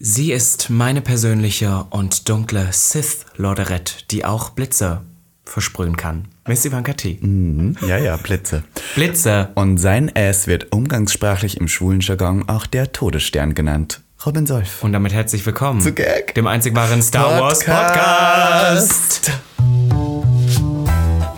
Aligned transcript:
Sie 0.00 0.32
ist 0.32 0.70
meine 0.70 1.00
persönliche 1.00 1.84
und 1.90 2.28
dunkle 2.28 2.68
Sith-Lorderette, 2.70 3.94
die 4.12 4.24
auch 4.24 4.50
Blitze 4.50 5.00
versprühen 5.44 5.96
kann. 5.96 6.28
Miss 6.46 6.64
Ivanka 6.64 6.92
T. 6.92 7.18
Mhm. 7.20 7.76
Ja, 7.84 7.98
ja, 7.98 8.16
Blitze. 8.16 8.62
Blitze. 8.94 9.48
Und 9.56 9.78
sein 9.78 10.12
Ass 10.14 10.46
wird 10.46 10.72
umgangssprachlich 10.72 11.56
im 11.56 11.66
schwulen 11.66 12.00
Jargon 12.00 12.48
auch 12.48 12.66
der 12.66 12.92
Todesstern 12.92 13.54
genannt. 13.54 14.02
Robin 14.24 14.46
Solf. 14.46 14.84
Und 14.84 14.92
damit 14.92 15.12
herzlich 15.12 15.44
willkommen 15.44 15.80
Zu 15.80 15.92
Gag. 15.92 16.32
dem 16.34 16.46
einzig 16.46 16.76
wahren 16.76 17.02
Star 17.02 17.40
Wars 17.40 17.64
Podcast. 17.64 19.32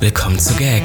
Willkommen 0.00 0.38
zu 0.38 0.54
Gag, 0.54 0.84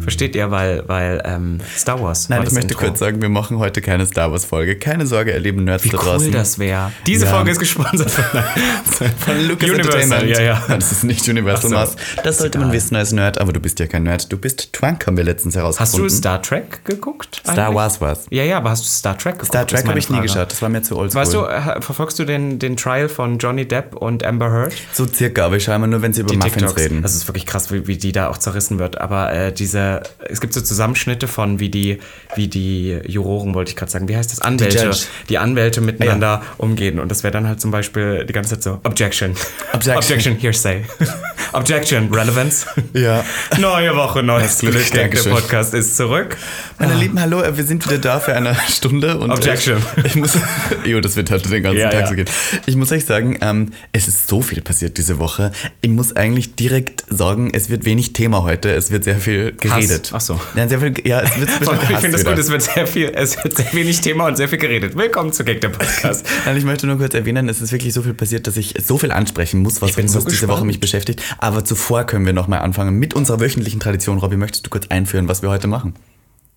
Versteht 0.00 0.34
ihr, 0.34 0.50
weil, 0.50 0.82
weil 0.86 1.22
ähm, 1.24 1.58
Star 1.76 2.00
Wars. 2.02 2.28
Nein, 2.28 2.42
ich 2.46 2.52
möchte 2.52 2.72
Intro. 2.74 2.86
kurz 2.86 2.98
sagen, 2.98 3.20
wir 3.22 3.28
machen 3.28 3.58
heute 3.58 3.80
keine 3.80 4.06
Star 4.06 4.30
Wars 4.32 4.44
Folge. 4.44 4.76
Keine 4.76 5.06
Sorge, 5.06 5.32
ihr 5.32 5.38
lieben 5.40 5.64
Nerds 5.64 5.84
Wie 5.84 5.90
da 5.90 5.98
cool 5.98 6.04
draußen. 6.04 6.32
das 6.32 6.58
wäre. 6.58 6.92
Diese 7.06 7.26
Ja. 7.26 7.30
Folge 7.32 7.50
ist 7.50 7.58
gesponsert 7.58 8.10
von, 8.10 8.24
Von 9.18 9.48
Lucas 9.48 9.70
Universal, 9.70 10.28
ja, 10.28 10.40
ja. 10.40 10.62
Das 10.68 10.92
ist 10.92 11.04
nicht 11.04 11.28
Universal 11.28 11.70
so. 11.70 11.76
Mass. 11.76 11.96
Das 12.24 12.38
sollte 12.38 12.58
man 12.58 12.72
wissen 12.72 12.96
als 12.96 13.12
Nerd, 13.12 13.38
aber 13.40 13.52
du 13.52 13.60
bist 13.60 13.78
ja 13.80 13.86
kein 13.86 14.02
Nerd. 14.04 14.30
Du 14.32 14.36
bist 14.38 14.72
Twunk, 14.72 15.06
haben 15.06 15.16
wir 15.16 15.24
letztens 15.24 15.54
Hast 15.56 15.60
herausgefunden. 15.62 16.08
du 16.08 16.14
Star 16.14 16.42
Trek 16.42 16.84
geguckt? 16.84 17.40
Star 17.44 17.58
eigentlich? 17.66 17.74
Wars 17.76 18.00
war's. 18.00 18.26
Ja, 18.30 18.42
ja, 18.44 18.56
aber 18.58 18.70
hast 18.70 18.84
du 18.84 18.88
Star 18.88 19.16
Trek 19.18 19.34
geguckt? 19.34 19.48
Star 19.48 19.66
Trek 19.66 19.86
habe 19.86 19.98
ich 19.98 20.08
nie 20.10 20.20
geschaut, 20.20 20.50
das 20.50 20.60
war 20.62 20.68
mir 20.68 20.82
zu 20.82 20.96
oldschool. 20.96 21.20
Weißt 21.22 21.34
du, 21.34 21.44
äh, 21.44 21.80
verfolgst 21.82 22.18
du 22.18 22.24
den, 22.24 22.58
den 22.58 22.76
Trial 22.76 23.08
von 23.08 23.38
Johnny 23.38 23.66
Depp 23.66 23.94
und 23.96 24.24
Amber 24.24 24.50
Heard? 24.50 24.72
So 24.92 25.06
circa, 25.06 25.46
aber 25.46 25.56
ich 25.56 25.64
schaue 25.64 25.74
immer 25.76 25.86
nur, 25.86 26.02
wenn 26.02 26.12
sie 26.12 26.20
über 26.22 26.30
Die 26.30 26.36
Muffins 26.36 26.54
TikToks. 26.56 26.80
reden. 26.80 27.02
Das 27.02 27.14
ist 27.14 27.28
wirklich 27.28 27.46
krass, 27.46 27.72
wie, 27.72 27.86
wie 27.86 27.96
die 27.96 28.12
da 28.12 28.28
auch 28.28 28.38
zerrissen 28.38 28.78
wird. 28.78 29.00
Aber 29.00 29.32
äh, 29.32 29.52
diese, 29.52 29.89
es 30.28 30.40
gibt 30.40 30.54
so 30.54 30.60
Zusammenschnitte 30.60 31.28
von, 31.28 31.60
wie 31.60 31.68
die, 31.68 31.98
wie 32.34 32.48
die 32.48 32.98
Juroren, 33.06 33.54
wollte 33.54 33.70
ich 33.70 33.76
gerade 33.76 33.90
sagen, 33.90 34.08
wie 34.08 34.16
heißt 34.16 34.32
das? 34.32 34.40
Anwälte. 34.40 34.84
Judge. 34.84 35.06
Die, 35.28 35.38
Anwälte 35.38 35.80
miteinander 35.80 36.42
umgehen. 36.58 36.98
Und 37.00 37.10
das 37.10 37.22
wäre 37.22 37.32
dann 37.32 37.46
halt 37.46 37.60
zum 37.60 37.70
Beispiel 37.70 38.24
die 38.24 38.32
ganze 38.32 38.50
Zeit 38.50 38.62
so, 38.62 38.80
Objection. 38.84 39.34
Objection. 39.72 39.96
Objection, 39.96 40.36
Hearsay. 40.36 40.84
Objection, 41.52 42.12
Relevance. 42.12 42.66
Ja. 42.92 43.24
Neue 43.58 43.96
Woche, 43.96 44.22
neues 44.22 44.58
Glück. 44.58 44.90
Der. 44.92 45.08
Podcast 45.08 45.74
ist 45.74 45.96
zurück. 45.96 46.36
Meine 46.78 46.94
Lieben, 46.94 47.20
hallo, 47.20 47.42
wir 47.54 47.64
sind 47.64 47.84
wieder 47.86 47.98
da 47.98 48.20
für 48.20 48.34
eine 48.34 48.56
Stunde. 48.68 49.18
Und 49.18 49.30
Objection. 49.30 49.78
Ich, 49.96 50.04
ich 50.04 50.16
muss, 50.16 50.38
jo, 50.84 51.00
das 51.00 51.16
wird 51.16 51.30
halt 51.30 51.50
den 51.50 51.62
ganzen 51.62 51.80
Ja, 51.80 51.90
Tag 51.90 52.00
ja. 52.00 52.06
so 52.06 52.14
gehen. 52.14 52.26
Ich 52.66 52.76
muss 52.76 52.92
euch 52.92 53.04
sagen, 53.04 53.38
ähm, 53.40 53.72
es 53.92 54.06
ist 54.06 54.28
so 54.28 54.42
viel 54.42 54.62
passiert 54.62 54.96
diese 54.96 55.18
Woche. 55.18 55.50
Ich 55.80 55.90
muss 55.90 56.14
eigentlich 56.14 56.54
direkt 56.54 57.04
sagen, 57.08 57.50
es 57.52 57.68
wird 57.68 57.84
wenig 57.84 58.12
Thema 58.12 58.42
heute. 58.42 58.70
Es 58.72 58.90
wird 58.90 59.04
sehr 59.04 59.16
viel 59.16 59.52
geredet. 59.52 60.12
Ach 60.14 60.20
so. 60.20 60.40
Ja, 60.54 60.68
sehr 60.68 60.80
viel, 60.80 60.94
ja 61.04 61.20
es 61.20 61.38
wird, 61.38 61.50
es 61.50 61.60
wird 61.60 61.82
ich 61.90 61.96
finde 61.98 62.18
wieder. 62.18 62.30
gut, 62.30 62.38
es 62.38 62.50
wird 62.50 62.62
sehr 62.62 62.86
viel, 62.86 63.12
es 63.14 63.42
wird 63.42 63.56
sehr 63.56 63.72
wenig 63.72 64.00
Thema 64.00 64.26
und 64.28 64.36
sehr 64.36 64.48
viel 64.48 64.58
geredet. 64.58 64.96
Willkommen 64.96 65.32
zu 65.32 65.44
Gag 65.44 65.60
der 65.60 65.70
Podcast. 65.70 66.24
Nein, 66.46 66.56
ich 66.56 66.64
möchte 66.64 66.86
nur 66.86 66.96
kurz 66.98 67.14
erwähnen, 67.14 67.48
es 67.48 67.60
ist 67.60 67.72
wirklich 67.72 67.92
so 67.92 68.02
viel 68.02 68.14
passiert, 68.14 68.46
dass 68.46 68.56
ich 68.56 68.74
so 68.84 68.98
viel 68.98 69.10
ansprechen 69.10 69.60
muss, 69.60 69.82
was, 69.82 69.92
bin 69.92 70.06
was 70.06 70.12
so 70.12 70.28
diese. 70.28 70.48
Woche 70.48 70.64
mich 70.64 70.80
beschäftigt. 70.80 71.22
Aber 71.42 71.64
zuvor 71.64 72.04
können 72.04 72.26
wir 72.26 72.34
nochmal 72.34 72.58
anfangen 72.58 72.98
mit 72.98 73.14
unserer 73.14 73.40
wöchentlichen 73.40 73.80
Tradition. 73.80 74.18
Robby, 74.18 74.36
möchtest 74.36 74.66
du 74.66 74.70
kurz 74.70 74.88
einführen, 74.88 75.26
was 75.26 75.40
wir 75.40 75.48
heute 75.48 75.68
machen? 75.68 75.94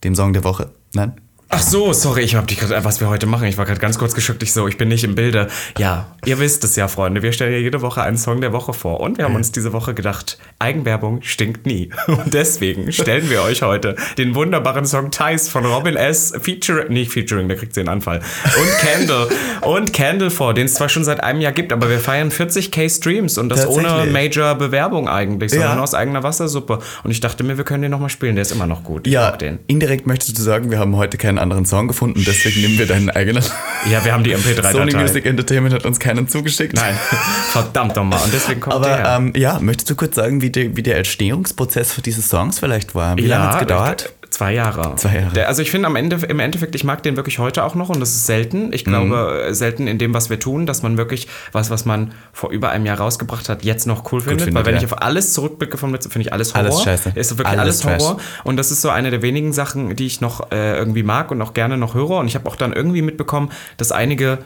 Dem 0.04 0.14
Song 0.14 0.34
der 0.34 0.44
Woche? 0.44 0.72
Nein? 0.94 1.14
Ach 1.56 1.62
so, 1.62 1.94
sorry, 1.94 2.22
ich 2.22 2.34
habe 2.34 2.48
dich 2.48 2.58
gerade, 2.60 2.84
was 2.84 3.00
wir 3.00 3.10
heute 3.10 3.28
machen. 3.28 3.46
Ich 3.46 3.60
war 3.60 3.66
gerade 3.66 3.80
ganz 3.80 4.00
kurz 4.00 4.16
geschockt. 4.16 4.42
Ich 4.42 4.54
so, 4.54 4.68
ich 4.68 4.80
bin 4.80 4.88
nicht 4.88 5.04
im 5.04 5.14
Bilde. 5.14 5.50
Ja, 5.78 6.08
ihr 6.26 6.40
wisst 6.40 6.64
es 6.64 6.76
ja, 6.76 6.88
Freunde. 6.88 7.22
Wir 7.22 7.32
stellen 7.32 7.52
ja 7.54 7.60
jede 7.60 7.84
Woche 7.84 8.02
einen 8.02 8.18
Song 8.18 8.42
der 8.42 8.54
Woche 8.54 8.74
vor. 8.74 9.00
Und 9.02 9.20
wir 9.20 9.26
haben 9.26 9.36
uns 9.36 9.52
diese 9.52 9.72
Woche 9.72 9.94
gedacht, 9.94 10.40
Eigenwerbung 10.58 11.22
stinkt 11.22 11.68
nie. 11.68 11.92
Und 12.08 12.34
deswegen 12.34 12.92
stellen 12.92 13.30
wir 13.30 13.44
euch 13.44 13.62
heute 13.62 13.96
den 14.18 14.34
wunderbaren 14.34 14.88
Song 14.88 15.12
Ties 15.12 15.48
von 15.48 15.64
Robin 15.64 15.96
S. 15.96 16.34
Featuring, 16.42 16.92
nicht 16.92 17.12
Featuring, 17.12 17.48
da 17.48 17.54
kriegt 17.54 17.76
sie 17.76 17.82
einen 17.82 17.90
Anfall. 17.90 18.22
Und 18.46 18.72
Candle. 18.80 19.28
und 19.62 19.94
Candle 19.94 20.32
vor, 20.32 20.56
den 20.56 20.66
es 20.66 20.74
zwar 20.74 20.90
schon 20.90 21.04
seit 21.04 21.22
einem 21.24 21.40
Jahr 21.40 21.52
gibt, 21.52 21.72
aber 21.72 21.88
wir 21.88 22.00
feiern 22.00 22.32
40k 22.32 22.90
Streams 22.90 23.38
und 23.38 23.50
das 23.50 23.68
ohne. 23.68 24.08
Major 24.12 24.56
Bewerbung 24.56 25.08
eigentlich, 25.08 25.52
sondern 25.52 25.78
Ja. 25.78 25.84
aus 25.84 25.94
eigener 25.94 26.24
Wassersuppe. 26.24 26.80
Und 27.04 27.12
ich 27.12 27.20
dachte 27.20 27.44
mir, 27.44 27.58
wir 27.58 27.64
können 27.64 27.84
den 27.84 27.92
nochmal 27.92 28.10
spielen. 28.10 28.34
Der 28.34 28.42
ist 28.42 28.52
immer 28.52 28.66
noch 28.66 28.84
gut. 28.84 29.06
Ich 29.06 29.14
Ja, 29.14 29.32
den. 29.38 29.60
indirekt 29.68 30.08
möchtest 30.08 30.36
du 30.40 30.42
sagen, 30.42 30.72
wir 30.72 30.80
haben 30.80 30.96
heute 30.96 31.20
keinen 31.20 31.43
anderen 31.44 31.66
Song 31.66 31.88
gefunden, 31.88 32.24
deswegen 32.26 32.62
nehmen 32.62 32.80
wir 32.80 32.88
deinen 32.88 33.10
eigenen. 33.10 33.44
Ja, 33.92 34.04
wir 34.04 34.14
haben 34.14 34.24
die 34.24 34.36
MP3-Datei. 34.36 34.72
Sony 34.72 34.96
Music 34.96 35.26
Entertainment 35.26 35.76
hat 35.76 35.86
uns 35.86 36.00
keinen 36.00 36.28
zugeschickt. 36.28 36.74
Nein, 36.76 36.98
verdammt 37.52 37.96
nochmal. 37.96 38.20
Und 38.24 38.34
deswegen 38.34 38.60
kommt 38.60 38.76
Aber 38.76 38.88
der. 38.88 39.16
ähm, 39.18 39.34
ja, 39.36 39.60
möchtest 39.60 39.90
du 39.90 39.96
kurz 39.96 40.16
sagen, 40.16 40.42
wie, 40.42 40.50
die, 40.50 40.76
wie 40.76 40.84
der 40.84 40.98
Entstehungsprozess 40.98 41.94
für 41.94 42.02
diese 42.02 42.22
Songs 42.22 42.60
vielleicht 42.60 42.96
war? 42.96 43.18
Wie 43.18 43.28
lange 43.28 43.46
hat 43.46 43.54
es 43.54 43.60
gedauert? 43.60 44.14
Zwei 44.34 44.52
Jahre. 44.56 44.96
Zwei 44.96 45.20
Jahre. 45.20 45.34
Der, 45.36 45.48
also 45.48 45.62
ich 45.62 45.70
finde 45.70 45.86
am 45.86 45.96
Ende, 45.96 46.16
im 46.28 46.40
Endeffekt, 46.40 46.74
ich 46.74 46.84
mag 46.84 47.04
den 47.04 47.16
wirklich 47.18 47.38
heute 47.38 47.64
auch 47.64 47.76
noch 47.76 47.90
und 47.90 48.00
das 48.00 48.10
ist 48.10 48.26
selten. 48.26 48.74
Ich 48.74 48.84
glaube, 48.84 49.46
äh, 49.50 49.54
selten 49.54 49.86
in 49.86 50.00
dem, 50.00 50.16
was 50.16 50.32
wir 50.32 50.40
tun, 50.40 50.66
dass 50.66 50.82
man 50.82 50.98
wirklich 50.98 51.28
was, 51.52 51.70
was 51.70 51.86
man 51.86 52.16
vor 52.32 52.50
über 52.50 52.72
einem 52.72 52.88
Jahr 52.88 52.98
rausgebracht 52.98 53.48
hat, 53.48 53.64
jetzt 53.64 53.86
noch 53.86 54.12
cool 54.12 54.22
findet. 54.22 54.42
findet, 54.42 54.56
Weil 54.56 54.66
wenn 54.66 54.74
ja. 54.74 54.82
ich 54.82 54.92
auf 54.92 55.04
alles 55.04 55.34
zurückblicke 55.34 55.78
von 55.78 55.92
letztem, 55.92 56.12
finde 56.12 56.28
ich 56.30 56.34
alles 56.34 56.56
Horror. 56.56 56.66
Alles 56.66 56.82
scheiße. 56.82 57.12
Ist 57.14 57.38
wirklich 57.38 57.60
Alles 57.60 57.86
alles, 57.86 58.02
Horror. 58.02 58.18
Und 58.44 58.58
das 58.58 58.72
ist 58.72 58.82
so 58.82 58.90
eine 58.90 59.12
der 59.12 59.22
wenigen 59.22 59.54
Sachen, 59.54 59.96
die 59.96 60.08
ich 60.08 60.20
noch 60.20 60.52
äh, 60.52 60.78
irgendwie 60.78 61.04
mag 61.04 61.30
und 61.30 61.40
auch 61.40 61.54
gerne 61.54 61.78
noch 61.78 61.94
höre. 61.94 62.18
Und 62.18 62.26
ich 62.26 62.34
habe 62.34 62.50
auch 62.50 62.56
dann 62.56 62.74
irgendwie 62.74 63.04
mitbekommen, 63.04 63.52
dass 63.78 63.92
einige 63.92 64.40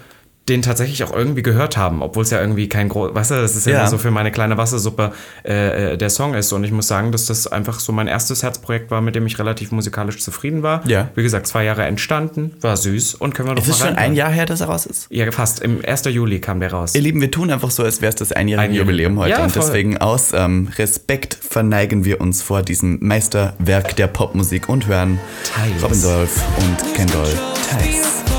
den 0.49 0.61
tatsächlich 0.61 1.03
auch 1.03 1.13
irgendwie 1.13 1.43
gehört 1.43 1.77
haben, 1.77 2.01
obwohl 2.01 2.23
es 2.23 2.29
ja 2.29 2.39
irgendwie 2.39 2.69
kein 2.69 2.89
groß, 2.89 3.13
weißt 3.13 3.31
du, 3.31 3.35
das 3.35 3.55
ist 3.55 3.65
ja, 3.65 3.73
Ja. 3.73 3.79
immer 3.81 3.89
so 3.89 3.97
für 3.97 4.11
meine 4.11 4.31
kleine 4.31 4.57
Wassersuppe 4.57 5.11
äh, 5.45 5.93
äh, 5.93 5.97
der 5.97 6.09
Song 6.09 6.33
ist. 6.33 6.53
Und 6.53 6.63
ich 6.63 6.71
muss 6.71 6.87
sagen, 6.87 7.11
dass 7.11 7.25
das 7.25 7.47
einfach 7.47 7.79
so 7.79 7.91
mein 7.91 8.07
erstes 8.07 8.43
Herzprojekt 8.43 8.89
war, 8.91 9.01
mit 9.01 9.15
dem 9.15 9.25
ich 9.27 9.37
relativ 9.39 9.71
musikalisch 9.71 10.19
zufrieden 10.21 10.63
war. 10.63 10.85
Ja. 10.87 11.09
Wie 11.15 11.23
gesagt, 11.23 11.47
zwei 11.47 11.63
Jahre 11.63 11.83
entstanden, 11.85 12.53
war 12.61 12.77
süß 12.77 13.15
und 13.15 13.35
können 13.35 13.49
wir 13.49 13.55
doch 13.55 13.63
Es 13.63 13.67
mal 13.69 13.73
ist 13.75 13.79
schon 13.85 13.95
ein 13.97 14.15
Jahr 14.15 14.31
her, 14.31 14.45
dass 14.45 14.61
er 14.61 14.67
raus 14.67 14.85
ist. 14.85 15.07
Ja, 15.09 15.29
fast. 15.31 15.59
Im 15.59 15.83
1. 15.85 16.05
Juli 16.05 16.39
kam 16.39 16.59
der 16.59 16.71
raus. 16.71 16.95
Ihr 16.95 17.01
Lieben, 17.01 17.19
wir 17.21 17.31
tun 17.31 17.51
einfach 17.51 17.71
so, 17.71 17.83
als 17.83 18.01
wäre 18.01 18.09
es 18.09 18.15
das 18.15 18.31
einjährige 18.31 18.63
Einjährige. 18.69 18.91
Jubiläum 18.91 19.19
heute. 19.19 19.31
Ja, 19.31 19.43
und 19.43 19.55
deswegen 19.55 19.97
aus 19.97 20.31
ähm, 20.33 20.69
Respekt 20.77 21.37
verneigen 21.41 22.05
wir 22.05 22.21
uns 22.21 22.41
vor 22.41 22.61
diesem 22.61 22.99
Meisterwerk 23.01 23.95
der 23.95 24.07
Popmusik 24.07 24.69
und 24.69 24.87
hören 24.87 25.19
Thais. 25.43 25.83
Robin 25.83 25.97
Solf 25.99 26.41
und 26.59 26.93
Kendall 26.95 27.33
Thais. 27.69 28.36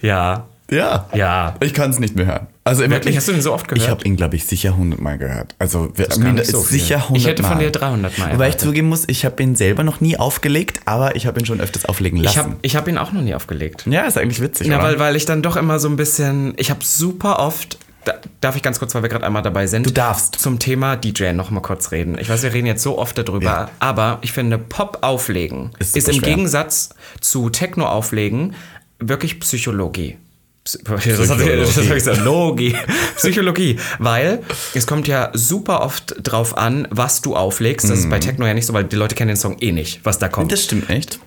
Ja, 0.00 0.46
Ja. 0.70 1.06
ja. 1.14 1.54
Ich 1.60 1.72
kann 1.72 1.90
es 1.90 1.98
nicht 1.98 2.14
mehr 2.14 2.26
hören. 2.26 2.46
Also 2.64 2.82
im 2.82 2.90
Wirklich? 2.90 3.16
Hast 3.16 3.26
du 3.28 3.32
den 3.32 3.40
so 3.40 3.54
oft 3.54 3.66
gehört? 3.68 3.82
Ich 3.82 3.88
habe 3.90 4.04
ihn, 4.04 4.16
glaube 4.16 4.36
ich, 4.36 4.44
sicher 4.44 4.72
100 4.76 5.00
Mal 5.00 5.16
gehört. 5.16 5.54
Also 5.58 5.90
wir- 5.94 6.08
nicht 6.08 6.40
ist 6.40 6.50
so 6.52 6.60
sicher 6.60 6.96
100 7.08 7.16
Ich 7.16 7.26
hätte 7.26 7.42
von 7.42 7.54
Mal. 7.56 7.64
dir 7.64 7.70
300 7.70 8.18
Mal 8.18 8.24
Wobei 8.26 8.32
ich 8.34 8.38
erwartet. 8.40 8.60
zugeben 8.60 8.88
muss, 8.90 9.04
ich 9.06 9.24
habe 9.24 9.42
ihn 9.42 9.56
selber 9.56 9.82
noch 9.82 10.02
nie 10.02 10.18
aufgelegt, 10.18 10.80
aber 10.84 11.16
ich 11.16 11.26
habe 11.26 11.40
ihn 11.40 11.46
schon 11.46 11.60
öfters 11.62 11.86
auflegen 11.86 12.18
lassen. 12.18 12.34
Ich 12.34 12.38
habe 12.44 12.56
ich 12.60 12.76
hab 12.76 12.86
ihn 12.86 12.98
auch 12.98 13.12
noch 13.12 13.22
nie 13.22 13.34
aufgelegt. 13.34 13.86
ja, 13.88 14.02
ist 14.02 14.18
eigentlich 14.18 14.42
witzig, 14.42 14.66
Ja, 14.66 14.82
weil, 14.82 14.98
weil 14.98 15.16
ich 15.16 15.24
dann 15.24 15.40
doch 15.40 15.56
immer 15.56 15.78
so 15.78 15.88
ein 15.88 15.96
bisschen, 15.96 16.52
ich 16.58 16.68
habe 16.68 16.84
super 16.84 17.38
oft, 17.38 17.78
da, 18.04 18.12
darf 18.42 18.54
ich 18.54 18.62
ganz 18.62 18.78
kurz, 18.78 18.94
weil 18.94 19.00
wir 19.02 19.08
gerade 19.08 19.24
einmal 19.24 19.42
dabei 19.42 19.66
sind, 19.66 19.86
Du 19.86 19.90
darfst. 19.90 20.34
zum 20.38 20.58
Thema 20.58 20.96
DJ 20.96 21.32
noch 21.32 21.50
mal 21.50 21.60
kurz 21.60 21.90
reden. 21.92 22.18
Ich 22.20 22.28
weiß, 22.28 22.42
wir 22.42 22.52
reden 22.52 22.66
jetzt 22.66 22.82
so 22.82 22.98
oft 22.98 23.16
darüber, 23.16 23.44
Ja. 23.46 23.70
aber 23.80 24.18
ich 24.20 24.32
finde, 24.32 24.58
Pop 24.58 24.98
auflegen 25.00 25.70
Ist 25.78 25.96
ist, 25.96 26.08
im 26.08 26.16
schwer. 26.16 26.28
Gegensatz 26.34 26.90
zu 27.22 27.48
Techno 27.48 27.86
auflegen 27.86 28.54
wirklich 28.98 29.40
Psychologie. 29.40 30.16
Psychologie. 30.94 32.76
Psychologie. 33.16 33.78
Weil 33.98 34.42
es 34.74 34.86
kommt 34.86 35.08
ja 35.08 35.30
super 35.32 35.80
oft 35.80 36.14
drauf 36.22 36.58
an, 36.58 36.86
was 36.90 37.22
du 37.22 37.36
auflegst. 37.36 37.88
Das 37.88 38.00
ist 38.00 38.10
bei 38.10 38.18
Techno 38.18 38.46
ja 38.46 38.52
nicht 38.52 38.66
so, 38.66 38.74
weil 38.74 38.84
die 38.84 38.96
Leute 38.96 39.14
kennen 39.14 39.28
den 39.28 39.36
Song 39.36 39.56
eh 39.60 39.72
nicht, 39.72 40.00
was 40.04 40.18
da 40.18 40.28
kommt. 40.28 40.52
das 40.52 40.64
stimmt 40.64 40.90
echt. 40.90 41.20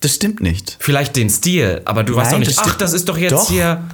Das 0.00 0.14
stimmt 0.14 0.40
nicht. 0.40 0.76
Vielleicht 0.78 1.16
den 1.16 1.28
Stil, 1.28 1.82
aber 1.84 2.04
du 2.04 2.14
weißt 2.16 2.28
doch 2.28 2.38
Nein, 2.38 2.46
nicht, 2.46 2.58
das 2.58 2.66
ach, 2.66 2.76
das 2.76 2.92
ist 2.94 3.08
doch 3.08 3.18
jetzt 3.18 3.32
Doch. 3.32 3.50
hier. 3.50 3.84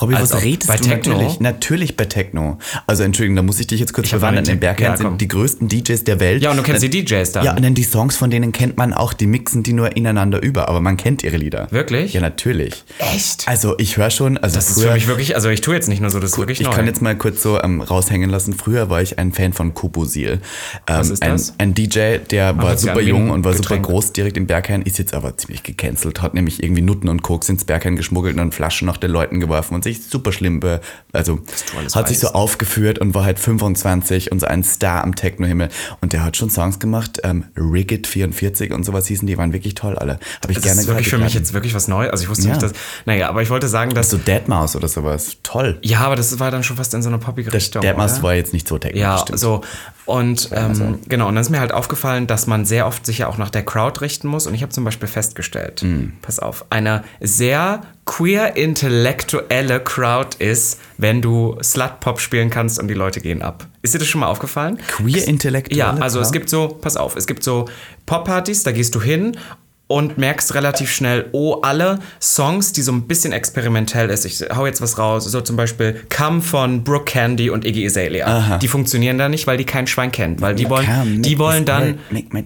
Robby, 0.00 0.14
was 0.14 0.32
ob- 0.32 0.42
redest 0.42 0.68
bei 0.68 0.76
du 0.76 0.84
Techno? 0.84 1.12
natürlich? 1.14 1.40
Natürlich 1.40 1.96
bei 1.96 2.04
Techno. 2.04 2.58
Also 2.86 3.02
Entschuldigung, 3.02 3.36
da 3.36 3.42
muss 3.42 3.58
ich 3.60 3.66
dich 3.66 3.80
jetzt 3.80 3.92
kurz 3.92 4.08
verwandeln. 4.08 4.46
In 4.48 4.60
Bergheim 4.60 4.92
Ja, 4.92 4.96
sind 4.96 5.20
die 5.20 5.28
größten 5.28 5.68
DJs 5.68 6.04
der 6.04 6.20
Welt. 6.20 6.42
Ja, 6.42 6.50
und 6.50 6.56
du 6.58 6.62
kennst 6.62 6.82
Dann- 6.82 6.90
die 6.90 7.04
DJs 7.04 7.32
dann. 7.32 7.44
Ja, 7.44 7.54
und 7.56 7.62
dann 7.64 7.74
die 7.74 7.82
Songs 7.82 8.16
von 8.16 8.30
denen 8.30 8.52
kennt 8.52 8.76
man 8.76 8.92
auch, 8.92 9.12
die 9.12 9.26
mixen 9.26 9.62
die 9.62 9.72
nur 9.72 9.96
ineinander 9.96 10.40
über, 10.42 10.68
aber 10.68 10.80
man 10.80 10.96
kennt 10.96 11.24
ihre 11.24 11.36
Lieder. 11.36 11.66
Wirklich? 11.70 12.12
Ja, 12.12 12.20
natürlich. 12.20 12.84
Echt? 12.98 13.48
Also 13.48 13.74
ich 13.78 13.96
höre 13.96 14.10
schon, 14.10 14.38
also 14.38 14.54
Das 14.54 14.68
ist 14.70 14.74
früher, 14.80 14.88
für 14.88 14.94
mich 14.94 15.06
wirklich, 15.08 15.34
also 15.34 15.48
ich 15.48 15.60
tue 15.60 15.74
jetzt 15.74 15.88
nicht 15.88 16.00
nur 16.00 16.10
so, 16.10 16.20
das 16.20 16.32
ist 16.32 16.38
wirklich 16.38 16.60
ich 16.60 16.66
neu. 16.66 16.72
kann 16.74 16.86
jetzt 16.86 17.02
mal 17.02 17.16
kurz 17.16 17.42
so 17.42 17.60
ähm, 17.60 17.80
raushängen 17.80 18.30
lassen. 18.30 18.52
Früher 18.54 18.90
war 18.90 19.02
ich 19.02 19.18
ein 19.18 19.32
Fan 19.32 19.52
von 19.52 19.74
Kobosil. 19.74 20.32
Ähm, 20.32 20.40
Was 20.86 21.10
ist 21.10 21.22
ein, 21.22 21.32
das? 21.32 21.54
ein 21.58 21.74
DJ, 21.74 22.18
der 22.30 22.56
war 22.56 22.68
hört 22.68 22.78
sich 22.80 22.88
super 22.88 23.00
jung 23.02 23.26
ein 23.26 23.30
und 23.30 23.44
war 23.44 23.52
Getränk. 23.52 23.84
super 23.84 23.92
groß 23.94 24.12
direkt 24.12 24.36
in 24.36 24.46
Berghain, 24.46 24.82
ist 24.82 24.98
jetzt 24.98 25.14
aber 25.14 25.36
ziemlich 25.36 25.62
gecancelt, 25.64 26.22
hat 26.22 26.34
nämlich 26.34 26.62
irgendwie 26.62 26.82
Nutten 26.82 27.08
und 27.08 27.22
Koks 27.22 27.48
ins 27.48 27.64
Berghain 27.64 27.96
geschmuggelt 27.96 28.34
und 28.34 28.38
dann 28.38 28.52
Flaschen 28.52 28.86
nach 28.86 28.96
den 28.96 29.10
Leuten 29.10 29.40
geworfen 29.40 29.74
und 29.74 29.82
sich 29.96 30.04
super 30.04 30.32
schlimm, 30.32 30.60
be 30.60 30.80
also 31.12 31.40
hat 31.94 32.08
sich 32.08 32.18
so 32.18 32.28
aufgeführt 32.28 32.98
und 32.98 33.14
war 33.14 33.24
halt 33.24 33.38
25 33.38 34.30
und 34.32 34.40
so 34.40 34.46
ein 34.46 34.62
Star 34.62 35.02
am 35.04 35.14
Techno-Himmel 35.14 35.68
und 36.00 36.12
der 36.12 36.22
hat 36.24 36.36
schon 36.36 36.50
Songs 36.50 36.78
gemacht, 36.78 37.20
ähm, 37.24 37.44
Rigid 37.56 38.06
44 38.06 38.72
und 38.72 38.84
sowas 38.84 39.06
hießen, 39.06 39.26
die 39.26 39.38
waren 39.38 39.52
wirklich 39.52 39.74
toll 39.74 39.96
alle. 39.96 40.18
Habe 40.42 40.52
ich 40.52 40.56
das 40.56 40.64
gerne 40.64 40.80
ist 40.80 40.86
wirklich 40.88 41.08
für 41.08 41.18
mich 41.18 41.34
jetzt 41.34 41.52
wirklich 41.52 41.74
was 41.74 41.88
Neues. 41.88 42.10
Also 42.10 42.24
ich 42.24 42.30
wusste 42.30 42.44
Ja. 42.44 42.50
nicht, 42.50 42.62
dass. 42.62 42.72
Naja, 43.06 43.28
aber 43.28 43.42
ich 43.42 43.50
wollte 43.50 43.68
sagen, 43.68 43.94
dass. 43.94 44.10
so 44.10 44.16
Deadmau5 44.18 44.76
oder 44.76 44.88
sowas. 44.88 45.36
Toll. 45.42 45.78
ja, 45.82 46.00
aber 46.00 46.16
das 46.16 46.38
war 46.38 46.50
dann 46.50 46.62
schon 46.62 46.76
fast 46.76 46.92
in 46.94 47.02
so 47.02 47.08
eine 47.08 47.18
poppige 47.18 47.52
Richtung. 47.52 47.82
Deadmau5 47.82 48.12
oder? 48.14 48.22
war 48.22 48.34
jetzt 48.34 48.52
nicht 48.52 48.68
so 48.68 48.78
technisch. 48.78 49.00
Ja, 49.00 49.18
stimmt. 49.18 49.38
so. 49.40 49.62
Und 50.04 50.48
ähm, 50.52 51.00
genau, 51.08 51.28
und 51.28 51.34
dann 51.34 51.42
ist 51.42 51.50
mir 51.50 51.60
halt 51.60 51.72
aufgefallen, 51.72 52.26
dass 52.26 52.46
man 52.46 52.64
sehr 52.64 52.86
oft 52.86 53.04
sich 53.04 53.18
ja 53.18 53.26
auch 53.28 53.36
nach 53.36 53.50
der 53.50 53.62
Crowd 53.64 54.00
richten 54.00 54.28
muss. 54.28 54.46
Und 54.46 54.54
ich 54.54 54.62
habe 54.62 54.72
zum 54.72 54.84
Beispiel 54.84 55.08
festgestellt, 55.08 55.80
Hm. 55.82 56.14
pass 56.22 56.38
auf, 56.38 56.64
eine 56.70 57.04
sehr 57.20 57.82
queer 58.18 58.56
intellektuelle 58.56 59.78
Crowd 59.78 60.30
ist, 60.44 60.80
wenn 60.96 61.22
du 61.22 61.56
Slut-Pop 61.62 62.18
spielen 62.18 62.50
kannst 62.50 62.80
und 62.80 62.88
die 62.88 62.94
Leute 62.94 63.20
gehen 63.20 63.42
ab. 63.42 63.68
Ist 63.80 63.94
dir 63.94 64.00
das 64.00 64.08
schon 64.08 64.20
mal 64.22 64.26
aufgefallen? 64.26 64.78
Queer 64.88 65.28
intellektuelle 65.28 65.78
Ja, 65.78 65.94
also 66.00 66.18
es 66.18 66.26
Crowd? 66.32 66.38
gibt 66.38 66.50
so, 66.50 66.68
pass 66.68 66.96
auf, 66.96 67.14
es 67.14 67.28
gibt 67.28 67.44
so 67.44 67.66
Pop-Partys, 68.06 68.64
da 68.64 68.72
gehst 68.72 68.96
du 68.96 69.00
hin 69.00 69.36
und 69.88 70.18
merkst 70.18 70.54
relativ 70.54 70.92
schnell, 70.92 71.26
oh, 71.32 71.60
alle 71.62 71.98
Songs, 72.20 72.72
die 72.72 72.82
so 72.82 72.92
ein 72.92 73.08
bisschen 73.08 73.32
experimentell 73.32 74.10
ist, 74.10 74.24
ich 74.24 74.44
hau 74.54 74.66
jetzt 74.66 74.80
was 74.80 74.98
raus, 74.98 75.24
so 75.24 75.40
zum 75.40 75.56
Beispiel 75.56 76.00
Come 76.14 76.42
von 76.42 76.84
Brooke 76.84 77.06
Candy 77.06 77.50
und 77.50 77.64
Iggy 77.64 77.86
Azalea. 77.86 78.58
Die 78.58 78.68
funktionieren 78.68 79.18
da 79.18 79.28
nicht, 79.28 79.46
weil 79.46 79.56
die 79.56 79.64
kein 79.64 79.86
Schwein 79.86 80.12
kennt, 80.12 80.40
weil 80.40 80.54
die 80.54 80.64
Come, 80.64 80.76
wollen, 80.76 81.22
die 81.22 81.30
make 81.36 81.38
wollen 81.38 81.64
dann, 81.64 81.98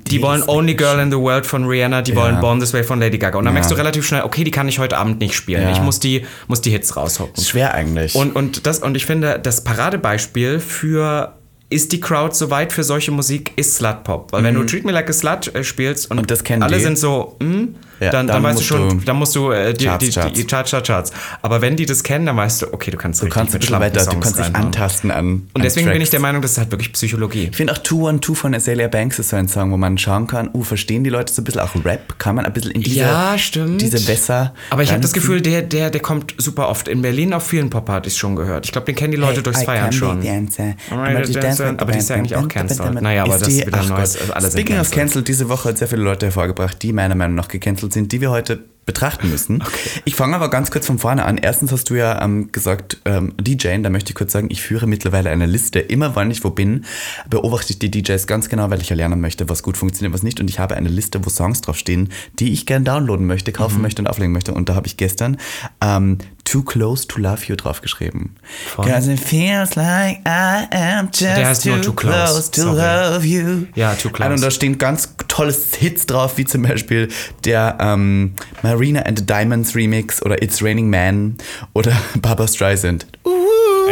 die 0.07 0.23
wollen 0.23 0.43
Only 0.47 0.75
Girl 0.75 1.01
in 1.01 1.11
the 1.11 1.19
World 1.19 1.45
von 1.45 1.65
Rihanna, 1.65 2.03
die 2.03 2.15
wollen 2.17 2.41
Born 2.41 2.61
This 2.61 2.73
Way 2.73 2.85
von 2.85 3.01
Lady 3.01 3.19
Gaga. 3.19 3.39
Und 3.39 3.45
dann 3.45 3.53
Ja. 3.53 3.55
merkst 3.55 3.71
du 3.71 3.75
relativ 3.75 4.07
schnell, 4.07 4.23
okay, 4.23 4.45
die 4.45 4.51
kann 4.53 4.69
ich 4.69 4.79
heute 4.79 4.97
Abend 4.97 5.19
nicht 5.21 5.35
spielen. 5.35 5.63
Ja. 5.63 5.73
Ich 5.73 5.81
muss 5.83 5.99
die, 5.99 6.25
muss 6.47 6.61
die 6.61 6.71
Hits 6.71 6.97
raushocken. 6.97 7.43
Schwer 7.43 7.75
eigentlich. 7.75 8.15
Und, 8.15 8.37
und, 8.37 8.67
das, 8.67 8.79
und 8.79 8.97
ich 8.97 9.05
finde, 9.05 9.41
das 9.43 9.65
Paradebeispiel 9.65 10.61
für 10.61 11.35
ist 11.73 11.93
die 11.93 12.01
Crowd 12.01 12.35
so 12.35 12.51
weit 12.51 12.73
für 12.73 12.85
solche 12.85 13.11
Musik, 13.11 13.53
ist 13.57 13.77
Slut 13.77 14.05
Pop. 14.05 14.33
Weil 14.33 14.45
wenn 14.45 14.55
du 14.55 14.65
Treat 14.65 14.85
Me 14.85 14.93
Like 14.93 15.09
a 15.11 15.13
Slut 15.13 15.55
äh, 15.55 15.65
spielst 15.65 16.11
und, 16.11 16.19
Mhm. 16.19 16.63
Und 16.63 16.63
alle 16.63 16.77
die. 16.77 16.83
sind 16.85 16.99
so, 16.99 17.37
hm, 17.41 17.75
Ja, 18.03 18.11
dann, 18.11 18.27
dann, 18.27 18.43
dann 18.43 18.43
weißt 18.43 18.61
du 18.61 18.65
schon, 18.65 18.89
du 19.01 19.05
dann 19.05 19.17
musst 19.17 19.35
du 19.35 19.51
äh, 19.51 19.73
die, 19.75 19.85
Charts, 19.87 20.05
die, 20.05 20.11
Charts. 20.13 20.33
die 20.39 20.45
Charts, 20.47 20.71
Charts, 20.71 20.87
Charts. 20.89 21.13
Aber 21.43 21.61
wenn 21.61 21.77
die 21.77 21.87
das 21.87 22.03
kennen, 22.03 22.27
dann 22.27 22.37
weißt 22.37 22.63
du, 22.63 22.73
okay, 22.73 22.91
du 22.91 22.97
kannst 22.97 23.23
du 23.23 23.29
kannst 23.29 23.55
ein 23.55 23.61
bisschen 23.61 23.79
weiter, 23.81 24.05
du 24.05 24.19
kannst 24.21 24.39
dich 24.39 24.55
antasten 24.55 25.11
an. 25.11 25.49
Und 25.55 25.65
deswegen 25.65 25.89
bin 25.91 26.01
ich 26.03 26.11
der 26.11 26.21
Meinung, 26.21 26.43
das 26.43 26.53
ist 26.53 26.59
halt 26.59 26.71
wirklich 26.71 26.93
Psychologie. 26.93 27.49
ich 27.51 27.57
finde 27.57 27.73
auch 27.73 27.79
212 27.79 28.39
von 28.39 28.55
Azalea 28.55 28.89
Banks 28.89 29.19
ist 29.19 29.29
so 29.31 29.37
ein 29.37 29.49
Song, 29.49 29.71
wo 29.73 29.77
man 29.77 29.97
schauen 29.99 30.27
kann, 30.27 30.51
uh, 30.53 30.63
verstehen 30.63 31.05
die 31.05 31.11
Leute 31.11 31.33
so 31.33 31.43
ein 31.43 31.45
bisschen 31.45 31.61
auch 31.61 31.71
Rap? 31.85 32.19
Kann 32.19 32.35
man 32.37 32.45
ein 32.47 32.53
bisschen 32.53 32.73
in 32.73 32.83
diese, 32.83 33.01
Ja, 33.01 33.37
stimmt. 33.39 33.81
diese 33.81 34.07
Wässer. 34.09 34.55
Aber 34.71 34.83
ich 34.83 34.91
habe 34.91 35.01
das? 35.01 35.13
Gefühl, 35.13 35.41
der, 35.43 35.63
der, 35.63 35.91
der 35.91 36.01
kommt 36.01 36.35
super 36.39 36.69
oft. 36.69 36.89
In 36.89 37.03
Berlin 37.03 37.33
auf 37.35 37.47
vielen 37.47 37.69
Pop-Partys 37.71 38.17
schon 38.17 38.35
gehört. 38.37 38.65
Ich 38.67 38.73
glaube, 38.73 38.87
den 38.87 38.95
kennen 38.95 39.11
die 39.13 39.17
Leute 39.19 39.37
Hey, 39.37 39.43
durchs 39.43 39.63
I 39.63 39.65
Feiern 39.67 39.93
schon. 39.93 40.23
dancer. 40.23 40.75
You 40.91 40.97
dancer. 40.97 41.41
dance 41.41 41.65
Aber 41.79 41.93
die 41.93 41.99
ist 41.99 42.09
ja 42.09 42.17
eigentlich 42.17 42.37
auch 42.37 42.49
cancelled. 42.49 43.01
Naja, 43.03 43.23
aber 43.25 43.39
das 43.39 43.49
ist 43.49 43.61
die- 43.61 43.67
wieder 43.67 43.83
neues- 43.85 44.19
Speaking 44.53 44.79
of 44.81 44.91
cancelled, 44.91 45.29
diese 45.29 45.49
Woche 45.49 45.69
hat 45.71 45.79
sehr 45.79 45.89
viele 45.89 46.03
Leute 46.03 46.27
hervorgebracht, 46.27 46.83
die 46.83 46.93
meiner 46.93 47.15
Meinung 47.15 47.35
nach 47.37 47.49
gecancelt 47.49 47.92
sind, 47.93 48.13
die 48.13 48.21
wir 48.21 48.31
heute 48.31 48.65
betrachten 48.85 49.31
müssen. 49.31 49.63
Ich 50.05 50.17
fange 50.17 50.35
aber 50.35 50.51
ganz 50.51 50.73
kurz 50.73 50.87
von 50.87 50.99
vorne 50.99 51.25
an. 51.25 51.39
Erstens 51.39 51.71
hast 51.71 51.89
du 51.89 51.95
ja 51.95 52.21
ähm, 52.23 52.51
gesagt, 52.51 53.01
ähm, 53.05 53.35
DJing, 53.41 53.85
da 53.85 53.91
möchte 53.91 54.11
ich 54.11 54.17
kurz 54.17 54.33
sagen, 54.33 54.49
ich 54.51 54.61
führe 54.61 54.89
mittlerweile 54.89 55.31
eine 55.31 55.47
Liste. 55.47 55.79
Immer 55.79 56.17
wann 56.17 56.31
ich 56.33 56.43
wo 56.43 56.51
bin, 56.51 56.85
beobachte 57.31 57.73
ich 57.73 57.79
die 57.79 57.91
DJs 57.91 58.27
ganz 58.27 58.49
genau, 58.49 58.69
weil 58.71 58.81
ich 58.81 58.89
ja 58.89 58.97
lernen 58.97 59.21
möchte, 59.21 59.49
was 59.49 59.63
gut 59.63 59.77
funktioniert, 59.77 60.13
was 60.13 60.25
nicht. 60.25 60.41
Und 60.41 60.51
ich 60.51 60.59
habe 60.59 60.75
eine 60.77 60.89
Liste, 60.89 61.25
wo 61.25 61.31
Songs 61.31 61.61
draufstehen, 61.61 62.09
die 62.41 62.53
ich 62.53 62.67
gern 62.67 62.85
downloaden 62.85 63.27
möchte, 63.27 63.53
kaufen 63.53 63.77
Mhm. 63.77 63.83
möchte 63.83 64.03
und 64.03 64.09
auflegen 64.09 64.33
möchte. 64.33 64.53
Und 64.53 64.69
da 64.69 64.75
habe 64.75 64.89
ich 64.89 64.97
gestern 64.97 65.37
ähm, 65.81 66.19
Too 66.53 66.63
Close 66.63 67.07
to 67.09 67.19
Love 67.19 67.45
You 67.47 67.57
draufgeschrieben. 67.57 68.37
Cause 68.77 69.11
it 69.11 69.19
feels 69.19 69.75
like 69.75 70.19
I 70.27 70.67
am 70.71 71.07
just 71.07 71.23
Der 71.23 71.49
heißt 71.49 71.65
nur 71.65 71.81
Too 71.81 71.95
Close, 71.95 72.51
to 72.51 72.61
sorry. 72.61 72.77
love 72.77 73.25
you. 73.27 73.67
Ja, 73.75 73.95
Too 73.95 74.11
Close. 74.11 74.31
Und 74.35 74.43
da 74.43 74.51
stehen 74.51 74.77
ganz 74.77 75.15
tolle 75.29 75.55
Hits 75.79 76.05
drauf, 76.05 76.37
wie 76.37 76.45
zum 76.45 76.61
Beispiel 76.61 77.09
der 77.47 77.79
ähm, 77.81 78.35
Marina 78.63 79.01
and 79.01 79.19
the 79.21 79.25
Diamonds 79.25 79.75
Remix 79.75 80.23
oder 80.23 80.43
It's 80.43 80.63
Raining 80.63 80.91
Man 80.91 81.39
oder 81.73 81.93
Barbara 82.21 82.47
Streisand. 82.49 83.07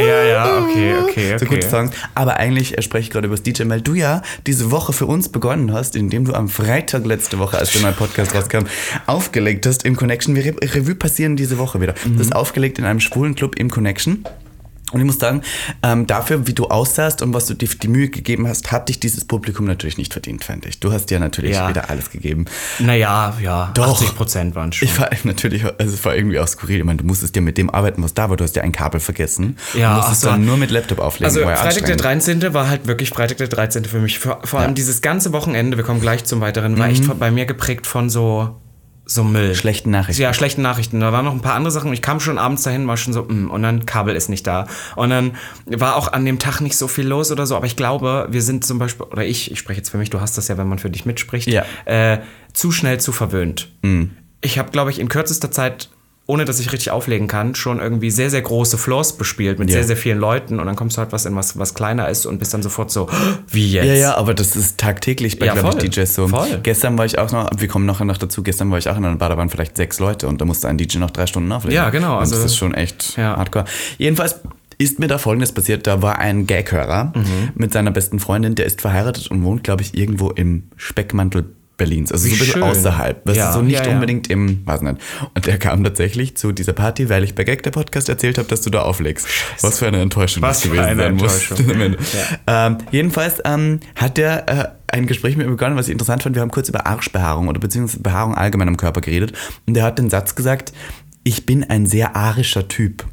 Ja, 0.06 0.24
ja, 0.24 0.58
okay, 0.58 0.94
okay, 1.02 1.38
So 1.38 1.46
okay. 1.46 1.54
gute 1.56 1.68
Songs. 1.68 1.90
Aber 2.14 2.36
eigentlich 2.36 2.76
äh, 2.76 2.82
spreche 2.82 3.04
ich 3.04 3.10
gerade 3.10 3.26
über 3.26 3.36
das 3.36 3.42
DJ, 3.42 3.62
weil 3.66 3.80
du 3.80 3.94
ja 3.94 4.22
diese 4.46 4.70
Woche 4.70 4.92
für 4.92 5.06
uns 5.06 5.28
begonnen 5.28 5.72
hast, 5.72 5.96
indem 5.96 6.24
du 6.24 6.34
am 6.34 6.48
Freitag 6.48 7.06
letzte 7.06 7.38
Woche, 7.38 7.58
als 7.58 7.72
der 7.72 7.82
neue 7.82 7.92
Podcast 7.92 8.34
rauskam, 8.34 8.66
aufgelegt 9.06 9.66
hast 9.66 9.84
im 9.84 9.96
Connection. 9.96 10.34
Wir 10.34 10.44
Re 10.44 10.54
Revue 10.62 10.94
passieren 10.94 11.36
diese 11.36 11.58
Woche 11.58 11.80
wieder. 11.80 11.94
Mhm. 12.04 12.14
Du 12.14 12.20
hast 12.20 12.34
aufgelegt 12.34 12.78
in 12.78 12.84
einem 12.84 13.00
schwulen 13.00 13.34
Club 13.34 13.56
im 13.56 13.70
Connection. 13.70 14.24
Und 14.92 15.00
ich 15.00 15.06
muss 15.06 15.18
sagen, 15.18 15.42
ähm, 15.82 16.06
dafür, 16.06 16.46
wie 16.46 16.52
du 16.52 16.66
aussahst 16.66 17.22
und 17.22 17.32
was 17.32 17.46
du 17.46 17.54
dir 17.54 17.68
die 17.68 17.88
Mühe 17.88 18.08
gegeben 18.08 18.48
hast, 18.48 18.72
hat 18.72 18.88
dich 18.88 18.98
dieses 18.98 19.24
Publikum 19.24 19.66
natürlich 19.66 19.98
nicht 19.98 20.12
verdient, 20.12 20.42
fand 20.44 20.66
ich. 20.66 20.80
Du 20.80 20.92
hast 20.92 21.06
dir 21.10 21.20
natürlich 21.20 21.56
Ja. 21.56 21.68
wieder 21.68 21.90
alles 21.90 22.10
gegeben. 22.10 22.46
Naja, 22.80 23.34
ja, 23.40 23.70
Doch. 23.74 23.94
80 24.02 24.16
Prozent 24.16 24.54
waren 24.54 24.72
schon. 24.72 24.88
Ich 24.88 24.98
war 24.98 25.08
natürlich, 25.24 25.64
also 25.64 25.94
es 25.94 26.04
war 26.04 26.16
irgendwie 26.16 26.38
auch 26.40 26.48
skurril. 26.48 26.78
Ich 26.78 26.84
meine, 26.84 26.98
du 26.98 27.04
musstest 27.04 27.36
ja 27.36 27.42
mit 27.42 27.56
dem 27.58 27.70
arbeiten, 27.70 28.02
was 28.02 28.14
da 28.14 28.28
war. 28.30 28.36
Du 28.36 28.44
hast 28.44 28.56
ja 28.56 28.62
ein 28.62 28.72
Kabel 28.72 29.00
vergessen. 29.00 29.56
Ja, 29.74 29.90
du 29.90 29.96
musstest 29.98 30.22
so. 30.22 30.28
dann 30.28 30.44
nur 30.44 30.56
mit 30.56 30.70
Laptop 30.70 30.98
auflegen. 30.98 31.26
Also 31.26 31.40
Freitag 31.42 31.84
der 31.86 31.94
anstrengend. 31.94 32.40
13. 32.40 32.54
war 32.54 32.68
halt 32.68 32.86
wirklich 32.86 33.10
Freitag 33.10 33.36
der 33.38 33.48
13. 33.48 33.84
für 33.84 34.00
mich. 34.00 34.18
Vor, 34.18 34.40
vor 34.44 34.60
allem 34.60 34.74
dieses 34.74 35.02
ganze 35.02 35.32
Wochenende, 35.32 35.76
wir 35.76 35.84
kommen 35.84 36.00
gleich 36.00 36.24
zum 36.24 36.40
weiteren, 36.40 36.78
war 36.78 36.86
Mhm. 36.88 36.92
echt 36.92 37.18
bei 37.18 37.30
mir 37.30 37.46
geprägt 37.46 37.86
von 37.86 38.10
so, 38.10 38.56
so 39.10 39.24
Müll. 39.24 39.54
Schlechten 39.54 39.90
Nachrichten. 39.90 40.22
Ja, 40.22 40.32
schlechten 40.32 40.62
Nachrichten. 40.62 41.00
Da 41.00 41.12
waren 41.12 41.24
noch 41.24 41.32
ein 41.32 41.40
paar 41.40 41.54
andere 41.54 41.70
Sachen 41.72 41.92
ich 41.92 42.02
kam 42.02 42.20
schon 42.20 42.38
abends 42.38 42.62
dahin, 42.62 42.86
war 42.86 42.96
schon 42.96 43.12
so, 43.12 43.24
mm, 43.24 43.50
und 43.50 43.62
dann 43.62 43.84
Kabel 43.84 44.14
ist 44.14 44.28
nicht 44.28 44.46
da. 44.46 44.66
Und 44.96 45.10
dann 45.10 45.32
war 45.66 45.96
auch 45.96 46.12
an 46.12 46.24
dem 46.24 46.38
Tag 46.38 46.60
nicht 46.60 46.76
so 46.76 46.86
viel 46.88 47.06
los 47.06 47.32
oder 47.32 47.46
so, 47.46 47.56
aber 47.56 47.66
ich 47.66 47.76
glaube, 47.76 48.28
wir 48.30 48.42
sind 48.42 48.64
zum 48.64 48.78
Beispiel, 48.78 49.06
oder 49.06 49.24
ich, 49.24 49.50
ich 49.50 49.58
spreche 49.58 49.78
jetzt 49.78 49.90
für 49.90 49.98
mich, 49.98 50.10
du 50.10 50.20
hast 50.20 50.38
das 50.38 50.48
ja, 50.48 50.56
wenn 50.58 50.68
man 50.68 50.78
für 50.78 50.90
dich 50.90 51.06
mitspricht, 51.06 51.48
Ja. 51.48 51.64
äh, 51.86 52.20
zu 52.52 52.70
schnell 52.72 53.00
zu 53.00 53.12
verwöhnt. 53.12 53.68
Ich 54.40 54.58
habe, 54.58 54.70
glaube 54.70 54.90
ich, 54.90 54.98
in 54.98 55.08
kürzester 55.08 55.50
Zeit 55.50 55.90
ohne 56.30 56.44
dass 56.44 56.60
ich 56.60 56.70
richtig 56.72 56.92
auflegen 56.92 57.26
kann, 57.26 57.56
schon 57.56 57.80
irgendwie 57.80 58.10
sehr, 58.10 58.30
sehr 58.30 58.40
große 58.42 58.78
Floors 58.78 59.16
bespielt 59.16 59.58
mit 59.58 59.68
Ja. 59.68 59.74
sehr, 59.78 59.84
sehr 59.84 59.96
vielen 59.96 60.18
Leuten 60.18 60.60
und 60.60 60.66
dann 60.66 60.76
kommst 60.76 60.96
du 60.96 61.00
halt 61.00 61.10
was 61.12 61.26
in 61.26 61.34
was, 61.34 61.58
was 61.58 61.74
kleiner 61.74 62.08
ist 62.08 62.24
und 62.24 62.38
bist 62.38 62.54
dann 62.54 62.62
sofort 62.62 62.90
so, 62.92 63.08
wie 63.48 63.72
jetzt? 63.72 63.86
Ja, 63.86 63.94
ja, 63.94 64.14
aber 64.16 64.32
das 64.34 64.54
ist 64.54 64.78
tagtäglich 64.78 65.38
bei, 65.40 65.46
Ja, 65.46 65.54
glaube 65.54 65.78
ich. 65.84 65.90
DJs 65.90 66.14
so. 66.14 66.28
Voll. 66.28 66.60
Gestern 66.62 66.96
war 66.96 67.04
ich 67.04 67.18
auch 67.18 67.32
noch, 67.32 67.50
wir 67.56 67.66
kommen 67.68 67.84
nachher 67.86 68.04
noch 68.04 68.18
dazu, 68.18 68.42
gestern 68.44 68.70
war 68.70 68.78
ich 68.78 68.88
auch 68.88 68.96
in 68.96 69.04
einer 69.04 69.16
Bar, 69.16 69.28
da 69.30 69.36
waren 69.36 69.48
vielleicht 69.50 69.76
sechs 69.76 69.98
Leute 69.98 70.28
und 70.28 70.40
da 70.40 70.44
musste 70.44 70.68
ein 70.68 70.78
DJ 70.78 70.98
noch 70.98 71.10
drei 71.10 71.26
Stunden 71.26 71.50
auflegen. 71.50 71.74
Ja, 71.76 71.90
genau, 71.90 72.14
Und 72.14 72.20
also- 72.20 72.36
das 72.36 72.44
ist 72.44 72.56
schon 72.56 72.74
echt 72.74 73.16
Ja. 73.16 73.36
hardcore. 73.36 73.64
Jedenfalls 73.98 74.36
ist 74.78 74.98
mir 74.98 75.08
da 75.08 75.18
Folgendes 75.18 75.52
passiert, 75.52 75.86
da 75.86 76.00
war 76.00 76.18
ein 76.20 76.46
Gaghörer 76.46 77.12
Mhm. 77.14 77.50
mit 77.54 77.72
seiner 77.72 77.90
besten 77.90 78.18
Freundin, 78.18 78.54
der 78.54 78.64
ist 78.66 78.80
verheiratet 78.80 79.30
und 79.30 79.42
wohnt, 79.42 79.64
glaube 79.64 79.82
ich, 79.82 79.94
irgendwo 79.96 80.30
im 80.30 80.70
Speckmantel 80.76 81.44
Berlins, 81.80 82.12
also 82.12 82.26
Wie 82.26 82.28
so 82.30 82.34
ein 82.34 82.38
bisschen 82.38 82.52
schön. 82.54 82.62
außerhalb, 82.62 83.26
weißt 83.26 83.36
Ja, 83.36 83.52
so 83.52 83.62
nicht 83.62 83.84
ja, 83.84 83.90
unbedingt 83.92 84.28
im, 84.28 84.64
weiß 84.66 84.82
nicht. 84.82 84.96
Und 85.34 85.46
der 85.46 85.58
kam 85.58 85.82
tatsächlich 85.82 86.36
zu 86.36 86.52
dieser 86.52 86.74
Party, 86.74 87.08
weil 87.08 87.24
ich 87.24 87.34
bei 87.34 87.44
Gag 87.44 87.62
der 87.62 87.70
Podcast 87.70 88.08
erzählt 88.08 88.36
habe, 88.38 88.46
dass 88.48 88.60
du 88.60 88.68
da 88.70 88.82
auflegst. 88.82 89.26
Was 89.62 89.78
für 89.78 89.86
eine 89.86 90.00
Enttäuschung 90.02 90.42
Was 90.42 90.60
das 90.60 90.70
gewesen 90.70 90.84
eine 90.84 91.02
sein 91.02 91.14
muss. 91.16 91.48
Ähm, 92.46 92.78
jedenfalls 92.90 93.40
ähm, 93.44 93.80
hat 93.96 94.16
der 94.18 94.48
äh, 94.48 94.68
ein 94.88 95.06
Gespräch 95.06 95.36
mit 95.36 95.46
mir 95.46 95.52
begonnen, 95.52 95.76
was 95.76 95.86
ich 95.88 95.92
interessant 95.92 96.22
fand. 96.22 96.34
Wir 96.34 96.42
haben 96.42 96.50
kurz 96.50 96.68
über 96.68 96.86
Arschbehaarung 96.86 97.48
oder 97.48 97.58
beziehungsweise 97.60 98.02
Behaarung 98.02 98.34
allgemein 98.34 98.68
am 98.68 98.76
Körper 98.76 99.00
geredet. 99.00 99.32
Und 99.66 99.74
der 99.74 99.84
hat 99.84 99.98
den 99.98 100.10
Satz 100.10 100.34
gesagt, 100.34 100.72
ich 101.24 101.46
bin 101.46 101.64
ein 101.64 101.86
sehr 101.86 102.16
arischer 102.16 102.68
Typ. 102.68 103.04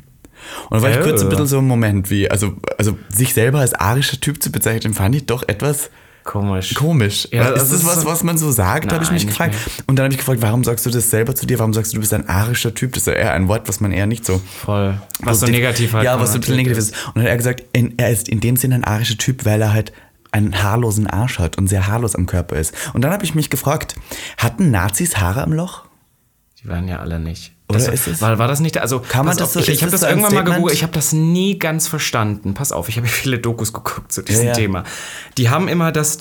Und 0.70 0.78
da 0.78 0.82
war 0.82 0.90
ich 0.92 0.98
Oh. 0.98 1.02
kurz 1.04 1.22
ein 1.22 1.30
bisschen 1.30 1.48
so 1.48 1.60
im 1.60 1.68
Moment, 1.68 2.10
wie, 2.10 2.30
also, 2.30 2.56
also 2.78 2.98
sich 3.10 3.34
selber 3.34 3.60
als 3.60 3.74
arischer 3.74 4.20
Typ 4.20 4.42
zu 4.42 4.52
bezeichnen, 4.52 4.94
fand 4.94 5.16
ich 5.16 5.26
doch 5.26 5.44
etwas 5.48 5.90
Komisch. 6.28 6.74
komisch. 6.76 7.28
Ja, 7.32 7.48
ist 7.48 7.54
das 7.62 7.70
das 7.72 7.80
ist 7.80 7.86
was, 7.88 8.02
so- 8.02 8.08
was 8.08 8.22
man 8.24 8.38
so 8.38 8.52
sagt, 8.52 8.92
habe 8.92 9.04
ich 9.04 9.12
mich 9.12 9.26
gefragt. 9.28 9.54
mehr. 9.54 9.62
Und 9.88 9.96
dann 9.96 10.04
habe 10.04 10.14
ich 10.14 10.20
gefragt, 10.20 10.42
warum 10.42 10.64
sagst 10.64 10.86
du 10.86 10.90
das 10.90 11.10
selber 11.10 11.34
zu 11.34 11.46
dir? 11.48 11.58
Warum 11.58 11.74
sagst 11.74 11.94
du, 11.94 11.96
du 11.96 12.02
bist 12.02 12.14
ein 12.14 12.28
arischer 12.28 12.74
Typ? 12.76 12.92
Das 12.94 13.04
ist 13.04 13.08
ja 13.08 13.14
eher 13.14 13.34
ein 13.34 13.48
Wort, 13.48 13.68
was 13.70 13.80
man 13.80 13.92
eher 13.94 14.06
nicht 14.08 14.26
so 14.26 14.42
Voll. 14.64 15.00
Was 15.22 15.40
so 15.40 15.48
negativ 15.48 15.94
halt. 15.94 16.04
Ja, 16.04 16.20
was 16.20 16.32
so 16.32 16.36
ein 16.38 16.42
bisschen 16.42 16.58
negativ 16.58 16.78
ist. 16.80 16.94
Und 17.08 17.16
dann 17.16 17.24
hat 17.24 17.30
er 17.32 17.38
gesagt, 17.38 17.64
in, 17.74 17.98
er 17.98 18.10
ist 18.12 18.28
in 18.28 18.42
dem 18.42 18.58
Sinne 18.58 18.76
ein 18.76 18.84
arischer 18.84 19.18
Typ, 19.18 19.46
weil 19.46 19.62
er 19.62 19.72
halt 19.74 19.94
einen 20.32 20.62
haarlosen 20.62 21.08
Arsch 21.08 21.40
hat 21.40 21.58
und 21.58 21.68
sehr 21.68 21.88
haarlos 21.88 22.14
am 22.14 22.26
Körper 22.26 22.58
ist. 22.58 22.74
Und 22.94 23.02
dann 23.04 23.14
habe 23.14 23.24
ich 23.24 23.34
mich 23.34 23.50
gefragt, 23.50 23.96
hatten 24.38 24.70
Nazis 24.70 25.18
Haare 25.18 25.42
am 25.42 25.54
Loch? 25.54 25.86
Die 26.62 26.68
waren 26.68 26.88
ja 26.90 27.00
alle 27.00 27.20
nicht. 27.20 27.54
Oder 27.70 27.80
Das, 27.80 27.88
ist 27.90 28.08
es- 28.08 28.22
War, 28.22 28.40
war 28.40 28.48
das 28.48 28.62
nicht, 28.62 28.78
also 28.78 29.02
Kann 29.02 29.26
man 29.26 29.36
das 29.36 29.48
auf, 29.48 29.52
so- 29.54 29.60
ich, 29.60 29.68
ich 29.70 29.82
habe 29.82 29.92
das 29.92 30.00
so 30.02 30.08
irgendwann 30.08 30.34
mal 30.34 30.44
gegoogelt, 30.46 30.74
ich 30.74 30.84
habe 30.84 30.94
das 30.94 31.12
nie 31.12 31.60
ganz 31.60 31.88
verstanden. 31.90 32.54
Pass 32.54 32.72
auf, 32.72 32.88
ich 32.88 32.96
habe 32.98 33.08
viele 33.08 33.40
Dokus 33.40 33.74
geguckt 33.74 34.10
zu 34.12 34.22
diesem 34.22 34.44
Ja, 34.46 34.50
ja. 34.52 34.56
Thema. 34.56 34.84
Die 35.38 35.50
haben 35.50 35.68
immer 35.68 35.92
das, 35.92 36.20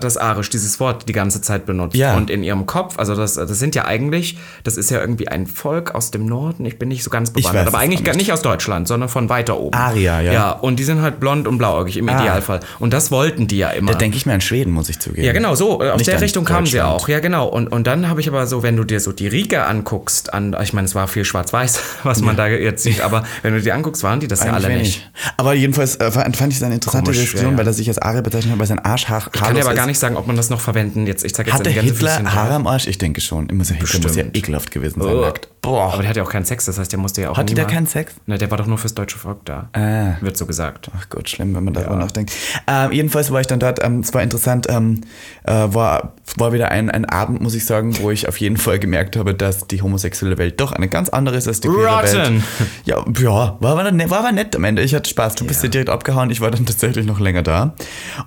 das 0.00 0.16
Arisch, 0.16 0.50
dieses 0.50 0.80
Wort, 0.80 1.08
die 1.08 1.12
ganze 1.12 1.40
Zeit 1.40 1.66
benutzt. 1.66 1.94
Ja. 1.94 2.16
Und 2.16 2.30
in 2.30 2.42
ihrem 2.42 2.66
Kopf, 2.66 2.98
also 2.98 3.14
das, 3.14 3.34
das 3.34 3.48
sind 3.60 3.76
ja 3.76 3.84
eigentlich, 3.84 4.38
das 4.64 4.76
ist 4.76 4.90
ja 4.90 5.00
irgendwie 5.00 5.28
ein 5.28 5.46
Volk 5.46 5.94
aus 5.94 6.10
dem 6.10 6.26
Norden, 6.26 6.64
ich 6.66 6.80
bin 6.80 6.88
nicht 6.88 7.04
so 7.04 7.10
ganz 7.10 7.30
bewandert, 7.30 7.68
aber 7.68 7.78
eigentlich 7.78 8.02
nicht. 8.02 8.16
nicht 8.16 8.32
aus 8.32 8.42
Deutschland, 8.42 8.88
sondern 8.88 9.08
von 9.08 9.28
weiter 9.28 9.60
oben. 9.60 9.76
Arier, 9.78 10.20
ja. 10.20 10.32
Ja, 10.32 10.50
und 10.50 10.80
die 10.80 10.84
sind 10.84 11.00
halt 11.00 11.20
blond 11.20 11.46
und 11.46 11.58
blauäugig 11.58 11.96
im 11.96 12.08
Ah. 12.08 12.18
Idealfall. 12.20 12.58
Und 12.80 12.92
das 12.92 13.12
wollten 13.12 13.46
die 13.46 13.58
ja 13.58 13.70
immer. 13.70 13.92
Da 13.92 13.98
denke 13.98 14.16
ich 14.16 14.26
mir 14.26 14.32
an 14.32 14.40
Schweden, 14.40 14.72
muss 14.72 14.88
ich 14.88 14.98
zugeben. 14.98 15.24
Ja, 15.26 15.32
genau, 15.32 15.54
so. 15.54 15.80
äh, 15.80 15.90
Aus 15.90 15.98
Nicht 15.98 16.08
der 16.10 16.20
Richtung 16.20 16.44
kamen 16.44 16.66
sie 16.66 16.80
auch. 16.82 17.08
Ja, 17.08 17.20
genau. 17.20 17.46
Und, 17.46 17.68
und 17.68 17.86
dann 17.86 18.08
habe 18.08 18.20
ich 18.20 18.26
aber 18.28 18.48
so, 18.48 18.64
wenn 18.64 18.76
du 18.76 18.82
dir 18.82 18.98
so 18.98 19.12
die 19.12 19.28
Riga 19.28 19.66
anguckst, 19.66 20.34
an, 20.34 20.56
ich 20.60 20.71
meine, 20.72 20.86
es 20.86 20.94
war 20.94 21.08
viel 21.08 21.24
schwarz-weiß, 21.24 21.80
was 22.02 22.20
man 22.20 22.36
da 22.36 22.46
jetzt 22.48 22.82
sieht, 22.82 23.00
aber 23.00 23.24
wenn 23.42 23.54
du 23.54 23.60
die 23.60 23.72
anguckst, 23.72 24.02
waren 24.02 24.20
die 24.20 24.28
das 24.28 24.40
ja 24.40 24.46
Eigentlich 24.46 24.64
alle 24.64 24.74
wenig. 24.74 24.96
nicht. 24.96 25.10
Aber 25.36 25.54
jedenfalls 25.54 25.96
äh, 25.96 26.10
fand 26.10 26.36
ich 26.36 26.56
es 26.56 26.62
eine 26.62 26.74
interessante 26.74 27.06
Komisch, 27.10 27.20
Diskussion, 27.20 27.50
ja, 27.50 27.52
ja. 27.52 27.58
weil 27.58 27.66
er 27.66 27.72
sich 27.72 27.88
als 27.88 27.98
Arier 27.98 28.22
bezeichnet 28.22 28.52
hat, 28.52 28.58
weil 28.58 28.66
sein 28.66 28.78
Arsch 28.78 29.08
haar 29.08 29.28
Ich 29.32 29.40
kann 29.40 29.54
dir 29.54 29.64
aber 29.64 29.74
gar 29.74 29.86
nicht 29.86 29.98
sagen, 29.98 30.16
ob 30.16 30.26
man 30.26 30.36
das 30.36 30.50
noch 30.50 30.60
verwenden. 30.60 31.06
Jetzt, 31.06 31.24
ich 31.24 31.34
zeig 31.34 31.46
jetzt 31.46 31.58
die 31.66 31.74
ganze 31.74 31.80
Hitler 31.80 32.34
Haare 32.34 32.54
am 32.54 32.66
Arsch? 32.66 32.86
Ich 32.86 32.98
denke 32.98 33.20
schon. 33.20 33.48
Immer 33.48 33.64
so, 33.64 33.74
Hitler 33.74 33.86
muss 34.00 34.16
ja 34.16 34.22
Bestimmt. 34.22 34.36
ekelhaft 34.36 34.70
gewesen 34.70 35.00
sein. 35.00 35.14
Oh. 35.14 35.20
nackt. 35.20 35.48
Boah. 35.62 35.92
Aber 35.92 36.02
der 36.02 36.10
hat 36.10 36.16
ja 36.16 36.24
auch 36.24 36.30
keinen 36.30 36.44
Sex, 36.44 36.64
das 36.64 36.76
heißt, 36.76 36.90
der 36.90 36.98
musste 36.98 37.22
ja 37.22 37.30
auch 37.30 37.36
Hatte 37.36 37.54
der 37.54 37.66
keinen 37.66 37.86
Sex? 37.86 38.14
Ne, 38.26 38.36
der 38.36 38.50
war 38.50 38.58
doch 38.58 38.66
nur 38.66 38.78
fürs 38.78 38.94
deutsche 38.94 39.16
Volk 39.16 39.44
da. 39.44 39.68
Ah. 39.74 40.16
Wird 40.20 40.36
so 40.36 40.44
gesagt. 40.44 40.90
Ach 40.98 41.08
Gott, 41.08 41.28
schlimm, 41.28 41.54
wenn 41.54 41.62
man 41.62 41.72
darüber 41.72 41.94
nachdenkt. 41.94 42.32
Ähm, 42.66 42.90
jedenfalls 42.90 43.30
war 43.30 43.40
ich 43.40 43.46
dann 43.46 43.60
dort, 43.60 43.82
ähm, 43.82 44.00
es 44.00 44.12
war 44.12 44.24
interessant, 44.24 44.66
ähm, 44.68 45.02
äh, 45.44 45.52
war, 45.52 46.14
war 46.36 46.52
wieder 46.52 46.72
ein, 46.72 46.90
ein 46.90 47.04
Abend, 47.04 47.42
muss 47.42 47.54
ich 47.54 47.64
sagen, 47.64 47.96
wo 48.00 48.10
ich 48.10 48.26
auf 48.26 48.38
jeden 48.38 48.56
Fall 48.56 48.80
gemerkt 48.80 49.14
habe, 49.16 49.34
dass 49.34 49.68
die 49.68 49.82
homosexuelle 49.82 50.36
Welt 50.36 50.60
doch 50.60 50.72
eine 50.72 50.88
ganz 50.88 51.10
andere 51.10 51.36
ist 51.36 51.46
als 51.46 51.60
die 51.60 51.68
queere 51.68 51.94
Rotten. 51.94 52.12
Welt. 52.12 52.42
Ja, 52.84 53.04
ja 53.20 53.56
war, 53.60 53.78
aber 53.78 53.92
nett, 53.92 54.10
war 54.10 54.18
aber 54.18 54.32
nett 54.32 54.56
am 54.56 54.64
Ende. 54.64 54.82
Ich 54.82 54.94
hatte 54.96 55.08
Spaß. 55.08 55.36
Du 55.36 55.46
bist 55.46 55.62
ja 55.62 55.68
direkt 55.68 55.90
abgehauen, 55.90 56.30
ich 56.30 56.40
war 56.40 56.50
dann 56.50 56.66
tatsächlich 56.66 57.06
noch 57.06 57.20
länger 57.20 57.42
da. 57.42 57.74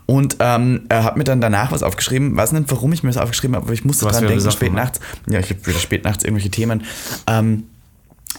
Und 0.05 0.37
ähm, 0.39 0.85
er 0.87 1.03
hat 1.03 1.17
mir 1.17 1.25
dann 1.25 1.41
danach 1.41 1.73
was 1.73 1.83
aufgeschrieben, 1.83 2.37
weiß 2.37 2.53
nicht, 2.53 2.71
warum 2.71 2.93
ich 2.93 3.03
mir 3.03 3.09
das 3.09 3.17
aufgeschrieben 3.17 3.57
habe, 3.57 3.65
aber 3.65 3.73
ich 3.73 3.83
musste 3.83 4.05
dran 4.05 4.25
denken, 4.25 4.49
spät 4.51 4.71
ne? 4.71 4.77
nachts. 4.79 5.01
Ja, 5.29 5.39
ich 5.39 5.49
habe 5.49 5.67
wieder 5.67 5.79
spät 5.79 6.05
nachts 6.05 6.23
irgendwelche 6.23 6.49
Themen. 6.49 6.83
Ähm, 7.27 7.63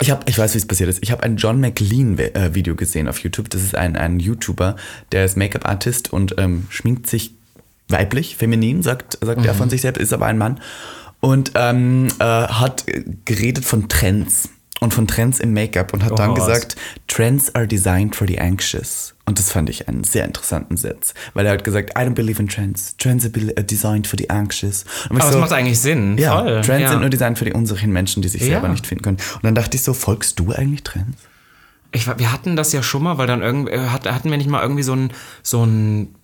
ich 0.00 0.10
habe, 0.10 0.22
ich 0.26 0.36
weiß, 0.36 0.54
wie 0.54 0.58
es 0.58 0.66
passiert 0.66 0.90
ist. 0.90 1.02
Ich 1.02 1.10
habe 1.10 1.22
ein 1.22 1.36
John 1.36 1.60
McLean 1.60 2.18
Vi- 2.18 2.34
äh, 2.34 2.54
Video 2.54 2.74
gesehen 2.76 3.08
auf 3.08 3.18
YouTube. 3.20 3.48
Das 3.50 3.62
ist 3.62 3.74
ein, 3.74 3.96
ein 3.96 4.20
YouTuber, 4.20 4.76
der 5.12 5.24
ist 5.24 5.36
Make-up-Artist 5.36 6.12
und 6.12 6.34
ähm, 6.38 6.66
schminkt 6.68 7.06
sich 7.06 7.32
weiblich, 7.88 8.36
feminin, 8.36 8.82
sagt, 8.82 9.18
sagt 9.22 9.46
er 9.46 9.54
von 9.54 9.70
sich 9.70 9.80
selbst, 9.80 10.00
ist 10.00 10.12
aber 10.12 10.26
ein 10.26 10.38
Mann. 10.38 10.60
Und 11.20 11.52
ähm, 11.54 12.08
äh, 12.18 12.24
hat 12.24 12.86
äh, 12.88 13.04
geredet 13.24 13.64
von 13.64 13.88
Trends 13.88 14.50
und 14.80 14.92
von 14.94 15.06
Trends 15.06 15.40
im 15.40 15.52
Make-up 15.52 15.92
und 15.92 16.04
hat 16.04 16.18
dann 16.18 16.30
Oh, 16.30 16.36
was? 16.36 16.46
gesagt, 16.46 16.76
Trends 17.08 17.54
are 17.54 17.66
designed 17.66 18.14
for 18.14 18.26
the 18.26 18.38
anxious. 18.38 19.14
Und 19.24 19.38
das 19.40 19.50
fand 19.50 19.68
ich 19.70 19.88
einen 19.88 20.04
sehr 20.04 20.24
interessanten 20.24 20.76
Satz, 20.76 21.12
weil 21.34 21.46
er 21.46 21.52
hat 21.52 21.64
gesagt, 21.64 21.90
I 21.98 22.02
don't 22.02 22.14
believe 22.14 22.40
in 22.40 22.46
trends. 22.48 22.94
Trends 22.98 23.24
are 23.24 23.32
designed 23.64 24.06
for 24.06 24.16
the 24.18 24.30
anxious. 24.30 24.84
Aber 25.10 25.18
es 25.28 25.36
macht 25.36 25.52
eigentlich 25.52 25.80
Sinn. 25.80 26.16
ja, 26.18 26.38
Voll. 26.38 26.60
Trends 26.62 26.82
ja. 26.82 26.88
sind 26.90 27.00
nur 27.00 27.10
designed 27.10 27.38
für 27.38 27.44
die 27.44 27.52
unsicheren 27.52 27.90
Menschen, 27.92 28.22
die 28.22 28.28
sich 28.28 28.42
Ja. 28.42 28.48
selber 28.48 28.68
nicht 28.68 28.86
finden 28.86 29.02
können. 29.02 29.16
Und 29.34 29.42
dann 29.44 29.54
dachte 29.54 29.76
ich 29.76 29.82
so, 29.82 29.94
folgst 29.94 30.38
du 30.38 30.52
eigentlich 30.52 30.84
Trends? 30.84 31.16
Ich, 31.92 32.06
wir 32.06 32.32
hatten 32.32 32.56
das 32.56 32.72
ja 32.72 32.82
schon 32.82 33.02
mal, 33.02 33.16
weil 33.16 33.26
dann 33.26 33.42
irgendwie 33.42 33.78
hat, 33.78 34.10
hatten 34.12 34.30
wir 34.30 34.36
nicht 34.36 34.50
mal 34.50 34.60
irgendwie 34.62 34.82
so 34.82 34.92
einen 34.92 35.10
so 35.42 35.62
einen 35.62 36.14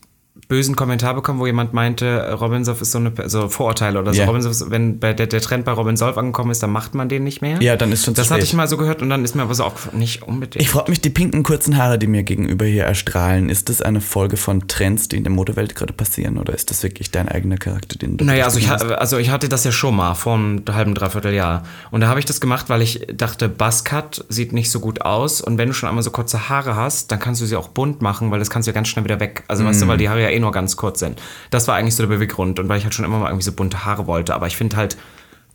bösen 0.52 0.76
Kommentar 0.76 1.14
bekommen, 1.14 1.38
wo 1.40 1.46
jemand 1.46 1.72
meinte, 1.72 2.36
Robin 2.38 2.62
Solf 2.62 2.82
ist 2.82 2.92
so 2.92 2.98
eine 2.98 3.10
so 3.24 3.48
Vorurteile 3.48 3.98
oder 3.98 4.12
so. 4.12 4.20
Ja. 4.20 4.26
Robin 4.26 4.42
Solf, 4.42 4.52
ist- 4.52 4.70
wenn 4.70 4.98
bei 4.98 5.14
der, 5.14 5.26
der 5.26 5.40
Trend 5.40 5.64
bei 5.64 5.72
Robin 5.72 5.96
Solf 5.96 6.18
angekommen 6.18 6.50
ist, 6.50 6.62
dann 6.62 6.70
macht 6.70 6.94
man 6.94 7.08
den 7.08 7.24
nicht 7.24 7.40
mehr. 7.40 7.56
Ja, 7.62 7.74
dann 7.76 7.90
ist 7.90 8.04
schon 8.04 8.12
Das 8.12 8.30
hatte 8.30 8.42
ich 8.44 8.52
mal 8.52 8.68
so 8.68 8.76
gehört 8.76 9.00
und 9.00 9.08
dann 9.08 9.24
ist 9.24 9.34
mir 9.34 9.40
aber 9.42 9.54
so 9.54 9.64
aufgefallen, 9.64 9.98
nicht 9.98 10.22
unbedingt. 10.24 10.62
Ich 10.62 10.68
frage 10.68 10.90
mich, 10.90 11.00
die 11.00 11.08
pinken 11.08 11.42
kurzen 11.42 11.78
Haare, 11.78 11.98
die 11.98 12.06
mir 12.06 12.22
gegenüber 12.22 12.66
hier 12.66 12.84
erstrahlen, 12.84 13.48
ist 13.48 13.70
das 13.70 13.80
eine 13.80 14.02
Folge 14.02 14.36
von 14.36 14.68
Trends, 14.68 15.08
die 15.08 15.16
in 15.16 15.24
der 15.24 15.32
Modewelt 15.32 15.74
gerade 15.74 15.94
passieren 15.94 16.36
oder 16.36 16.52
ist 16.52 16.70
das 16.70 16.82
wirklich 16.82 17.10
dein 17.10 17.30
eigener 17.30 17.56
Charakter, 17.56 17.96
den 17.98 18.18
du 18.18 18.24
Naja, 18.26 18.44
also 18.44 18.58
ich, 18.58 18.70
also 18.70 19.16
ich 19.16 19.30
hatte 19.30 19.48
das 19.48 19.64
ja 19.64 19.72
schon 19.72 19.96
mal 19.96 20.12
vor 20.14 20.34
einem 20.34 20.62
halben, 20.70 20.94
dreiviertel 20.94 21.32
Jahr. 21.32 21.62
Und 21.90 22.02
da 22.02 22.08
habe 22.08 22.20
ich 22.20 22.26
das 22.26 22.42
gemacht, 22.42 22.68
weil 22.68 22.82
ich 22.82 23.06
dachte, 23.14 23.48
Buzzcut 23.48 24.26
sieht 24.28 24.52
nicht 24.52 24.70
so 24.70 24.80
gut 24.80 25.00
aus. 25.00 25.40
Und 25.40 25.56
wenn 25.56 25.68
du 25.68 25.74
schon 25.74 25.88
einmal 25.88 26.02
so 26.02 26.10
kurze 26.10 26.50
Haare 26.50 26.76
hast, 26.76 27.10
dann 27.10 27.18
kannst 27.20 27.40
du 27.40 27.46
sie 27.46 27.56
auch 27.56 27.68
bunt 27.68 28.02
machen, 28.02 28.30
weil 28.30 28.38
das 28.38 28.50
kannst 28.50 28.66
du 28.66 28.70
ja 28.70 28.74
ganz 28.74 28.88
schnell 28.88 29.04
wieder 29.06 29.18
weg. 29.20 29.44
Also 29.48 29.64
weißt 29.64 29.80
du, 29.80 29.86
weil 29.88 29.96
die 29.96 30.08
Haare 30.08 30.20
ja 30.22 30.28
eh 30.28 30.40
nur 30.42 30.52
ganz 30.52 30.76
kurz 30.76 31.00
sind. 31.00 31.20
Das 31.50 31.66
war 31.66 31.76
eigentlich 31.76 31.96
so 31.96 32.02
der 32.02 32.14
Beweggrund. 32.14 32.58
Und 32.58 32.68
weil 32.68 32.76
ich 32.76 32.84
halt 32.84 32.94
schon 32.94 33.06
immer 33.06 33.18
mal 33.18 33.28
irgendwie 33.28 33.44
so 33.44 33.52
bunte 33.52 33.86
Haare 33.86 34.06
wollte. 34.06 34.34
Aber 34.34 34.46
ich 34.46 34.56
finde 34.56 34.76
halt, 34.76 34.98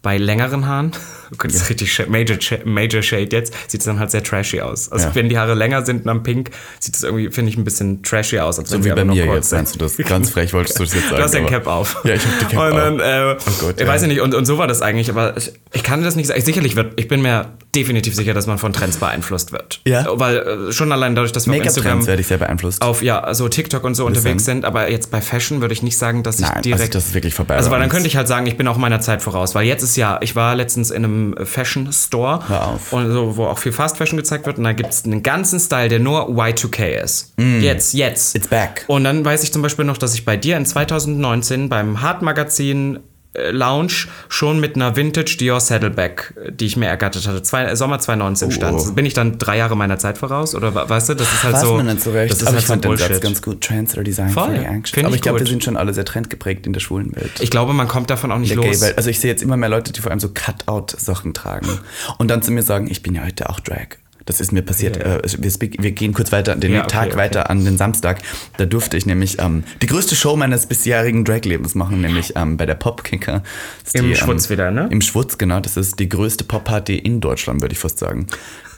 bei 0.08 0.18
längeren 0.18 0.66
Haaren, 0.66 0.94
okay, 1.34 1.50
das 1.50 1.58
ist 1.58 1.70
richtig 1.70 2.08
Major, 2.08 2.38
Major 2.64 3.02
Shade 3.02 3.28
jetzt, 3.36 3.54
sieht 3.68 3.82
es 3.82 3.86
dann 3.86 4.00
halt 4.00 4.10
sehr 4.10 4.24
trashy 4.24 4.62
aus. 4.62 4.90
Also 4.90 5.08
Ja. 5.10 5.16
wenn 5.16 5.28
die 5.28 5.38
Haare 5.38 5.54
länger 5.54 5.86
sind 5.86 5.98
und 5.98 6.08
dann 6.08 6.24
pink, 6.24 6.50
sieht 6.80 6.96
es 6.96 7.04
irgendwie, 7.04 7.30
finde 7.30 7.52
ich, 7.52 7.58
ein 7.58 7.66
bisschen 7.66 8.04
trashy 8.04 8.40
aus. 8.40 8.58
Als 8.58 8.70
So 8.70 8.86
wie 8.86 8.90
bei 8.92 9.04
mir 9.04 9.26
jetzt, 9.26 9.52
meinst 9.52 9.76
du 9.76 9.80
das? 9.80 9.98
Ganz 9.98 10.30
frech 10.30 10.54
wolltest 10.54 10.80
du 10.80 10.84
das 10.86 10.94
jetzt 10.94 11.10
sagen. 11.10 11.18
Du 11.18 11.24
hast 11.24 11.34
den 11.34 11.46
Cap 11.46 11.68
auf. 11.68 11.98
Ja, 12.06 12.14
ich 12.14 12.22
hab 12.26 12.40
die 12.40 12.46
Cap 12.46 12.62
und 12.62 12.72
auf. 12.72 12.78
dann, 12.80 13.00
äh, 13.02 13.36
Gott, 13.60 13.74
ich 13.76 13.82
ja. 13.82 13.88
weiß 13.88 14.02
ja 14.04 14.08
nicht, 14.08 14.22
und, 14.22 14.34
und 14.34 14.46
so 14.46 14.58
war 14.58 14.68
das 14.68 14.82
eigentlich, 14.82 15.10
aber 15.10 15.36
ich, 15.36 15.52
ich 15.74 15.84
kann 15.84 16.02
das 16.04 16.16
nicht 16.16 16.28
sagen. 16.28 16.40
Sicherlich 16.42 16.78
wird, 16.78 16.98
ich 16.98 17.10
bin 17.10 17.22
mir 17.22 17.52
definitiv 17.76 18.16
sicher, 18.16 18.34
dass 18.34 18.48
man 18.48 18.58
von 18.58 18.72
Trends 18.72 18.96
beeinflusst 18.96 19.52
wird. 19.52 19.82
Ja? 19.86 20.06
Weil 20.10 20.38
äh, 20.70 20.72
schon 20.72 20.90
allein 20.94 21.16
dadurch, 21.16 21.34
dass 21.34 21.48
wir 21.48 21.54
auf 21.60 21.66
Instagram 21.66 22.08
werde 22.08 22.22
ich 22.22 22.28
sehr 22.28 22.38
beeinflusst. 22.38 22.82
auf 22.82 23.04
ja, 23.04 23.20
also 23.20 23.50
TikTok 23.50 23.84
und 23.84 23.96
so 23.96 24.06
unterwegs 24.06 24.46
sind, 24.46 24.64
aber 24.64 24.90
jetzt 24.90 25.12
bei 25.12 25.20
Fashion 25.20 25.60
würde 25.60 25.74
ich 25.74 25.84
nicht 25.84 25.98
sagen, 25.98 26.24
dass 26.24 26.40
Nein, 26.40 26.50
ich 26.52 26.56
also 26.56 26.64
direkt. 26.78 26.96
das 26.96 27.08
ist 27.08 27.14
wirklich 27.14 27.34
vorbei 27.34 27.56
Also 27.56 27.70
weil 27.72 27.82
dann 27.82 27.90
könnte 27.90 28.08
ich 28.08 28.16
halt 28.16 28.30
sagen, 28.30 28.48
ich 28.48 28.56
bin 28.56 28.68
auch 28.70 28.78
meiner 28.78 29.02
Zeit 29.02 29.22
voraus, 29.22 29.54
weil 29.54 29.66
jetzt 29.68 29.84
ist 29.84 29.97
ja, 29.98 30.20
ich 30.22 30.36
war 30.36 30.56
letztens 30.56 30.92
in 30.92 31.04
einem 31.04 31.36
Fashion 31.46 31.92
Store 31.92 32.40
und 32.92 33.12
so, 33.12 33.38
wo 33.38 33.46
auch 33.46 33.58
viel 33.58 33.72
Fast 33.72 33.98
Fashion 33.98 34.18
gezeigt 34.18 34.46
wird 34.46 34.58
und 34.58 34.64
da 34.64 34.74
gibt 34.74 34.90
es 34.90 35.06
einen 35.06 35.24
ganzen 35.24 35.60
Style, 35.60 35.90
der 35.90 36.00
nur 36.00 36.30
Y2K 36.30 37.04
ist. 37.04 37.34
Jetzt, 37.38 37.94
jetzt. 37.94 38.34
Mm. 38.34 38.38
It's 38.38 38.48
back. 38.48 38.86
Und 38.88 39.04
dann 39.04 39.26
weiß 39.26 39.44
ich 39.44 39.52
zum 39.52 39.62
Beispiel 39.62 39.86
noch, 39.86 39.98
dass 39.98 40.14
ich 40.14 40.26
bei 40.26 40.38
dir 40.38 40.58
in 40.58 40.66
2019 40.66 41.70
beim 41.70 42.02
Hart 42.02 42.22
Magazin 42.22 43.00
Lounge 43.52 44.08
schon 44.30 44.60
mit 44.60 44.76
einer 44.76 44.96
Vintage 44.96 45.38
Dior 45.40 45.60
Saddleback, 45.60 46.34
die 46.50 46.66
ich 46.66 46.76
mir 46.78 46.88
ergattert 46.88 47.28
hatte, 47.28 47.44
zwei, 47.44 47.76
Sommer 47.76 48.00
2019 48.00 48.52
stand. 48.52 48.80
Oh. 48.80 48.92
Bin 48.94 49.06
ich 49.06 49.14
dann 49.14 49.38
drei 49.38 49.58
Jahre 49.58 49.78
meiner 49.78 49.98
Zeit 50.00 50.18
voraus? 50.18 50.56
Oder 50.56 50.74
weißt 50.90 51.10
du, 51.10 51.14
das 51.14 51.32
ist 51.32 51.44
halt 51.44 51.54
Weiß 51.56 51.62
so. 51.62 51.76
man 51.76 51.86
nicht 51.86 52.02
so 52.02 52.12
recht. 52.12 52.32
Das 52.32 52.42
ist 52.42 52.48
aber 52.48 52.54
halt 52.54 52.64
ich 52.64 52.68
fand 52.68 52.84
so 52.84 52.90
den 52.90 52.98
Satz 52.98 53.08
Bullshit. 53.08 53.24
ganz 53.24 53.42
gut. 53.42 53.62
Trends 53.62 53.96
are 53.96 54.04
designed 54.04 54.34
Voll. 54.34 54.50
for 54.50 54.60
the 54.60 54.66
anxious. 54.66 55.04
Aber 55.06 55.10
ich 55.10 55.16
ich 55.16 55.22
glaube, 55.22 55.40
wir 55.40 55.48
sind 55.48 55.64
schon 55.64 55.78
alle 55.78 55.94
sehr 55.94 56.06
trendgeprägt 56.06 56.66
in 56.66 56.74
der 56.74 56.80
schwulen 56.80 57.16
Welt. 57.16 57.32
Ich 57.40 57.52
glaube, 57.52 57.74
man 57.74 57.88
kommt 57.88 58.10
davon 58.10 58.32
auch 58.32 58.40
nicht 58.40 58.52
der 58.52 58.58
los. 58.58 58.82
Also 58.82 59.10
ich 59.10 59.20
sehe 59.20 59.32
jetzt 59.32 59.44
immer 59.44 59.58
mehr 59.58 59.70
Leute, 59.70 59.94
die 59.94 60.02
vor 60.02 60.12
allem 60.12 60.20
so 60.20 60.30
Cut-Out-Sachen 60.34 61.34
tragen 61.34 61.68
und 62.18 62.30
dann 62.30 62.42
zu 62.42 62.52
mir 62.52 62.64
sagen, 62.64 62.88
ich 62.90 63.04
bin 63.04 63.16
ja 63.16 63.24
heute 63.24 63.50
auch 63.50 63.60
Drag. 63.60 63.98
Das 64.28 64.42
ist 64.42 64.52
mir 64.52 64.62
passiert. 64.62 64.98
Ja. 64.98 65.16
Äh, 65.16 65.22
wir, 65.40 65.52
wir 65.80 65.92
gehen 65.92 66.14
kurz 66.14 66.32
weiter, 66.32 66.56
den 66.56 66.74
Ja, 66.74 66.82
okay, 66.82 66.92
Tag 66.92 67.08
okay. 67.08 67.18
weiter 67.18 67.50
an 67.50 67.66
den 67.66 67.78
Samstag. 67.78 68.20
Da 68.58 68.66
durfte 68.66 68.98
ich 68.98 69.06
nämlich 69.08 69.40
ähm, 69.40 69.64
die 69.82 69.88
größte 69.88 70.16
Show 70.16 70.36
meines 70.36 70.68
bisherigen 70.68 71.26
Drag-Lebens 71.26 71.74
machen, 71.74 72.02
nämlich 72.02 72.34
ähm, 72.36 72.58
bei 72.58 72.66
der 72.66 72.76
Popkicker. 72.76 73.42
Im 73.94 74.10
die, 74.10 74.16
Schwutz 74.16 74.50
wieder, 74.50 74.70
ne? 74.70 74.88
Im 74.92 75.02
Schwutz, 75.02 75.38
genau. 75.38 75.60
Das 75.62 75.78
ist 75.78 75.98
die 76.00 76.10
größte 76.10 76.44
Pop-Party 76.44 76.98
in 76.98 77.22
Deutschland, 77.22 77.62
würde 77.62 77.74
ich 77.74 77.80
fast 77.80 78.00
sagen. 78.00 78.28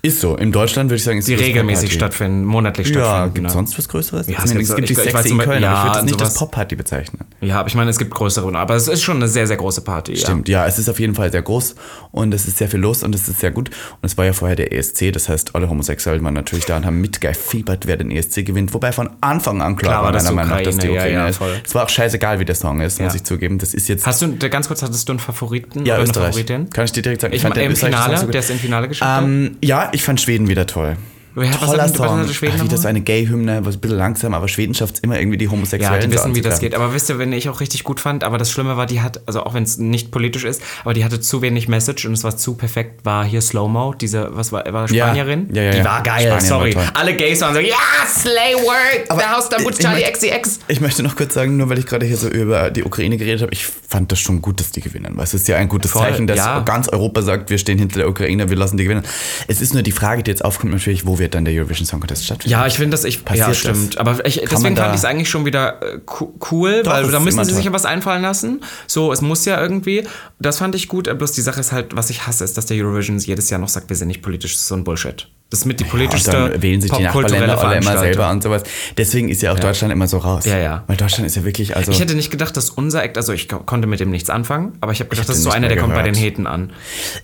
Ist 0.01 0.21
so. 0.21 0.37
In 0.37 0.51
Deutschland 0.53 0.89
würde 0.89 0.97
ich 0.97 1.03
sagen, 1.03 1.17
ist 1.19 1.27
die 1.27 1.33
regelmäßig 1.35 1.91
stattfinden, 1.93 2.45
monatlich 2.45 2.87
Ja, 2.89 2.93
stattfinden. 2.93 3.33
gibt 3.33 3.47
ne? 3.47 3.53
sonst 3.53 3.77
was 3.77 3.89
Größeres? 3.89 4.27
Ja, 4.27 4.33
Ich 4.33 4.39
es 4.39 4.45
meine, 4.45 4.59
gibt 4.59 4.69
es 4.69 4.75
gibt 4.75 4.87
so- 4.87 4.93
die 4.93 4.99
ich- 5.01 5.05
ich 5.07 5.11
Sexy 5.13 5.29
in 5.29 5.37
Köln, 5.39 5.49
aber 5.49 5.57
ich 5.57 5.61
ja, 5.63 5.83
würde 5.83 5.95
das 5.97 6.05
nicht 6.05 6.21
als. 6.21 6.33
Pop-Party 6.35 6.75
bezeichnen. 6.77 7.25
Ja, 7.41 7.59
aber 7.59 7.67
ich 7.67 7.75
meine, 7.75 7.89
es 7.89 7.97
gibt 7.97 8.11
größere, 8.11 8.55
aber 8.57 8.75
es 8.75 8.87
ist 8.87 9.01
schon 9.01 9.17
eine 9.17 9.27
sehr, 9.27 9.45
sehr 9.47 9.57
große 9.57 9.81
Party. 9.81 10.15
Stimmt, 10.15 10.47
ja, 10.47 10.65
es 10.65 10.79
ist 10.79 10.87
auf 10.89 10.99
jeden 10.99 11.15
Fall 11.15 11.31
sehr 11.31 11.41
groß 11.41 11.75
und 12.11 12.33
es 12.33 12.47
ist 12.47 12.57
sehr 12.57 12.69
viel 12.69 12.79
los 12.79 13.03
und 13.03 13.13
es 13.13 13.27
ist 13.27 13.39
sehr 13.41 13.51
gut. 13.51 13.69
Und 13.69 14.05
es 14.05 14.17
war 14.17 14.23
ja 14.25 14.31
vorher 14.33 14.55
der 14.55 14.71
ESC, 14.71 15.11
das 15.11 15.27
heißt, 15.27 15.55
alle 15.55 15.69
Homosexuellen 15.69 16.23
waren 16.23 16.33
natürlich 16.33 16.65
da 16.65 16.77
und 16.77 16.85
haben 16.85 17.01
mitgefiebert, 17.01 17.85
wer 17.85 17.97
den 17.97 18.11
ESC 18.11 18.43
gewinnt. 18.43 18.73
Wobei 18.73 18.91
von 18.93 19.09
Anfang 19.21 19.61
an 19.61 19.75
klar, 19.75 19.91
Klar 20.01 20.03
war 20.05 20.11
meiner 20.13 20.31
Meinung 20.31 20.49
nach, 20.51 20.61
dass 20.61 20.77
die 20.77 20.89
Ukraine, 20.89 21.13
ja, 21.13 21.19
ja, 21.23 21.27
ist. 21.27 21.37
voll. 21.37 21.51
Es 21.65 21.75
war 21.75 21.83
auch 21.83 21.89
scheißegal, 21.89 22.39
wie 22.39 22.45
der 22.45 22.55
Song 22.55 22.79
ist, 22.81 23.01
muss 23.01 23.13
Ja. 23.13 23.15
ich 23.17 23.23
zugeben. 23.25 23.57
Das 23.59 23.73
ist 23.73 23.89
jetzt. 23.89 24.05
Hast 24.05 24.21
du, 24.21 24.37
ganz 24.49 24.67
kurz, 24.67 24.81
hattest 24.81 25.07
du 25.09 25.11
einen 25.13 25.19
Favoriten 25.19 25.85
ja, 25.85 25.99
Österreich. 25.99 26.27
Favoritin? 26.35 26.69
Kann 26.69 26.85
ich 26.85 26.93
dir 26.93 27.01
direkt 27.01 27.21
sagen? 27.21 27.33
Ich 27.33 27.41
den 27.43 27.51
im 27.71 27.75
Finale, 27.75 28.25
der 28.27 28.39
ist 28.39 28.49
im 28.49 28.59
Finale 28.59 28.89
hat? 28.89 29.23
Ähm, 29.23 29.57
ja, 29.61 29.88
ich 29.91 30.03
fand 30.03 30.21
Schweden 30.21 30.47
wieder 30.47 30.67
toll. 30.67 30.97
Wer 31.35 31.51
hat- 31.51 31.61
was 31.61 31.69
Toller 31.69 31.83
hat- 31.83 31.89
was 31.91 31.97
Song. 31.97 32.19
hatte 32.19 32.33
Schweden 32.33 32.55
Ach, 32.59 32.63
wieder 32.63 32.77
so 32.77 32.87
eine 32.87 33.01
Gay-Hymne, 33.01 33.65
was 33.65 33.75
ein 33.75 33.79
bisschen 33.81 33.97
langsam, 33.97 34.33
aber 34.33 34.47
Schweden 34.47 34.73
schafft 34.73 34.95
es 34.95 34.99
immer 35.01 35.19
irgendwie 35.19 35.37
die 35.37 35.45
Ja, 35.45 35.51
Homosexuellen 35.51 36.09
die 36.09 36.15
wissen, 36.17 36.29
so 36.31 36.35
wie 36.35 36.41
das 36.41 36.59
geht. 36.59 36.73
Aber 36.75 36.93
wisst 36.93 37.09
ihr, 37.09 37.19
wenn 37.19 37.31
ich 37.33 37.47
auch 37.49 37.59
richtig 37.59 37.83
gut 37.83 37.99
fand, 37.99 38.23
aber 38.23 38.37
das 38.37 38.51
Schlimme 38.51 38.77
war, 38.77 38.85
die 38.85 39.01
hat, 39.01 39.21
also 39.27 39.43
auch 39.43 39.53
wenn 39.53 39.63
es 39.63 39.77
nicht 39.77 40.11
politisch 40.11 40.43
ist, 40.43 40.61
aber 40.83 40.93
die 40.93 41.03
hatte 41.05 41.19
zu 41.21 41.41
wenig 41.41 41.67
Message 41.67 42.05
und 42.05 42.13
es 42.13 42.23
war 42.23 42.35
zu 42.35 42.55
perfekt, 42.55 43.05
war 43.05 43.23
hier 43.25 43.41
Slow-Mo, 43.41 43.93
diese, 43.93 44.29
was 44.35 44.51
war, 44.51 44.65
war 44.73 44.89
Ja. 44.91 45.05
Spanierin? 45.07 45.47
Ja, 45.53 45.63
ja, 45.63 45.71
die 45.71 45.77
ja. 45.79 45.85
war 45.85 46.03
geil, 46.03 46.23
Spanien 46.27 46.45
sorry. 46.47 46.75
war. 46.75 46.91
Alle 46.95 47.15
Gays 47.15 47.41
waren 47.41 47.53
so, 47.53 47.59
ja, 47.59 47.75
Slay 48.07 48.55
Work, 48.55 49.05
Aber 49.09 49.21
der 49.21 49.31
Haus 49.37 49.49
ich 49.51 49.77
Charlie 49.79 50.01
möchte- 50.03 50.11
XCX. 50.29 50.59
Ich 50.67 50.81
möchte 50.81 51.03
noch 51.03 51.15
kurz 51.15 51.33
sagen, 51.35 51.57
nur 51.57 51.69
weil 51.69 51.77
ich 51.79 51.85
gerade 51.85 52.05
hier 52.05 52.17
so 52.17 52.27
über 52.27 52.71
die 52.71 52.83
Ukraine 52.83 53.17
geredet 53.17 53.41
habe, 53.43 53.53
ich 53.53 53.65
fand 53.65 54.11
das 54.11 54.19
schon 54.19 54.41
gut, 54.41 54.59
dass 54.59 54.71
die 54.71 54.81
gewinnen. 54.81 55.13
Weil 55.15 55.25
es 55.25 55.33
ist 55.33 55.47
ja 55.47 55.57
ein 55.57 55.69
gutes 55.69 55.91
Voll, 55.91 56.01
Zeichen, 56.03 56.25
dass 56.27 56.37
ja. 56.37 56.59
ganz 56.61 56.89
Europa 56.89 57.21
sagt, 57.21 57.49
wir 57.49 57.57
stehen 57.59 57.77
hinter 57.77 57.99
der 57.99 58.09
Ukraine, 58.09 58.49
wir 58.49 58.57
lassen 58.57 58.77
die 58.77 58.83
gewinnen. 58.83 59.03
Es 59.47 59.61
ist 59.61 59.73
nur 59.73 59.83
die 59.83 59.91
Frage, 59.91 60.23
die 60.23 60.31
jetzt 60.31 60.43
aufkommt, 60.43 60.73
natürlich, 60.73 61.05
wo 61.05 61.18
wird 61.19 61.35
dann 61.35 61.45
der 61.45 61.53
Eurovision 61.53 61.85
Song 61.85 61.99
Contest 61.99 62.25
stattfinden? 62.25 62.51
Ja, 62.51 62.65
ich 62.65 62.73
finde 62.73 62.91
das, 62.91 63.03
ich, 63.03 63.23
Passiert 63.23 63.39
ja, 63.45 63.47
das? 63.49 63.57
stimmt. 63.59 63.97
Aber 63.99 64.25
ich, 64.25 64.41
deswegen 64.41 64.75
fand 64.75 64.93
ich 64.93 64.99
es 64.99 65.05
eigentlich 65.05 65.29
schon 65.29 65.45
wieder 65.45 65.81
äh, 65.83 65.99
co- 66.05 66.33
cool, 66.51 66.81
Doch, 66.83 66.91
weil 66.91 67.11
da 67.11 67.19
müssen 67.19 67.43
sie 67.45 67.53
sich 67.53 67.65
ja 67.65 67.73
was 67.73 67.85
einfallen 67.85 68.23
lassen. 68.23 68.61
So, 68.87 69.11
es 69.11 69.21
muss 69.21 69.45
ja 69.45 69.61
irgendwie. 69.61 70.07
Das 70.39 70.57
fand 70.57 70.73
ich 70.73 70.87
gut. 70.87 71.15
Bloß 71.15 71.31
die 71.33 71.41
Sache 71.41 71.59
ist 71.59 71.71
halt, 71.71 71.95
was 71.95 72.09
ich 72.09 72.25
hasse, 72.25 72.43
ist, 72.43 72.57
dass 72.57 72.65
der 72.65 72.77
Eurovision 72.83 73.19
jedes 73.19 73.49
Jahr 73.51 73.59
noch 73.59 73.69
sagt, 73.69 73.89
wir 73.89 73.95
sind 73.95 74.07
nicht 74.07 74.21
politisch. 74.23 74.53
Das 74.53 74.61
ist 74.61 74.67
so 74.69 74.75
ein 74.75 74.83
Bullshit. 74.83 75.27
Das 75.51 75.61
ist 75.61 75.65
mit 75.65 75.79
die 75.79 75.83
Und 75.85 75.89
politischste 75.89 76.31
dann 76.31 76.61
wählen 76.61 76.79
sich 76.79 76.91
die 76.91 77.01
Nachbarländer 77.01 77.59
alle 77.59 77.77
immer 77.77 77.97
selber 77.97 78.29
und 78.29 78.43
sowas. 78.43 78.61
Deswegen 78.97 79.29
ist 79.29 79.41
ja 79.41 79.51
auch 79.51 79.59
Deutschland 79.59 79.91
immer 79.91 80.07
so 80.07 80.19
raus. 80.19 80.45
Ja, 80.45 80.59
ja. 80.59 80.83
Weil 80.85 80.95
Deutschland 80.97 81.25
ist 81.25 81.35
ja 81.37 81.43
wirklich, 81.43 81.75
also. 81.75 81.91
Ich 81.91 81.99
hätte 81.99 82.13
nicht 82.13 82.29
gedacht, 82.29 82.55
dass 82.55 82.69
unser 82.69 83.03
Act, 83.03 83.17
also 83.17 83.33
ich 83.33 83.49
ko- 83.49 83.59
konnte 83.59 83.87
mit 83.87 83.99
dem 83.99 84.11
nichts 84.11 84.29
anfangen, 84.29 84.73
aber 84.79 84.91
ich 84.91 84.99
habe 84.99 85.09
gedacht, 85.09 85.25
hab 85.25 85.29
das 85.29 85.37
ist 85.39 85.43
so 85.43 85.49
einer, 85.49 85.67
der 85.67 85.77
kommt 85.77 85.95
bei 85.95 86.03
den 86.03 86.13
gehört. 86.13 86.25
Heten 86.33 86.45
an. 86.45 86.71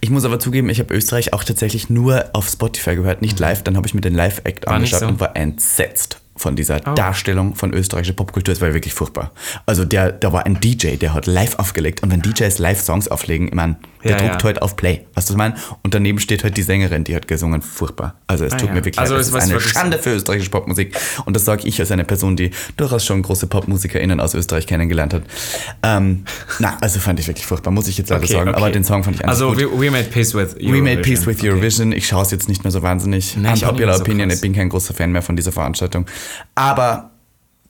Ich 0.01 0.09
muss 0.09 0.25
aber 0.25 0.39
zugeben, 0.39 0.69
ich 0.69 0.79
habe 0.79 0.91
Österreich 0.95 1.33
auch 1.33 1.43
tatsächlich 1.43 1.89
nur 1.91 2.25
auf 2.33 2.49
Spotify 2.49 2.95
gehört, 2.95 3.21
nicht 3.21 3.39
live. 3.39 3.61
Dann 3.63 3.77
habe 3.77 3.85
ich 3.85 3.93
mir 3.93 4.01
den 4.01 4.15
Live-Act 4.15 4.65
Mhm. 4.65 4.69
War 4.71 4.79
nicht 4.79 4.93
angeschaut 4.95 4.99
so? 5.01 5.05
Oh. 5.05 5.09
und 5.09 5.19
war 5.19 5.35
entsetzt 5.35 6.19
von 6.37 6.55
dieser 6.57 6.79
Darstellung 6.81 7.55
von 7.55 7.73
österreichischer 7.73 8.13
Popkultur. 8.13 8.53
Es 8.53 8.59
war 8.59 8.73
wirklich 8.73 8.93
furchtbar. 8.93 9.31
Also 9.65 9.85
der, 9.85 10.11
da 10.11 10.33
war 10.33 10.45
ein 10.45 10.59
DJ, 10.59 10.95
der 10.97 11.13
hat 11.13 11.27
live 11.27 11.57
aufgelegt. 11.59 12.03
Und 12.03 12.11
wenn 12.11 12.21
DJs 12.21 12.57
live 12.59 12.81
Songs 12.81 13.07
auflegen, 13.07 13.47
ich 13.47 13.53
meine, 13.53 13.77
der 14.05 14.17
druckt 14.17 14.43
halt 14.43 14.61
auf 14.61 14.75
Play. 14.75 15.05
Weißt 15.13 15.15
du, 15.15 15.15
was 15.15 15.29
ich 15.31 15.35
meine? 15.37 15.55
Und 15.83 15.93
daneben 15.93 16.19
steht 16.19 16.43
halt 16.43 16.55
die 16.57 16.61
Sängerin, 16.61 17.03
die 17.03 17.15
hat 17.15 17.27
gesungen. 17.27 17.61
Furchtbar. 17.61 18.15
Also 18.27 18.45
es 18.45 18.53
Ah, 18.53 18.57
tut 18.57 18.69
mir 18.69 18.75
wirklich 18.85 18.99
Also 18.99 19.13
leid. 19.15 19.21
es 19.21 19.27
Es 19.29 19.35
ist 19.35 19.51
eine. 19.51 19.59
Schande 19.59 19.97
für 19.99 20.11
österreichische 20.13 20.49
Popmusik. 20.51 20.95
Und 21.25 21.35
das 21.35 21.45
sage 21.45 21.67
ich 21.67 21.79
als 21.79 21.91
eine 21.91 22.03
Person, 22.05 22.35
die 22.35 22.51
durchaus 22.77 23.05
schon 23.05 23.21
große 23.21 23.47
PopmusikerInnen 23.47 24.19
aus 24.19 24.33
Österreich 24.35 24.67
kennengelernt 24.67 25.13
hat. 25.13 25.23
Ähm, 25.83 26.23
na, 26.59 26.77
also 26.81 26.99
fand 26.99 27.19
ich 27.19 27.27
wirklich 27.27 27.45
furchtbar, 27.45 27.71
muss 27.71 27.87
ich 27.87 27.97
jetzt 27.97 28.09
leider 28.09 28.23
Okay, 28.23 28.33
sagen. 28.33 28.49
okay. 28.49 28.57
Aber 28.57 28.69
den 28.69 28.83
Song 28.83 29.03
fand 29.03 29.15
ich 29.17 29.21
einfach 29.23 29.33
Also 29.33 29.49
gut. 29.53 29.59
we, 29.59 29.81
we 29.87 29.91
made 29.91 30.05
peace 30.09 30.33
with 30.33 30.55
Eurovision. 30.55 30.73
We 30.73 30.81
made 30.81 31.01
peace 31.01 31.25
with 31.25 31.43
Eurovision. 31.43 31.91
Ich 31.91 32.07
schaue 32.07 32.21
es 32.23 32.31
jetzt 32.31 32.47
nicht 32.47 32.63
mehr 32.63 32.71
so 32.71 32.81
wahnsinnig. 32.81 33.35
Nee, 33.37 33.53
ich 33.53 33.63
Unpopular 33.63 33.87
mehr 33.87 33.95
so 33.97 34.01
Opinion, 34.03 34.29
krass. 34.29 34.37
ich 34.37 34.41
bin 34.41 34.53
kein 34.53 34.69
großer 34.69 34.93
Fan 34.93 35.11
mehr 35.11 35.21
von 35.21 35.35
dieser 35.35 35.51
Veranstaltung. 35.51 36.05
Aber 36.55 37.11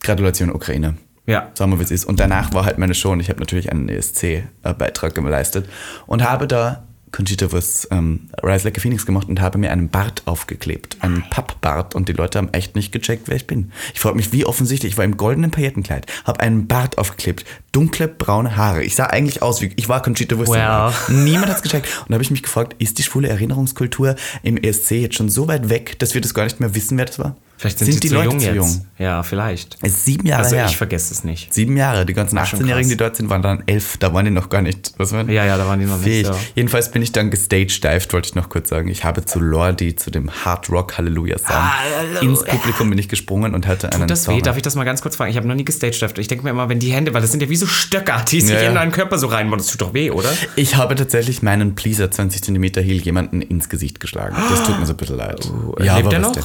Gratulation 0.03 0.51
Ukraine. 0.51 0.95
Ja. 1.27 1.50
Sagen 1.55 1.72
wir, 1.72 1.79
wie 1.79 1.84
es 1.84 1.91
ist. 1.91 2.05
Und 2.05 2.20
danach 2.20 2.53
war 2.53 2.65
halt 2.65 2.77
meine 2.77 2.94
Show 2.94 3.12
und 3.12 3.20
ich 3.20 3.29
habe 3.29 3.39
natürlich 3.39 3.72
einen 3.72 3.89
ESC-Beitrag 3.89 5.15
geleistet 5.15 5.67
und 6.05 6.24
habe 6.24 6.48
da 6.48 6.84
Conchita 7.15 7.50
Wurst 7.53 7.88
ähm, 7.91 8.29
Rise 8.44 8.65
Like 8.65 8.77
a 8.77 8.82
Phoenix 8.82 9.05
gemacht 9.05 9.29
und 9.29 9.39
habe 9.39 9.58
mir 9.58 9.72
einen 9.72 9.88
Bart 9.88 10.24
aufgeklebt. 10.25 10.98
Einen 11.00 11.24
Pappbart 11.29 11.96
und 11.96 12.10
die 12.10 12.13
Leute 12.13 12.38
haben 12.38 12.50
echt 12.51 12.75
nicht 12.75 12.91
gecheckt, 12.91 13.29
wer 13.29 13.38
ich 13.38 13.48
bin. 13.48 13.72
Ich 13.94 14.01
frage 14.01 14.17
mich, 14.17 14.34
wie 14.34 14.46
offensichtlich. 14.46 14.94
Ich 14.94 14.98
war 14.98 15.05
im 15.05 15.15
goldenen 15.15 15.50
Paillettenkleid, 15.50 16.08
habe 16.25 16.41
einen 16.41 16.67
Bart 16.67 16.98
aufgeklebt, 16.98 17.46
dunkle 17.72 18.10
braune 18.10 18.58
Haare. 18.58 18.84
Ich 18.84 18.96
sah 18.96 19.05
eigentlich 19.05 19.41
aus 19.41 19.62
wie, 19.62 19.72
ich 19.77 19.88
war 19.88 20.01
Conchita 20.01 20.38
Wurst. 20.38 20.51
Well. 20.51 20.91
Niemand 21.08 21.48
hat 21.48 21.55
es 21.55 21.62
gecheckt. 21.62 21.88
Und 22.01 22.10
da 22.10 22.15
habe 22.15 22.24
ich 22.24 22.32
mich 22.32 22.44
gefragt, 22.44 22.75
ist 22.79 22.98
die 22.98 23.03
schwule 23.03 23.29
Erinnerungskultur 23.29 24.15
im 24.44 24.58
ESC 24.58 24.91
jetzt 24.91 25.15
schon 25.15 25.29
so 25.29 25.48
weit 25.48 25.70
weg, 25.70 25.98
dass 26.00 26.15
wir 26.15 26.22
das 26.22 26.34
gar 26.34 26.44
nicht 26.44 26.60
mehr 26.60 26.75
wissen, 26.75 26.98
wer 26.98 27.05
das 27.05 27.17
war? 27.17 27.38
Vielleicht 27.57 27.79
sind, 27.79 27.93
sie 27.93 28.00
die 28.01 28.09
zu 28.09 28.15
Leute 28.15 28.27
jung 28.31 28.39
zu 28.39 28.45
jetzt. 28.47 28.55
jung? 28.55 28.85
Ja, 28.97 29.24
vielleicht. 29.24 29.77
Es 29.81 29.93
ist 29.93 30.05
sieben 30.05 30.27
Jahre 30.27 30.43
Also 30.43 30.55
her. 30.57 30.65
ich 30.67 30.75
vergesse 30.75 31.13
es 31.13 31.24
nicht. 31.24 31.53
Sieben 31.53 31.77
Jahre. 31.77 32.05
Die 32.05 32.13
ganzen 32.13 32.38
schon 32.45 32.59
18-Jährigen, 32.59 32.89
die 32.89 32.97
dort 32.97 33.15
sind, 33.15 33.29
waren 33.29 33.41
dann 33.41 33.63
elf. 33.65 33.95
Da 33.97 34.13
waren 34.13 34.25
die 34.25 34.31
noch 34.31 34.50
gar 34.50 34.62
nicht. 34.62 34.91
Was 34.97 35.13
waren? 35.13 35.29
Ja, 35.29 35.45
ja, 35.45 35.57
da 35.57 35.65
waren 35.65 35.79
die 35.79 35.85
noch 35.85 35.95
nicht 35.97 36.03
fähig. 36.05 36.27
so. 36.27 36.33
Jedenfalls 36.55 36.91
bin 36.91 37.01
ich 37.01 37.13
dann 37.13 37.31
gestagedived, 37.31 38.12
wollte 38.13 38.27
ich 38.29 38.35
noch 38.35 38.50
kurz 38.50 38.69
sagen. 38.69 38.89
Ich 38.89 39.05
habe 39.05 39.24
zu 39.24 39.39
Lordi, 39.39 39.95
zu 39.95 40.12
dem 40.12 40.29
Hard 40.43 40.69
Rock 40.69 40.97
Halleluja 40.97 41.38
Song, 41.38 41.47
Halleluja. 41.55 42.21
ins 42.29 42.43
Publikum 42.43 42.89
bin 42.89 43.00
ich 43.00 43.07
gesprungen 43.07 43.53
und 43.55 43.67
hatte 43.67 43.89
einen 43.91 44.01
Tut 44.01 44.09
das 44.12 44.27
weh? 44.27 44.33
Song. 44.33 44.41
Darf 44.43 44.57
ich 44.57 44.63
das 44.63 44.75
mal 44.75 44.83
ganz 44.83 45.01
kurz 45.01 45.15
fragen? 45.15 45.31
Ich 45.31 45.38
habe 45.38 45.47
noch 45.47 45.55
nie 45.55 45.65
gestagedived. 45.65 46.17
Ich 46.19 46.27
denke 46.27 46.43
mir 46.43 46.50
immer, 46.50 46.67
wenn 46.67 46.79
die 46.79 46.91
Hände, 46.91 47.13
weil 47.13 47.21
das 47.21 47.31
sind 47.31 47.41
ja 47.41 47.50
wie 47.50 47.55
so 47.55 47.67
Stöcker, 47.67 48.24
die 48.29 48.41
sich 48.41 48.51
Ja, 48.53 48.62
ja. 48.63 48.69
in 48.69 48.75
deinen 48.75 48.91
Körper 48.91 49.17
so 49.17 49.27
reinbauen. 49.27 49.59
Das 49.59 49.67
tut 49.67 49.81
doch 49.81 49.93
weh, 49.93 50.12
oder? 50.12 50.29
Ich 50.57 50.75
habe 50.75 50.95
tatsächlich 50.95 51.41
meinen 51.41 51.75
Pleaser 51.75 52.12
20 52.12 52.43
cm 52.43 52.63
Heel 52.83 53.01
jemanden 53.01 53.41
ins 53.41 53.69
Gesicht 53.69 54.00
geschlagen. 54.01 54.35
Das 54.50 54.63
tut 54.63 54.77
mir 54.79 54.85
so 54.85 54.93
ein 54.93 54.97
bisschen 54.97 55.17
leid. 55.17 55.39
lebt 55.77 55.89
aber 55.89 56.13
er 56.13 56.21
was 56.21 56.27
noch? 56.27 56.31
denn? 56.33 56.43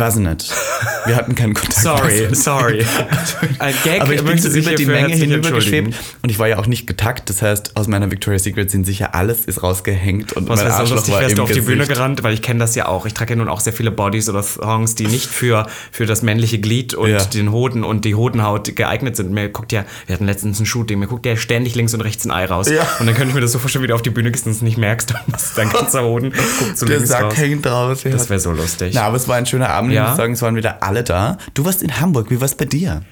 Weiß 0.00 0.16
ich 0.16 0.22
nicht. 0.22 0.45
Wir 1.06 1.16
hatten 1.16 1.34
keinen 1.34 1.54
Kontakt. 1.54 1.76
Sorry, 1.82 2.28
sorry. 2.34 2.84
Ein 3.58 3.74
Gag 3.84 4.00
Aber 4.02 4.12
ich 4.12 4.22
bin 4.24 4.38
so 4.38 4.48
über 4.48 4.74
die 4.74 4.86
Menge 4.86 5.14
hinübergeschwebt 5.14 5.94
und 6.22 6.30
ich 6.30 6.38
war 6.38 6.48
ja 6.48 6.58
auch 6.58 6.66
nicht 6.66 6.86
getackt. 6.86 7.28
Das 7.30 7.42
heißt, 7.42 7.76
aus 7.76 7.86
meiner 7.88 8.10
Victoria's 8.10 8.42
Secret 8.44 8.70
sind 8.70 8.84
sicher 8.84 9.14
alles 9.14 9.44
ist 9.44 9.62
rausgehängt 9.62 10.32
und 10.34 10.48
Was 10.48 10.60
mein 10.60 10.66
wäre 10.66 10.74
so 10.76 10.80
Arschloch 10.80 10.96
lustig, 10.96 11.14
war 11.14 11.20
wärst 11.22 11.38
du 11.38 11.42
auf 11.42 11.50
die. 11.52 11.60
Bühne 11.60 11.86
gerannt, 11.86 12.22
weil 12.22 12.34
ich 12.34 12.42
kenne 12.42 12.60
das 12.60 12.74
ja 12.74 12.86
auch. 12.86 13.06
Ich 13.06 13.14
trage 13.14 13.34
ja 13.34 13.36
nun 13.36 13.48
auch 13.48 13.60
sehr 13.60 13.72
viele 13.72 13.90
Bodies 13.90 14.28
oder 14.28 14.42
Songs, 14.42 14.94
die 14.94 15.06
nicht 15.06 15.26
für, 15.26 15.66
für 15.90 16.06
das 16.06 16.22
männliche 16.22 16.58
Glied 16.58 16.94
und 16.94 17.10
Ja. 17.10 17.18
den 17.24 17.50
Hoden 17.50 17.82
und 17.84 18.04
die 18.04 18.14
Hodenhaut 18.14 18.74
geeignet 18.76 19.16
sind. 19.16 19.32
Mir 19.32 19.48
guckt 19.48 19.72
ja, 19.72 19.84
wir 20.06 20.14
hatten 20.14 20.26
letztens 20.26 20.60
ein 20.60 20.66
Shooting, 20.66 20.98
mir 20.98 21.06
guckt 21.08 21.26
ja 21.26 21.36
ständig 21.36 21.74
links 21.74 21.94
und 21.94 22.00
rechts 22.02 22.24
ein 22.24 22.30
Ei 22.30 22.44
raus. 22.44 22.68
Ja. 22.68 22.82
Und 23.00 23.06
dann 23.06 23.14
könnte 23.14 23.28
ich 23.30 23.34
mir 23.34 23.40
das 23.40 23.52
so 23.52 23.58
vorstellen, 23.58 23.82
wie 23.82 23.88
du 23.88 23.94
auf 23.94 24.02
die 24.02 24.10
Bühne 24.10 24.30
gehst 24.30 24.46
und 24.46 24.52
es 24.52 24.62
nicht 24.62 24.78
merkst 24.78 25.12
und 25.26 25.34
dein 25.56 25.70
ganzer 25.70 26.02
Hoden 26.04 26.32
guckt 26.58 26.78
so 26.78 26.86
Der 26.86 26.96
links 26.96 27.10
Sack 27.10 27.24
raus. 27.24 27.36
hängt 27.36 27.66
raus. 27.66 28.04
Ja. 28.04 28.10
Das 28.10 28.28
wäre 28.30 28.38
so 28.40 28.52
lustig. 28.52 28.92
Na, 28.94 29.02
aber 29.02 29.16
es 29.16 29.26
war 29.28 29.36
ein 29.36 29.46
schöner 29.46 29.70
Abend. 29.70 29.90
Ich 29.90 29.96
Ja. 29.96 30.08
muss 30.08 30.16
sagen, 30.16 30.35
es 30.36 30.42
waren 30.42 30.56
wieder 30.56 30.82
alle 30.82 31.02
da. 31.02 31.38
Du 31.54 31.64
warst 31.64 31.82
in 31.82 32.00
Hamburg. 32.00 32.30
Wie 32.30 32.40
war 32.40 32.44
es 32.44 32.54
bei 32.54 32.66
dir? 32.66 33.02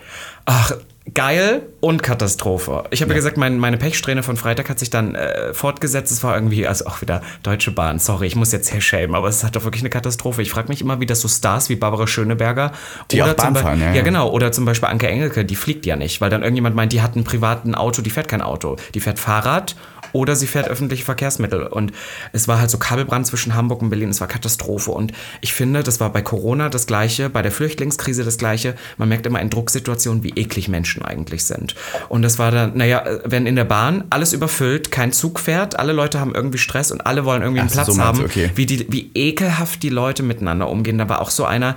Ach, 0.47 0.73
geil 1.13 1.63
und 1.81 2.03
Katastrophe. 2.03 2.85
Ich 2.91 3.03
habe 3.03 3.13
ja. 3.13 3.17
gesagt, 3.17 3.37
mein, 3.37 3.59
meine 3.59 3.77
Pechsträhne 3.77 4.23
von 4.23 4.37
Freitag 4.37 4.69
hat 4.69 4.79
sich 4.79 4.91
dann 4.91 5.15
äh, 5.15 5.53
fortgesetzt. 5.53 6.13
Es 6.13 6.23
war 6.23 6.35
irgendwie, 6.35 6.67
also 6.67 6.87
auch 6.87 7.01
wieder 7.03 7.23
Deutsche 7.43 7.71
Bahn. 7.71 7.99
Sorry, 7.99 8.27
ich 8.27 8.37
muss 8.37 8.53
jetzt 8.53 8.71
hier 8.71 8.81
schämen, 8.81 9.15
aber 9.15 9.29
es 9.29 9.45
hat 9.45 9.57
doch 9.57 9.65
wirklich 9.65 9.83
eine 9.83 9.91
Katastrophe. 9.91 10.43
Ich 10.43 10.51
frage 10.51 10.69
mich 10.69 10.81
immer, 10.81 11.01
wie 11.01 11.07
das 11.07 11.21
so 11.21 11.29
Stars 11.29 11.69
wie 11.69 11.77
Barbara 11.77 12.07
Schöneberger 12.07 12.73
Die 13.11 13.23
auch 13.23 13.35
zum 13.35 13.55
Bahn 13.55 13.57
fahren, 13.57 13.81
ja, 13.81 13.89
ja, 13.89 13.95
ja. 13.97 14.03
genau. 14.03 14.31
Oder 14.31 14.53
zum 14.53 14.65
Beispiel 14.65 14.89
Anke 14.89 15.09
Engelke, 15.09 15.45
die 15.45 15.57
fliegt 15.57 15.87
ja 15.87 15.97
nicht, 15.97 16.21
weil 16.21 16.31
dann 16.31 16.43
irgendjemand 16.43 16.77
meint, 16.77 16.93
die 16.93 17.03
hat 17.03 17.17
ein 17.17 17.25
privaten 17.25 17.75
Auto, 17.75 18.03
die 18.03 18.11
fährt 18.11 18.29
kein 18.29 18.43
Auto. 18.43 18.77
Die 18.95 19.01
fährt 19.01 19.19
Fahrrad 19.19 19.77
oder 20.15 20.37
sie 20.37 20.47
fährt 20.47 20.69
öffentliche 20.69 21.05
Verkehrsmittel. 21.05 21.67
Und 21.67 21.93
es 22.33 22.49
war 22.49 22.61
halt 22.61 22.71
so 22.71 22.79
Kabelbrand 22.79 23.27
zwischen 23.27 23.55
Hamburg 23.55 23.83
und 23.83 23.91
Berlin. 23.91 24.09
Es 24.09 24.21
war 24.21 24.29
Katastrophe. 24.29 24.93
Und 24.93 25.13
ich 25.41 25.53
finde, 25.53 25.83
das 25.83 26.01
war 26.01 26.11
bei 26.11 26.23
Corona 26.23 26.69
das 26.69 26.87
Gleiche, 26.87 27.29
bei 27.29 27.43
der 27.43 27.51
Flüchtlingskrise 27.51 28.25
das 28.25 28.39
Gleiche. 28.39 28.77
Man 28.97 29.09
merkt 29.09 29.27
immer 29.27 29.43
in 29.43 29.51
Drucksituationen, 29.51 30.23
wie 30.23 30.31
eklig 30.31 30.69
Menschen 30.69 31.03
eigentlich 31.03 31.45
sind. 31.45 31.75
Und 32.09 32.23
das 32.23 32.39
war 32.39 32.53
dann, 32.53 32.77
naja, 32.77 33.05
wenn 33.25 33.47
in 33.47 33.57
der 33.57 33.65
Bahn 33.65 34.05
alles 34.11 34.33
überfüllt, 34.33 34.93
kein 34.93 35.13
Zug 35.13 35.41
fährt, 35.41 35.79
alle 35.79 35.93
Leute 35.93 36.21
haben 36.21 36.33
irgendwie 36.33 36.59
Stress 36.59 36.93
und 36.93 37.05
alle 37.05 37.25
wollen 37.25 37.43
irgendwie 37.43 37.61
einen 37.61 37.71
Ach 37.71 37.75
Platz 37.75 37.87
so 37.89 37.99
haben, 37.99 38.25
okay. 38.25 38.51
wie, 38.55 38.67
die, 38.67 38.87
wie 38.91 39.11
ekelhaft 39.15 39.83
die 39.83 39.91
Leute 39.91 40.23
miteinander 40.23 40.71
umgehen. 40.71 40.97
Da 40.97 41.09
war 41.09 41.21
auch 41.21 41.31
so 41.31 41.45
einer, 41.45 41.75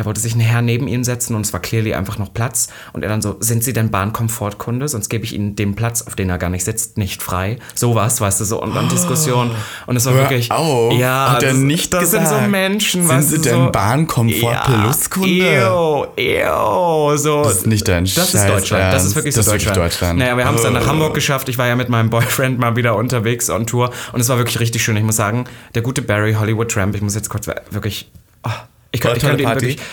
da 0.00 0.06
wollte 0.06 0.18
sich 0.18 0.34
ein 0.34 0.40
Herr 0.40 0.62
neben 0.62 0.88
ihn 0.88 1.04
setzen 1.04 1.34
und 1.34 1.42
es 1.44 1.52
war 1.52 1.60
clearly 1.60 1.92
einfach 1.92 2.16
noch 2.16 2.32
Platz. 2.32 2.68
Und 2.94 3.02
er 3.02 3.10
dann 3.10 3.20
so, 3.20 3.36
sind 3.40 3.62
Sie 3.62 3.74
denn 3.74 3.90
Bahnkomfortkunde? 3.90 4.88
Sonst 4.88 5.10
gebe 5.10 5.26
ich 5.26 5.34
Ihnen 5.34 5.56
den 5.56 5.74
Platz, 5.74 6.00
auf 6.00 6.16
den 6.16 6.30
er 6.30 6.38
gar 6.38 6.48
nicht 6.48 6.64
sitzt, 6.64 6.96
nicht 6.96 7.22
frei. 7.22 7.58
Sowas, 7.74 8.18
weißt 8.18 8.40
du, 8.40 8.46
so. 8.46 8.62
Und 8.62 8.74
dann 8.74 8.88
Diskussion. 8.88 9.50
Und 9.86 9.96
es 9.96 10.06
war 10.06 10.14
Hör 10.14 10.20
wirklich. 10.22 10.50
auf. 10.52 10.94
Ja, 10.94 11.32
Hat 11.32 11.42
er 11.42 11.50
das, 11.50 11.58
nicht 11.58 11.92
das 11.92 12.12
sind 12.12 12.26
so 12.26 12.34
gesagt. 12.34 12.50
Menschen, 12.50 13.06
Sind 13.06 13.22
Sie 13.24 13.40
denn 13.42 13.64
so, 13.66 13.70
Bahnkomfort 13.72 14.64
Pluskunde? 14.64 15.28
Ew, 15.66 16.06
ew, 16.16 17.16
so. 17.18 17.42
Das 17.42 17.56
ist 17.58 17.66
nicht 17.66 17.86
dein 17.86 18.04
Das 18.06 18.32
ist 18.34 18.48
Deutschland. 18.48 18.94
Das 18.94 19.04
ist 19.04 19.14
Ernst. 19.14 19.16
wirklich 19.16 19.34
so 19.34 19.40
Das 19.40 19.46
ist 19.48 19.52
wirklich 19.52 19.66
Deutschland. 19.68 19.92
Deutschland. 19.92 20.18
Naja, 20.18 20.36
wir 20.38 20.46
haben 20.46 20.54
es 20.56 20.62
dann 20.62 20.72
nach 20.72 20.84
Oh. 20.84 20.86
Hamburg 20.86 21.12
geschafft. 21.12 21.50
Ich 21.50 21.58
war 21.58 21.66
ja 21.66 21.76
mit 21.76 21.90
meinem 21.90 22.08
Boyfriend 22.08 22.58
mal 22.58 22.74
wieder 22.74 22.96
unterwegs 22.96 23.50
on 23.50 23.66
Tour 23.66 23.90
und 24.14 24.20
es 24.20 24.30
war 24.30 24.38
wirklich 24.38 24.60
richtig 24.60 24.82
schön. 24.82 24.96
Ich 24.96 25.02
muss 25.04 25.16
sagen, 25.16 25.44
der 25.74 25.82
gute 25.82 26.00
Barry 26.00 26.32
Hollywood 26.32 26.70
Tramp, 26.70 26.94
ich 26.94 27.02
muss 27.02 27.14
jetzt 27.14 27.28
kurz 27.28 27.46
wirklich. 27.70 28.10
Oh, 28.44 28.50
ich 28.92 29.00
kann, 29.00 29.16
ich 29.16 29.22
kann 29.22 29.36
Party? 29.38 29.68
wirklich. 29.68 29.86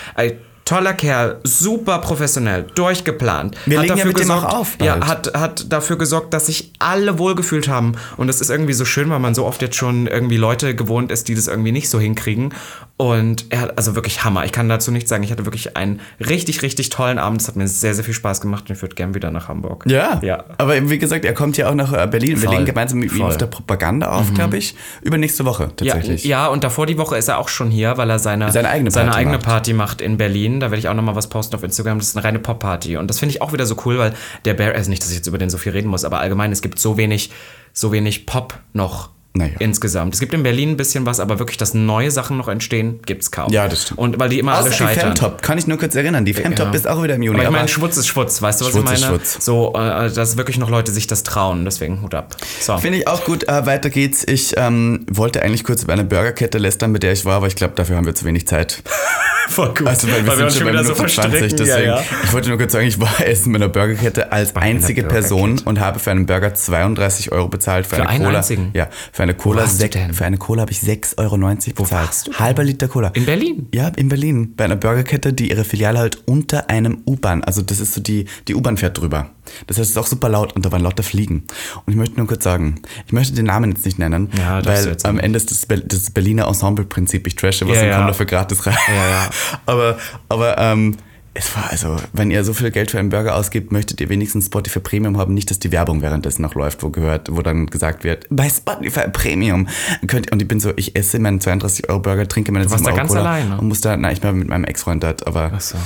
Toller 0.68 0.92
Kerl, 0.92 1.38
super 1.44 1.98
professionell, 1.98 2.66
durchgeplant. 2.74 3.56
Wir 3.64 3.78
hat 3.78 3.86
legen 3.86 3.96
ja 3.98 4.04
dafür 4.04 4.10
auch 4.10 4.42
gesorgt, 4.42 4.54
auf 4.54 4.76
Ja, 4.82 4.96
bald. 4.96 5.06
hat, 5.08 5.32
hat 5.34 5.72
dafür 5.72 5.96
gesorgt, 5.96 6.34
dass 6.34 6.44
sich 6.46 6.72
alle 6.78 7.18
wohlgefühlt 7.18 7.68
haben. 7.68 7.92
Und 8.18 8.26
das 8.26 8.42
ist 8.42 8.50
irgendwie 8.50 8.74
so 8.74 8.84
schön, 8.84 9.08
weil 9.08 9.18
man 9.18 9.34
so 9.34 9.46
oft 9.46 9.62
jetzt 9.62 9.76
schon 9.76 10.06
irgendwie 10.06 10.36
Leute 10.36 10.74
gewohnt 10.74 11.10
ist, 11.10 11.28
die 11.28 11.34
das 11.34 11.46
irgendwie 11.46 11.72
nicht 11.72 11.88
so 11.88 11.98
hinkriegen. 11.98 12.52
Und 12.98 13.46
er 13.50 13.60
hat 13.62 13.78
also 13.78 13.94
wirklich 13.94 14.24
Hammer. 14.24 14.44
Ich 14.44 14.52
kann 14.52 14.68
dazu 14.68 14.90
nichts 14.90 15.08
sagen. 15.08 15.22
Ich 15.22 15.30
hatte 15.30 15.46
wirklich 15.46 15.76
einen 15.76 16.00
richtig, 16.20 16.60
richtig 16.62 16.90
tollen 16.90 17.18
Abend. 17.18 17.40
Es 17.40 17.48
hat 17.48 17.56
mir 17.56 17.68
sehr, 17.68 17.94
sehr 17.94 18.04
viel 18.04 18.12
Spaß 18.12 18.40
gemacht 18.42 18.64
und 18.68 18.76
ich 18.76 18.82
würde 18.82 18.94
gern 18.96 19.14
wieder 19.14 19.30
nach 19.30 19.48
Hamburg. 19.48 19.84
Ja. 19.86 20.18
Ja. 20.22 20.44
Aber 20.58 20.90
wie 20.90 20.98
gesagt, 20.98 21.24
er 21.24 21.32
kommt 21.32 21.56
ja 21.56 21.70
auch 21.70 21.74
nach 21.74 21.92
äh, 21.92 22.06
Berlin. 22.08 22.30
Wir 22.42 22.46
Voll. 22.48 22.54
legen 22.54 22.66
gemeinsam 22.66 22.98
mit 22.98 23.10
ihm 23.12 23.18
Voll. 23.18 23.26
Mhm. 23.26 23.30
auf 23.30 23.36
der 23.38 23.46
Propaganda 23.46 24.10
auf, 24.10 24.34
glaube 24.34 24.58
ich. 24.58 24.74
Übernächste 25.00 25.44
Woche 25.44 25.70
Ja, 25.80 25.94
tatsächlich. 25.94 26.24
ja, 26.24 26.48
und 26.48 26.64
davor 26.64 26.84
die 26.86 26.98
Woche 26.98 27.16
ist 27.16 27.28
er 27.28 27.38
auch 27.38 27.48
schon 27.48 27.70
hier, 27.70 27.96
weil 27.96 28.10
er 28.10 28.18
seine, 28.18 28.50
Seine 28.52 28.68
eigene 28.68 28.90
seine 28.90 29.06
Party 29.10 29.20
eigene 29.20 29.36
macht. 29.38 29.46
Party 29.46 29.72
macht 29.72 30.00
in 30.02 30.16
Berlin. 30.18 30.57
Da 30.60 30.66
werde 30.70 30.78
ich 30.78 30.88
auch 30.88 30.94
nochmal 30.94 31.14
was 31.16 31.28
posten 31.28 31.54
auf 31.56 31.62
Instagram. 31.62 31.98
Das 31.98 32.08
ist 32.08 32.16
eine 32.16 32.24
reine 32.24 32.38
Pop-Party. 32.38 32.96
Und 32.96 33.08
das 33.08 33.18
finde 33.18 33.34
ich 33.34 33.42
auch 33.42 33.52
wieder 33.52 33.66
so 33.66 33.76
cool, 33.84 33.98
weil 33.98 34.14
der 34.44 34.54
Bear, 34.54 34.74
also 34.74 34.90
nicht, 34.90 35.02
dass 35.02 35.10
ich 35.10 35.16
jetzt 35.16 35.26
über 35.26 35.38
den 35.38 35.50
so 35.50 35.58
viel 35.58 35.72
reden 35.72 35.88
muss, 35.88 36.04
aber 36.04 36.20
allgemein, 36.20 36.52
es 36.52 36.62
gibt 36.62 36.78
so 36.78 36.96
wenig, 36.96 37.30
so 37.72 37.92
wenig 37.92 38.26
Pop 38.26 38.54
noch. 38.72 39.10
Naja. 39.34 39.52
Insgesamt. 39.60 40.14
Es 40.14 40.20
gibt 40.20 40.32
in 40.34 40.42
Berlin 40.42 40.70
ein 40.70 40.76
bisschen 40.76 41.06
was, 41.06 41.20
aber 41.20 41.38
wirklich, 41.38 41.58
dass 41.58 41.72
neue 41.72 42.10
Sachen 42.10 42.38
noch 42.38 42.48
entstehen, 42.48 43.00
gibt 43.06 43.22
es 43.22 43.30
kaum. 43.30 43.52
Ja, 43.52 43.68
das 43.68 43.82
stimmt. 43.82 44.00
Und 44.00 44.18
weil 44.18 44.30
die 44.30 44.38
immer 44.40 44.52
alle 44.52 44.62
Außer 44.62 44.70
die 44.70 44.76
scheitern. 44.76 45.14
Femtop, 45.14 45.42
kann 45.42 45.58
ich 45.58 45.66
nur 45.68 45.78
kurz 45.78 45.94
erinnern. 45.94 46.24
Die 46.24 46.34
Femtop 46.34 46.68
Ja. 46.68 46.72
ist 46.74 46.88
auch 46.88 47.00
wieder 47.04 47.14
im 47.14 47.22
Juni. 47.22 47.38
Aber 47.38 47.48
ich 47.48 47.52
meine, 47.54 47.68
Schwutz 47.68 47.96
ist 47.98 48.08
Schwutz, 48.08 48.42
weißt 48.42 48.60
du, 48.60 48.64
was 48.64 48.72
Schwutz 48.72 48.88
ich 48.90 48.94
ist 48.96 49.00
meine? 49.02 49.16
Schwutz. 49.18 49.44
So, 49.44 49.74
äh, 49.76 50.10
dass 50.10 50.36
wirklich 50.38 50.58
noch 50.58 50.70
Leute 50.70 50.90
sich 50.90 51.06
das 51.06 51.22
trauen, 51.22 51.64
deswegen 51.64 52.02
Hut 52.02 52.14
ab. 52.14 52.36
So. 52.58 52.78
Finde 52.78 52.98
ich 52.98 53.06
auch 53.06 53.24
gut. 53.24 53.46
Äh, 53.46 53.64
weiter 53.66 53.90
geht's. 53.90 54.24
Ich 54.26 54.54
ähm, 54.56 55.06
wollte 55.08 55.42
eigentlich 55.42 55.62
kurz 55.62 55.84
über 55.84 55.92
eine 55.92 56.04
Burgerkette 56.04 56.58
lästern, 56.58 56.90
mit 56.90 57.04
der 57.04 57.12
ich 57.12 57.24
war, 57.24 57.36
aber 57.36 57.46
ich 57.46 57.54
glaube, 57.54 57.74
dafür 57.76 57.96
haben 57.96 58.06
wir 58.06 58.16
zu 58.16 58.24
wenig 58.24 58.48
Zeit. 58.48 58.82
Voll 59.48 59.74
gut. 59.74 59.86
Also, 59.86 60.08
weil 60.08 60.24
wir 60.24 60.36
sind 60.36 60.52
schon 60.52 60.66
bei 60.66 60.72
Minute 60.72 60.94
20, 60.94 61.56
deswegen. 61.56 61.94
Ich 62.24 62.32
wollte 62.32 62.48
nur 62.48 62.58
kurz 62.58 62.72
sagen, 62.72 62.86
ich 62.86 63.00
war 63.00 63.12
essen 63.26 63.52
mit 63.52 63.62
einer 63.62 63.70
Burgerkette 63.70 64.30
als 64.32 64.54
einer 64.54 64.64
einzige 64.64 65.02
Person 65.04 65.60
und 65.64 65.80
habe 65.80 65.98
für 65.98 66.10
einen 66.10 66.26
Burger 66.26 66.54
32 66.54 67.32
Euro 67.32 67.48
bezahlt. 67.48 67.86
Für, 67.86 67.96
Für 67.96 68.02
eine 68.02 68.10
einen 68.10 68.24
Cola. 68.24 68.38
einzigen? 68.38 68.70
Ja, 68.74 68.88
für 69.12 69.22
eine 69.22 69.34
Cola, 69.34 69.66
für 69.66 70.24
eine 70.24 70.38
Cola 70.38 70.62
habe 70.62 70.72
ich 70.72 70.78
6,90 70.78 71.18
Euro 71.18 71.82
bezahlt. 71.82 72.30
Halber 72.38 72.64
Liter 72.64 72.88
Cola. 72.88 73.08
In 73.14 73.24
Berlin? 73.24 73.68
Ja, 73.74 73.88
in 73.88 74.08
Berlin. 74.08 74.54
Bei 74.56 74.64
einer 74.64 74.76
Burgerkette, 74.76 75.32
die 75.32 75.50
ihre 75.50 75.64
Filiale 75.64 75.98
halt 75.98 76.18
unter 76.26 76.70
einem 76.70 77.02
U-Bahn. 77.06 77.42
Also 77.44 77.62
das 77.62 77.80
ist 77.80 77.94
so 77.94 78.00
die, 78.00 78.26
die 78.46 78.54
U-Bahn 78.54 78.76
fährt 78.76 78.98
drüber. 78.98 79.30
Das 79.66 79.76
heißt, 79.78 79.84
es 79.84 79.90
ist 79.90 79.96
auch 79.98 80.06
super 80.06 80.28
laut 80.28 80.54
und 80.54 80.64
da 80.64 80.72
waren 80.72 80.82
lauter 80.82 81.02
Fliegen. 81.02 81.44
Und 81.86 81.92
ich 81.92 81.96
möchte 81.96 82.16
nur 82.16 82.26
kurz 82.26 82.44
sagen, 82.44 82.80
ich 83.06 83.12
möchte 83.12 83.34
den 83.34 83.46
Namen 83.46 83.70
jetzt 83.72 83.84
nicht 83.84 83.98
nennen, 83.98 84.30
Ja, 84.38 84.64
weil 84.64 84.96
am. 85.04 85.18
Ende 85.18 85.36
ist 85.36 85.50
das, 85.50 85.66
Be- 85.66 85.80
das 85.80 86.10
Berliner 86.10 86.46
Ensemble-Prinzip. 86.48 87.26
Ich 87.26 87.36
trashe 87.36 87.66
was 87.68 87.76
Ja, 87.76 87.82
und 87.82 87.88
ja. 87.88 87.94
komme 87.96 88.06
dafür 88.08 88.26
gratis 88.26 88.66
rein. 88.66 88.76
Ja, 88.88 89.30
aber 89.66 89.98
aber 90.28 90.58
ähm, 90.58 90.96
es 91.34 91.54
war 91.54 91.70
also, 91.70 91.96
wenn 92.12 92.32
ihr 92.32 92.42
so 92.42 92.52
viel 92.52 92.70
Geld 92.72 92.90
für 92.90 92.98
einen 92.98 93.10
Burger 93.10 93.36
ausgibt, 93.36 93.70
möchtet 93.70 94.00
ihr 94.00 94.08
wenigstens 94.08 94.46
Spotify 94.46 94.80
Premium 94.80 95.18
haben. 95.18 95.34
Nicht, 95.34 95.50
dass 95.52 95.60
die 95.60 95.70
Werbung 95.70 96.02
währenddessen 96.02 96.42
noch 96.42 96.54
läuft, 96.56 96.82
wo 96.82 96.90
gehört, 96.90 97.28
wo 97.30 97.42
dann 97.42 97.66
gesagt 97.66 98.02
wird, 98.02 98.26
bei 98.30 98.48
Spotify 98.48 99.08
Premium 99.12 99.68
könnt 100.08 100.26
ihr, 100.26 100.32
und 100.32 100.42
ich 100.42 100.48
bin 100.48 100.58
so, 100.58 100.72
ich 100.76 100.96
esse 100.96 101.18
meinen 101.20 101.40
32 101.40 101.88
Euro 101.90 102.00
Burger, 102.00 102.26
trinke 102.26 102.50
meine 102.50 102.64
Du 102.64 102.72
warst 102.72 102.84
7 102.84 102.96
da 102.96 103.02
Euro 103.02 103.08
ganz 103.14 103.20
alleine? 103.26 103.58
und 103.58 103.68
muss 103.68 103.80
da, 103.80 103.96
nein, 103.96 104.14
ich 104.14 104.22
war 104.24 104.32
mit 104.32 104.48
meinem 104.48 104.64
Ex-Freund 104.64 105.02
dort, 105.04 105.26
aber 105.28 105.52
Ach 105.54 105.60
so. 105.60 105.76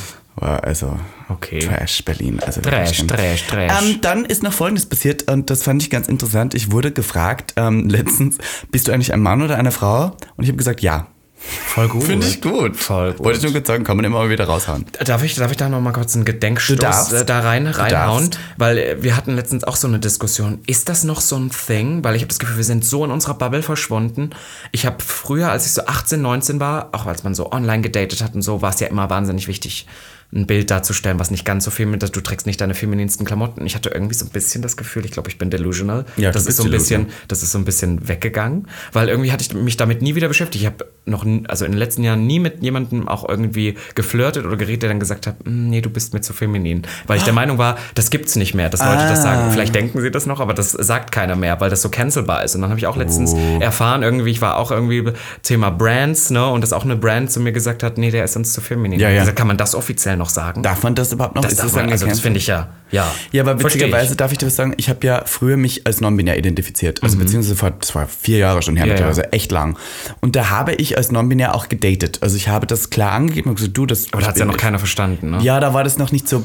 Also 0.42 0.98
Okay. 1.32 1.60
Trash 1.60 2.04
Berlin. 2.04 2.40
Also 2.44 2.60
Trash. 2.60 3.06
Trash, 3.06 3.46
Trash. 3.46 3.72
Ähm, 3.82 4.00
dann 4.00 4.24
ist 4.24 4.42
noch 4.42 4.52
Folgendes 4.52 4.86
passiert 4.86 5.30
und 5.30 5.50
das 5.50 5.62
fand 5.62 5.82
ich 5.82 5.90
ganz 5.90 6.08
interessant. 6.08 6.54
Ich 6.54 6.70
wurde 6.70 6.92
gefragt 6.92 7.54
ähm, 7.56 7.88
letztens, 7.88 8.38
bist 8.70 8.88
du 8.88 8.92
eigentlich 8.92 9.12
ein 9.12 9.20
Mann 9.20 9.42
oder 9.42 9.56
eine 9.56 9.72
Frau? 9.72 10.16
Und 10.36 10.44
ich 10.44 10.48
habe 10.48 10.58
gesagt, 10.58 10.80
ja. 10.80 11.06
Voll 11.44 11.88
gut. 11.88 12.04
Finde 12.04 12.24
ich 12.24 12.40
gut. 12.40 12.76
Voll 12.76 13.14
gut. 13.14 13.24
Wollte 13.24 13.38
ich 13.38 13.42
nur 13.42 13.52
kurz 13.52 13.66
sagen, 13.66 13.82
kann 13.82 13.96
man 13.96 14.04
immer 14.04 14.18
mal 14.18 14.30
wieder 14.30 14.44
raushauen. 14.44 14.84
Darf 15.04 15.24
ich, 15.24 15.34
darf 15.34 15.50
ich 15.50 15.56
da 15.56 15.68
noch 15.68 15.80
mal 15.80 15.92
kurz 15.92 16.14
einen 16.14 16.24
Gedenkstoß 16.24 17.12
äh, 17.12 17.24
da 17.24 17.40
rein, 17.40 17.66
reinhauen? 17.66 18.30
Weil 18.58 18.78
äh, 18.78 19.02
wir 19.02 19.16
hatten 19.16 19.34
letztens 19.34 19.64
auch 19.64 19.74
so 19.74 19.88
eine 19.88 19.98
Diskussion. 19.98 20.60
Ist 20.68 20.88
das 20.88 21.02
noch 21.02 21.20
so 21.20 21.34
ein 21.34 21.50
Thing? 21.50 22.04
Weil 22.04 22.14
ich 22.14 22.22
habe 22.22 22.28
das 22.28 22.38
Gefühl, 22.38 22.58
wir 22.58 22.64
sind 22.64 22.84
so 22.84 23.04
in 23.04 23.10
unserer 23.10 23.34
Bubble 23.34 23.62
verschwunden. 23.62 24.30
Ich 24.70 24.86
habe 24.86 25.02
früher, 25.04 25.50
als 25.50 25.66
ich 25.66 25.72
so 25.72 25.84
18, 25.84 26.22
19 26.22 26.60
war, 26.60 26.90
auch 26.92 27.06
als 27.06 27.24
man 27.24 27.34
so 27.34 27.50
online 27.50 27.82
gedatet 27.82 28.22
hat 28.22 28.36
und 28.36 28.42
so, 28.42 28.62
war 28.62 28.70
es 28.70 28.78
ja 28.78 28.86
immer 28.86 29.10
wahnsinnig 29.10 29.48
wichtig, 29.48 29.88
ein 30.34 30.46
Bild 30.46 30.70
darzustellen, 30.70 31.18
was 31.18 31.30
nicht 31.30 31.44
ganz 31.44 31.64
so 31.64 31.70
viel 31.70 31.86
mit, 31.86 32.02
dass 32.02 32.10
du 32.10 32.20
trägst 32.20 32.46
nicht 32.46 32.60
deine 32.60 32.74
femininsten 32.74 33.26
Klamotten. 33.26 33.66
Ich 33.66 33.74
hatte 33.74 33.90
irgendwie 33.90 34.14
so 34.14 34.24
ein 34.24 34.30
bisschen 34.30 34.62
das 34.62 34.78
Gefühl, 34.78 35.04
ich 35.04 35.10
glaube, 35.10 35.28
ich 35.28 35.36
bin 35.36 35.50
delusional. 35.50 36.06
Ja, 36.16 36.30
das 36.30 36.46
ist 36.46 36.56
so 36.56 36.64
ein 36.64 36.70
bisschen, 36.70 37.02
delusional. 37.02 37.26
das 37.28 37.42
ist 37.42 37.52
so 37.52 37.58
ein 37.58 37.64
bisschen 37.66 38.08
weggegangen, 38.08 38.66
weil 38.92 39.08
irgendwie 39.08 39.30
hatte 39.30 39.42
ich 39.42 39.52
mich 39.52 39.76
damit 39.76 40.00
nie 40.00 40.14
wieder 40.14 40.28
beschäftigt. 40.28 40.62
Ich 40.62 40.66
habe 40.66 40.86
noch, 41.04 41.26
also 41.48 41.64
in 41.64 41.72
den 41.72 41.78
letzten 41.78 42.04
Jahren 42.04 42.26
nie 42.26 42.38
mit 42.38 42.62
jemandem 42.62 43.08
auch 43.08 43.28
irgendwie 43.28 43.74
geflirtet 43.94 44.46
oder 44.46 44.56
geredet, 44.56 44.82
der 44.84 44.90
dann 44.90 45.00
gesagt 45.00 45.26
hat, 45.26 45.34
"Mm, 45.44 45.68
nee, 45.68 45.80
du 45.80 45.90
bist 45.90 46.14
mir 46.14 46.20
zu 46.20 46.32
feminin. 46.32 46.82
Weil 47.06 47.16
ich 47.18 47.24
der 47.24 47.32
Meinung 47.32 47.58
war, 47.58 47.76
das 47.94 48.10
gibt's 48.10 48.36
nicht 48.36 48.54
mehr, 48.54 48.68
dass 48.68 48.80
Leute 48.80 49.02
das 49.08 49.22
sagen. 49.22 49.50
Vielleicht 49.50 49.74
denken 49.74 50.00
sie 50.00 50.10
das 50.10 50.26
noch, 50.26 50.38
aber 50.40 50.54
das 50.54 50.70
sagt 50.72 51.10
keiner 51.12 51.34
mehr, 51.34 51.60
weil 51.60 51.70
das 51.70 51.82
so 51.82 51.88
cancelbar 51.88 52.44
ist. 52.44 52.54
Und 52.54 52.60
dann 52.60 52.70
habe 52.70 52.78
ich 52.78 52.86
auch 52.86 52.96
letztens 52.96 53.34
erfahren, 53.60 54.02
irgendwie, 54.02 54.30
ich 54.30 54.40
war 54.40 54.56
auch 54.58 54.70
irgendwie 54.70 55.12
Thema 55.42 55.70
Brands, 55.70 56.30
ne, 56.30 56.46
und 56.46 56.60
dass 56.60 56.72
auch 56.72 56.84
eine 56.84 56.96
Brand 56.96 57.30
zu 57.32 57.40
mir 57.40 57.52
gesagt 57.52 57.82
hat, 57.82 57.98
nee, 57.98 58.10
der 58.10 58.24
ist 58.24 58.36
uns 58.36 58.52
zu 58.52 58.60
feminin. 58.60 59.00
Ja, 59.00 59.08
ja. 59.10 59.20
gesagt, 59.20 59.36
kann 59.38 59.46
man 59.48 59.56
das 59.56 59.74
offiziell 59.74 60.16
noch 60.16 60.28
sagen? 60.28 60.62
Darf 60.62 60.82
man 60.82 60.94
das 60.94 61.12
überhaupt 61.12 61.34
noch? 61.34 61.42
das, 61.42 61.56
darf 61.56 61.74
man, 61.74 61.90
also 61.90 62.06
das 62.06 62.20
finde 62.20 62.38
ich 62.38 62.46
ja, 62.46 62.68
ja. 62.90 63.10
Ja, 63.32 63.42
aber 63.42 63.58
witzigerweise 63.62 64.14
darf 64.16 64.30
ich 64.32 64.38
dir 64.38 64.46
was 64.46 64.56
sagen, 64.56 64.74
ich 64.76 64.88
habe 64.88 65.04
ja 65.06 65.22
früher 65.26 65.56
mich 65.56 65.86
als 65.86 66.00
non-binär 66.00 66.38
identifiziert. 66.38 67.02
Also 67.02 67.18
beziehungsweise 67.18 67.56
vor, 67.56 67.70
das 67.72 67.94
war 67.94 68.06
vier 68.06 68.38
Jahre 68.38 68.62
schon 68.62 68.76
her, 68.76 68.84
Mhm. 68.84 68.88
Ja, 68.90 68.94
mittlerweile, 68.94 69.16
ja. 69.16 69.22
also 69.24 69.36
echt 69.36 69.50
lang. 69.52 69.76
Und 70.20 70.36
da 70.36 70.50
habe 70.50 70.74
ich 70.74 70.91
als 70.96 71.12
non-binär 71.12 71.54
auch 71.54 71.68
gedatet. 71.68 72.18
Also 72.22 72.36
ich 72.36 72.48
habe 72.48 72.66
das 72.66 72.90
klar 72.90 73.12
angegeben 73.12 73.50
und 73.50 73.56
gesagt, 73.56 73.76
du, 73.76 73.86
das 73.86 74.12
Aber 74.12 74.22
da 74.22 74.28
hat 74.28 74.36
ich 74.36 74.40
ja 74.40 74.46
noch 74.46 74.56
keiner 74.56 74.78
verstanden, 74.78 75.30
ne? 75.30 75.38
Ja, 75.42 75.60
da 75.60 75.74
war 75.74 75.84
das 75.84 75.98
noch 75.98 76.12
nicht 76.12 76.28
so. 76.28 76.44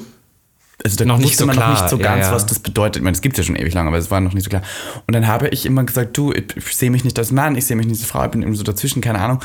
Also 0.83 0.95
da 0.95 1.05
Noch 1.05 1.17
nicht 1.17 1.29
wusste 1.29 1.39
so 1.39 1.45
man 1.47 1.55
klar, 1.55 1.73
noch 1.73 1.81
nicht 1.81 1.89
so 1.89 1.97
ja, 1.97 2.03
ganz, 2.03 2.27
ja. 2.27 2.31
was 2.33 2.45
das 2.45 2.59
bedeutet. 2.59 2.97
Ich 2.97 3.03
meine, 3.03 3.15
es 3.15 3.21
gibt 3.21 3.35
ja 3.35 3.43
schon 3.43 3.55
ewig 3.55 3.73
lang, 3.73 3.87
aber 3.87 3.97
es 3.97 4.11
war 4.11 4.21
noch 4.21 4.33
nicht 4.33 4.43
so 4.43 4.49
klar. 4.49 4.61
Und 5.07 5.15
dann 5.15 5.27
habe 5.27 5.47
ich 5.47 5.65
immer 5.65 5.83
gesagt, 5.83 6.15
du, 6.15 6.31
ich, 6.31 6.55
ich 6.55 6.75
sehe 6.75 6.91
mich 6.91 7.03
nicht 7.03 7.17
als 7.17 7.31
Mann, 7.31 7.55
ich 7.55 7.65
sehe 7.65 7.75
mich 7.75 7.87
nicht 7.87 7.99
als 7.99 8.07
Frau, 8.09 8.23
ich 8.25 8.29
bin 8.29 8.43
irgendwie 8.43 8.59
so 8.59 8.63
dazwischen, 8.63 9.01
keine 9.01 9.19
Ahnung. 9.19 9.39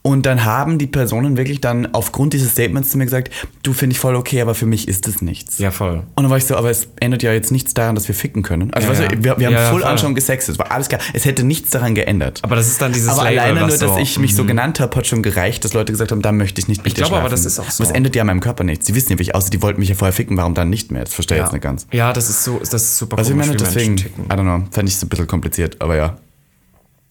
Und 0.00 0.24
dann 0.24 0.46
haben 0.46 0.78
die 0.78 0.86
Personen 0.86 1.36
wirklich 1.36 1.60
dann 1.60 1.92
aufgrund 1.92 2.32
dieses 2.32 2.52
Statements 2.52 2.88
zu 2.88 2.98
mir 2.98 3.04
gesagt, 3.04 3.30
du 3.62 3.74
finde 3.74 3.92
ich 3.92 4.00
voll 4.00 4.16
okay, 4.16 4.40
aber 4.40 4.54
für 4.54 4.64
mich 4.64 4.88
ist 4.88 5.06
das 5.06 5.20
nichts. 5.20 5.58
Ja, 5.58 5.70
voll. 5.70 6.02
Und 6.14 6.22
dann 6.22 6.30
war 6.30 6.38
ich 6.38 6.46
so, 6.46 6.56
aber 6.56 6.70
es 6.70 6.88
ändert 6.98 7.22
ja 7.22 7.32
jetzt 7.34 7.52
nichts 7.52 7.74
daran, 7.74 7.94
dass 7.94 8.08
wir 8.08 8.14
ficken 8.14 8.42
können. 8.42 8.72
Also 8.72 8.86
Ja, 8.86 8.92
weißt 8.92 9.02
ja. 9.02 9.08
du, 9.08 9.16
wir, 9.22 9.38
wir 9.38 9.46
haben 9.48 9.52
Ja, 9.52 9.60
ja, 9.60 9.70
voll 9.70 9.98
schon 9.98 10.14
gesextet, 10.14 10.54
es 10.54 10.58
war 10.58 10.72
alles 10.72 10.88
klar. 10.88 11.00
Es 11.12 11.26
hätte 11.26 11.44
nichts 11.44 11.68
daran 11.70 11.94
geändert. 11.94 12.40
Aber 12.42 12.56
das 12.56 12.68
ist 12.68 12.80
dann 12.80 12.92
dieses 12.94 13.10
Aber 13.10 13.24
Label, 13.24 13.38
alleine 13.38 13.60
nur, 13.60 13.68
dass 13.68 13.80
so, 13.80 13.98
ich 13.98 14.18
mich 14.18 14.34
so 14.34 14.46
genannt 14.46 14.80
habe, 14.80 14.96
hat 14.96 15.06
schon 15.06 15.22
gereicht, 15.22 15.62
dass 15.62 15.74
Leute 15.74 15.92
gesagt 15.92 16.10
haben, 16.10 16.22
da 16.22 16.32
möchte 16.32 16.58
ich 16.58 16.68
nicht 16.68 16.84
mit 16.84 16.88
Ich 16.88 16.94
glaube 16.94 17.18
aber, 17.18 17.28
das 17.28 17.44
ist 17.44 17.58
auch 17.60 17.70
so. 17.70 17.82
Aber 17.82 17.90
es 17.90 17.94
ändert 17.94 18.16
ja 18.16 18.22
an 18.22 18.28
meinem 18.28 18.40
Körper 18.40 18.64
nichts. 18.64 18.86
Sie 18.86 18.94
wissen 18.94 19.12
ja, 19.12 19.18
wie 19.18 19.24
ich 19.24 19.34
aussehe. 19.34 19.50
Die 19.50 19.60
wollten 19.60 19.80
mich 19.80 19.90
ja 19.90 19.94
vorher 19.94 20.14
ficken, 20.14 20.38
warum 20.38 20.54
dann 20.54 20.70
nicht 20.70 20.79
mehr? 20.88 21.04
Das 21.04 21.14
verstehe 21.14 21.38
ich 21.38 21.42
jetzt 21.44 21.52
nicht 21.52 21.62
ganz. 21.62 21.86
Ja, 21.92 22.12
das 22.12 22.30
ist 22.30 22.44
so, 22.44 22.58
das 22.58 22.72
ist 22.74 22.98
super 22.98 23.18
Also 23.18 23.30
ich 23.32 23.36
meine, 23.36 23.56
deswegen. 23.56 23.96
I 23.96 24.02
don't 24.30 24.42
know, 24.42 24.64
fand 24.70 24.88
ich 24.88 24.96
so 24.96 25.06
ein 25.06 25.08
bisschen 25.08 25.26
kompliziert, 25.26 25.80
aber 25.80 25.96
ja. 25.96 26.16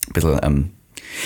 Ein 0.07 0.13
bisschen, 0.13 0.39
ähm, 0.41 0.69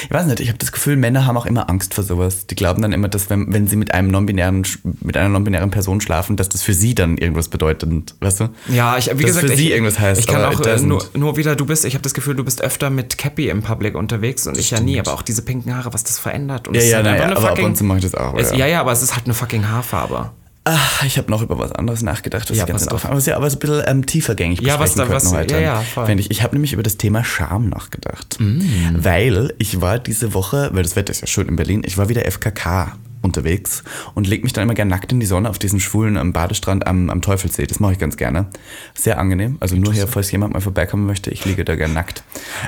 ich 0.05 0.13
weiß 0.13 0.25
nicht, 0.25 0.39
ich 0.39 0.47
habe 0.47 0.57
das 0.57 0.71
Gefühl, 0.71 0.95
Männer 0.95 1.25
haben 1.25 1.37
auch 1.37 1.45
immer 1.45 1.69
Angst 1.69 1.93
vor 1.93 2.03
sowas. 2.03 2.47
Die 2.47 2.55
glauben 2.55 2.81
dann 2.81 2.93
immer, 2.93 3.07
dass 3.07 3.29
wenn, 3.29 3.51
wenn 3.53 3.67
sie 3.67 3.75
mit 3.75 3.93
einem 3.93 4.09
non-binären, 4.09 4.65
mit 5.01 5.17
einer 5.17 5.29
non-binären 5.29 5.71
Person 5.71 6.01
schlafen, 6.01 6.35
dass 6.35 6.49
das 6.49 6.63
für 6.63 6.73
sie 6.73 6.95
dann 6.95 7.17
irgendwas 7.17 7.49
bedeutet, 7.49 8.15
weißt 8.19 8.39
du? 8.41 8.49
Ja, 8.69 8.97
ich, 8.97 9.07
wie 9.07 9.09
Dass 9.09 9.19
gesagt, 9.25 9.47
für 9.47 9.53
ich, 9.53 9.59
sie 9.59 9.71
irgendwas 9.71 9.99
heißt, 9.99 10.21
ich 10.21 10.27
kann 10.27 10.43
auch 10.43 10.59
äh, 10.61 10.79
nur, 10.79 11.03
nur 11.15 11.37
wieder, 11.37 11.55
du 11.55 11.65
bist, 11.65 11.85
ich 11.85 11.93
habe 11.93 12.01
das 12.01 12.13
Gefühl, 12.13 12.35
du 12.35 12.43
bist 12.43 12.61
öfter 12.61 12.89
mit 12.89 13.17
Cappy 13.17 13.49
im 13.49 13.61
Public 13.61 13.95
unterwegs 13.95 14.47
und 14.47 14.57
ich 14.57 14.71
ja 14.71 14.79
nie, 14.79 14.99
aber 14.99 15.13
auch 15.13 15.21
diese 15.21 15.41
pinken 15.41 15.75
Haare, 15.75 15.93
was 15.93 16.03
das 16.03 16.19
verändert. 16.19 16.67
Und 16.67 16.75
Ja, 16.75 16.79
es 16.79 16.85
ist 16.87 16.91
ja, 16.91 16.99
einfach 16.99 17.11
eine 17.11 17.37
aber 17.37 17.43
ab 17.43 17.49
fucking- 17.51 17.65
und 17.65 17.77
zu 17.77 17.83
mache 17.83 17.97
ich 17.99 18.03
das 18.03 18.15
auch, 18.15 18.35
Es, 18.37 18.51
ja. 18.51 18.57
ja. 18.57 18.67
ja, 18.67 18.81
aber 18.81 18.91
es 18.91 19.01
ist 19.03 19.13
halt 19.15 19.25
eine 19.25 19.33
fucking 19.33 19.67
Haarfarbe. 19.67 20.31
Ah, 20.65 20.77
ich 21.05 21.17
habe 21.17 21.29
noch 21.29 21.41
über 21.41 21.57
was 21.59 21.73
anderes 21.73 22.03
nachgedacht, 22.03 22.49
was 22.49 22.55
Ja, 22.57 22.63
ich 22.63 22.69
ganz 22.69 22.85
pass 22.85 22.93
auf. 22.93 23.03
interessant 23.03 23.11
aber, 23.13 23.31
ja, 23.31 23.35
aber 23.37 23.49
so 23.49 23.57
ein 23.57 23.59
bisschen 23.59 23.83
ähm, 23.85 24.05
tiefergängig 24.05 24.61
Ja, 24.61 24.79
was 24.79 24.95
da- 24.95 25.09
was- 25.09 25.31
heute. 25.33 25.55
ja, 25.55 25.59
ja, 25.59 25.83
ich. 26.21 26.31
Ich 26.31 26.41
habe 26.41 26.55
nämlich 26.55 26.71
über 26.71 26.83
das 26.83 26.95
Thema 26.97 27.23
Scham 27.25 27.67
nachgedacht. 27.69 28.37
Mm. 28.39 28.61
Weil 28.95 29.53
ich 29.57 29.81
war 29.81 29.99
diese 29.99 30.33
Woche, 30.33 30.69
weil 30.73 30.83
das 30.83 30.95
Wetter 30.95 31.11
ist 31.11 31.19
ja 31.21 31.27
schön 31.27 31.49
in 31.49 31.57
Berlin, 31.57 31.81
ich 31.85 31.97
war 31.97 32.07
wieder 32.07 32.25
FKK 32.25 32.95
unterwegs 33.23 33.83
und 34.13 34.27
leg 34.27 34.43
mich 34.43 34.53
dann 34.53 34.63
immer 34.63 34.73
gerne 34.73 34.91
nackt 34.91 35.11
in 35.11 35.19
die 35.19 35.25
Sonne 35.25 35.49
auf 35.49 35.57
diesen 35.57 35.79
schwulen 35.79 36.17
ähm, 36.17 36.33
Badestrand 36.33 36.85
am, 36.85 37.09
am 37.09 37.21
Teufelsee. 37.21 37.65
Das 37.65 37.79
mache 37.79 37.93
ich 37.93 37.99
ganz 37.99 38.17
gerne. 38.17 38.47
Sehr 38.93 39.17
angenehm. 39.17 39.57
Also 39.59 39.75
nur 39.75 39.93
hier, 39.93 40.07
falls 40.07 40.31
jemand 40.31 40.53
mal 40.53 40.59
vorbeikommen 40.59 41.05
möchte, 41.05 41.31
ich 41.31 41.45
liege 41.45 41.65
da 41.65 41.75
gerne 41.75 41.93
nackt. 41.93 42.23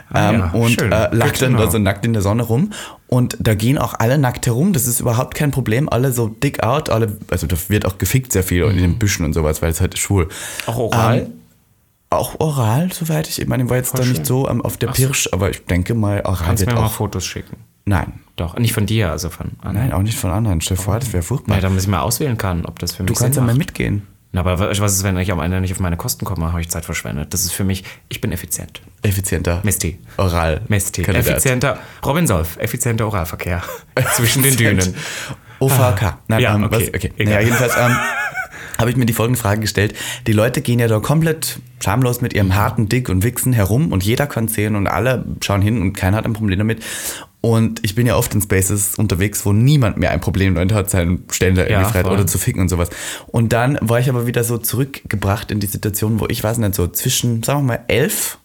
Ah, 0.09 0.29
ähm, 0.29 0.39
ja, 0.39 0.51
und 0.51 0.71
schön. 0.71 0.91
äh, 0.91 1.13
lag 1.13 1.37
dann 1.37 1.57
da 1.57 1.69
so 1.69 1.77
nackt 1.77 2.05
in 2.05 2.13
der 2.13 2.21
Sonne 2.21 2.43
rum. 2.43 2.71
Und 3.07 3.37
da 3.39 3.53
gehen 3.53 3.77
auch 3.77 3.93
alle 3.99 4.17
nackt 4.17 4.47
herum. 4.47 4.73
Das 4.73 4.87
ist 4.87 4.99
überhaupt 4.99 5.35
kein 5.35 5.51
Problem. 5.51 5.89
Alle 5.89 6.11
so 6.11 6.27
dick 6.27 6.63
out. 6.63 6.89
Alle, 6.89 7.17
also 7.29 7.45
da 7.47 7.55
wird 7.67 7.85
auch 7.85 7.97
gefickt 7.97 8.31
sehr 8.31 8.43
viel 8.43 8.63
in 8.63 8.77
den 8.77 8.97
Büschen 8.97 9.25
und 9.25 9.33
sowas, 9.33 9.61
weil 9.61 9.71
es 9.71 9.81
halt 9.81 9.97
schwul. 9.97 10.29
Auch 10.65 10.77
oral? 10.77 11.19
Ähm, 11.19 11.33
auch 12.09 12.39
oral, 12.39 12.91
soweit 12.93 13.27
ich. 13.27 13.41
Ich 13.41 13.47
meine, 13.47 13.63
ich 13.63 13.69
war 13.69 13.77
jetzt 13.77 13.97
da 13.97 14.03
nicht 14.03 14.17
schön. 14.17 14.25
so 14.25 14.49
ähm, 14.49 14.61
auf 14.61 14.77
der 14.77 14.87
Pirsch, 14.87 15.29
aber 15.31 15.49
ich 15.49 15.65
denke 15.65 15.93
mal, 15.95 16.21
oral 16.21 16.45
Kannst 16.45 16.61
wird 16.61 16.73
mir 16.73 16.81
mal 16.81 16.87
auch. 16.87 16.91
Fotos 16.93 17.25
schicken. 17.25 17.57
Nein. 17.85 18.19
Doch, 18.35 18.57
nicht 18.57 18.73
von 18.73 18.85
dir, 18.85 19.11
also 19.11 19.29
von 19.29 19.51
anderen. 19.61 19.87
Nein, 19.87 19.93
auch 19.93 20.01
nicht 20.01 20.17
von 20.17 20.31
anderen. 20.31 20.59
Stell 20.59 20.75
dir 20.77 20.83
vor, 20.83 20.99
das 20.99 21.13
wäre 21.13 21.23
furchtbar. 21.23 21.55
Ja, 21.55 21.61
damit 21.61 21.81
ich 21.81 21.87
mal 21.87 21.99
auswählen 22.01 22.37
kann, 22.37 22.65
ob 22.65 22.79
das 22.79 22.93
für 22.93 23.03
mich 23.03 23.13
du 23.13 23.19
kannst 23.19 23.37
ja 23.37 23.43
mal 23.43 23.55
mitgehen. 23.55 24.05
Na, 24.33 24.41
aber 24.41 24.59
was 24.59 24.93
ist, 24.93 25.03
wenn 25.03 25.17
ich 25.17 25.31
am 25.31 25.39
Ende 25.39 25.61
nicht 25.61 25.71
auf 25.71 25.79
meine 25.79 25.95
Kosten 25.95 26.25
komme, 26.25 26.51
habe 26.51 26.59
ich 26.59 26.69
Zeit 26.69 26.83
verschwendet. 26.83 27.33
Das 27.33 27.45
ist 27.45 27.53
für 27.53 27.63
mich, 27.63 27.85
ich 28.09 28.19
bin 28.19 28.33
effizient. 28.33 28.81
Effizienter. 29.01 29.61
Misty. 29.63 29.97
Oral. 30.17 30.61
Kandidat. 30.67 31.15
Effizienter, 31.15 31.79
Robin 32.05 32.27
Solf, 32.27 32.57
effizienter 32.57 33.05
Oralverkehr 33.05 33.63
zwischen 34.15 34.43
den 34.43 34.57
Dünen. 34.57 34.93
OVK. 35.59 36.17
Nein, 36.27 36.41
Ja, 36.41 36.55
ähm, 36.55 36.65
okay, 36.65 36.89
was? 36.91 37.01
okay. 37.01 37.13
Naja, 37.17 37.39
jedenfalls 37.39 37.77
ähm, 37.77 37.95
habe 38.77 38.89
ich 38.89 38.97
mir 38.97 39.05
die 39.05 39.13
folgende 39.13 39.39
Frage 39.39 39.61
gestellt. 39.61 39.95
Die 40.27 40.33
Leute 40.33 40.61
gehen 40.61 40.79
ja 40.79 40.89
da 40.89 40.99
komplett 40.99 41.59
schamlos 41.81 42.19
mit 42.19 42.33
ihrem 42.33 42.55
harten 42.55 42.89
Dick 42.89 43.07
und 43.07 43.23
Wichsen 43.23 43.53
herum 43.53 43.93
und 43.93 44.03
jeder 44.03 44.27
kann 44.27 44.49
sehen 44.49 44.75
und 44.75 44.87
alle 44.87 45.23
schauen 45.41 45.61
hin 45.61 45.81
und 45.81 45.93
keiner 45.93 46.17
hat 46.17 46.25
ein 46.25 46.33
Problem 46.33 46.59
damit. 46.59 46.83
Und 47.45 47.81
ich 47.83 47.93
bin 47.93 48.07
ja 48.07 48.15
oft 48.15 48.33
in 48.33 48.41
Spaces 48.41 48.95
unterwegs, 48.95 49.45
wo 49.45 49.53
niemand 49.53 49.97
mehr 49.97 50.09
ein 50.09 50.19
Problem 50.19 50.55
damit 50.55 50.73
hat, 50.73 50.89
seinen 50.89 51.25
Ständer 51.29 51.69
Ja, 51.69 51.77
irgendwie 51.77 51.91
frei 51.91 51.99
hat 51.99 52.07
voll. 52.07 52.15
oder 52.15 52.25
zu 52.25 52.39
ficken 52.39 52.59
und 52.59 52.69
sowas. 52.69 52.89
Und 53.27 53.53
dann 53.53 53.77
war 53.81 53.99
ich 53.99 54.09
aber 54.09 54.25
wieder 54.25 54.43
so 54.43 54.57
zurückgebracht 54.57 55.51
in 55.51 55.59
die 55.59 55.67
Situation, 55.67 56.19
wo 56.19 56.25
ich 56.27 56.43
weiß 56.43 56.57
nicht, 56.57 56.73
so 56.73 56.87
zwischen, 56.87 57.43
sagen 57.43 57.59
wir 57.59 57.77
mal, 57.77 57.85
elf 57.87 58.39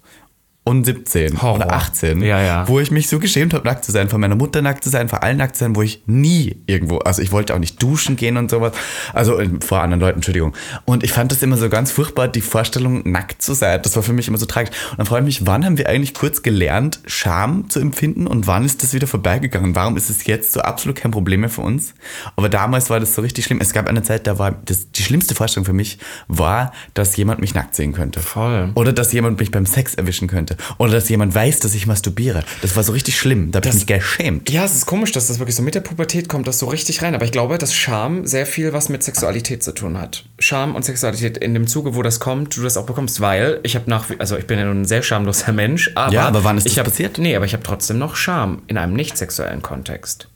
und 0.63 0.85
17 0.85 1.41
Horror. 1.41 1.57
oder 1.57 1.73
18, 1.73 2.23
Ja, 2.23 2.41
ja. 2.41 2.69
wo 2.69 2.81
ich 2.81 2.91
mich 2.91 3.09
so 3.09 3.19
geschämt 3.19 3.55
habe, 3.55 3.67
nackt 3.67 3.85
zu 3.85 3.93
sein, 3.93 4.09
von 4.09 4.21
meiner 4.21 4.37
Mutter 4.37 4.61
nackt 4.63 4.85
zu 4.85 4.91
sein, 4.91 5.09
vor 5.09 5.23
allen 5.23 5.39
nackt 5.39 5.57
zu 5.57 5.65
sein, 5.65 5.75
wo 5.75 5.83
ich 5.83 6.03
nie 6.07 6.57
irgendwo, 6.67 6.99
also 6.99 7.23
ich 7.23 7.33
wollte 7.33 7.55
auch 7.55 7.59
nicht 7.59 7.83
duschen 7.83 8.17
gehen 8.17 8.37
und 8.37 8.51
sowas, 8.51 8.73
also 9.15 9.41
äh, 9.41 9.49
vor 9.61 9.81
anderen 9.81 10.01
Leuten, 10.01 10.17
Entschuldigung. 10.19 10.55
Und 10.85 11.03
ich 11.03 11.13
fand 11.13 11.33
das 11.33 11.43
immer 11.43 11.57
so 11.57 11.69
ganz 11.71 11.91
furchtbar, 11.91 12.29
die 12.29 12.43
Vorstellung, 12.43 13.11
nackt 13.11 13.41
zu 13.43 13.55
sein, 13.55 13.81
das 13.83 13.97
war 13.97 14.03
für 14.03 14.13
mich 14.13 14.29
immer 14.29 14.39
so 14.39 14.47
tragisch. 14.47 14.71
Und 14.91 14.99
dann 14.99 15.07
frage 15.07 15.23
ich 15.27 15.41
mich, 15.41 15.47
wann 15.47 15.65
haben 15.65 15.79
wir 15.79 15.89
eigentlich 15.89 16.15
kurz 16.15 16.43
gelernt, 16.43 17.01
Scham 17.07 17.71
zu 17.71 17.81
empfinden 17.81 18.27
und 18.27 18.47
wann 18.47 18.65
ist 18.65 18.83
das 18.83 18.93
wieder 18.93 19.07
vorbeigegangen? 19.07 19.75
Warum 19.75 19.97
ist 19.97 20.11
es 20.11 20.27
jetzt 20.27 20.53
so 20.53 20.61
absolut 20.61 20.97
kein 20.99 21.11
Problem 21.11 21.41
mehr 21.41 21.51
für 21.51 21.63
uns? 21.63 21.95
Aber 22.37 22.49
damals 22.51 22.91
war 22.91 23.01
das 23.01 23.15
so 23.15 23.23
richtig 23.23 23.47
schlimm. 23.47 23.61
Es 23.61 23.73
gab 23.73 23.89
eine 23.89 24.03
Zeit, 24.03 24.27
da 24.27 24.39
war 24.39 24.53
das, 24.53 24.91
die 24.93 25.03
schlimmste 25.03 25.35
Vorstellung 25.35 25.65
für 25.65 25.73
mich 25.73 25.99
war, 26.29 26.73
dass 26.95 27.17
jemand 27.17 27.41
mich 27.41 27.55
nackt 27.55 27.75
sehen 27.75 27.93
könnte. 27.93 28.21
Voll. 28.21 28.71
Oder 28.75 28.93
dass 28.93 29.13
jemand 29.13 29.41
mich 29.41 29.51
beim 29.51 29.67
Sex 29.67 29.95
erwischen 29.95 30.29
könnte. 30.29 30.50
Könnte. 30.51 30.63
Oder 30.79 30.93
dass 30.93 31.09
jemand 31.09 31.35
weiß, 31.35 31.61
dass 31.61 31.75
ich 31.75 31.87
masturbiere. 31.87 32.45
Das 32.63 32.77
war 32.77 32.83
so 32.83 32.93
richtig 32.93 33.19
schlimm. 33.19 33.51
Da 33.51 33.59
habe 33.59 33.69
ich 33.69 33.75
mich 33.75 33.87
geschämt. 33.87 34.51
Ja, 34.51 34.65
es 34.65 34.75
ist 34.75 34.87
komisch, 34.87 35.13
dass 35.13 35.29
das 35.29 35.39
wirklich 35.39 35.57
so 35.57 35.63
mit 35.63 35.75
der 35.75 35.81
Pubertät 35.81 36.29
kommt, 36.29 36.47
das 36.49 36.59
so 36.59 36.67
richtig 36.67 37.03
rein. 37.03 37.15
Aber 37.15 37.25
ich 37.25 37.33
glaube, 37.33 37.59
dass 37.59 37.75
Scham 37.75 38.27
sehr 38.27 38.47
viel 38.47 38.73
was 38.73 38.89
mit 38.89 39.03
Sexualität 39.03 39.63
zu 39.63 39.73
tun 39.73 39.99
hat. 39.99 40.25
Scham 40.39 40.75
und 40.75 40.85
Sexualität 40.85 41.39
in 41.39 41.55
dem 41.55 41.67
Zuge, 41.67 41.95
wo 41.95 42.03
das 42.03 42.21
kommt, 42.21 42.57
du 42.57 42.63
das 42.63 42.77
auch 42.77 42.87
bekommst, 42.87 43.21
weil 43.21 43.61
ich 43.63 43.75
habe 43.75 43.89
nach, 43.89 44.07
also 44.19 44.37
ich 44.37 44.47
bin 44.47 44.59
ja 44.59 44.65
nun 44.65 44.83
ein 44.83 44.85
sehr 44.85 45.03
schamloser 45.03 45.53
Mensch, 45.53 45.91
aber, 45.95 46.13
Ja, 46.13 46.27
aber 46.27 46.45
wann 46.45 46.59
ist 46.59 46.67
ich 46.67 46.75
das 46.75 46.81
hab, 46.81 46.87
passiert? 46.87 47.19
Nee, 47.19 47.37
aber 47.37 47.45
ich 47.45 47.53
habe 47.53 47.63
trotzdem 47.63 47.99
noch 47.99 48.17
Scham 48.17 48.63
in 48.67 48.79
einem 48.79 48.95
nicht 48.95 49.17
sexuellen 49.17 49.63
Kontext. 49.63 50.29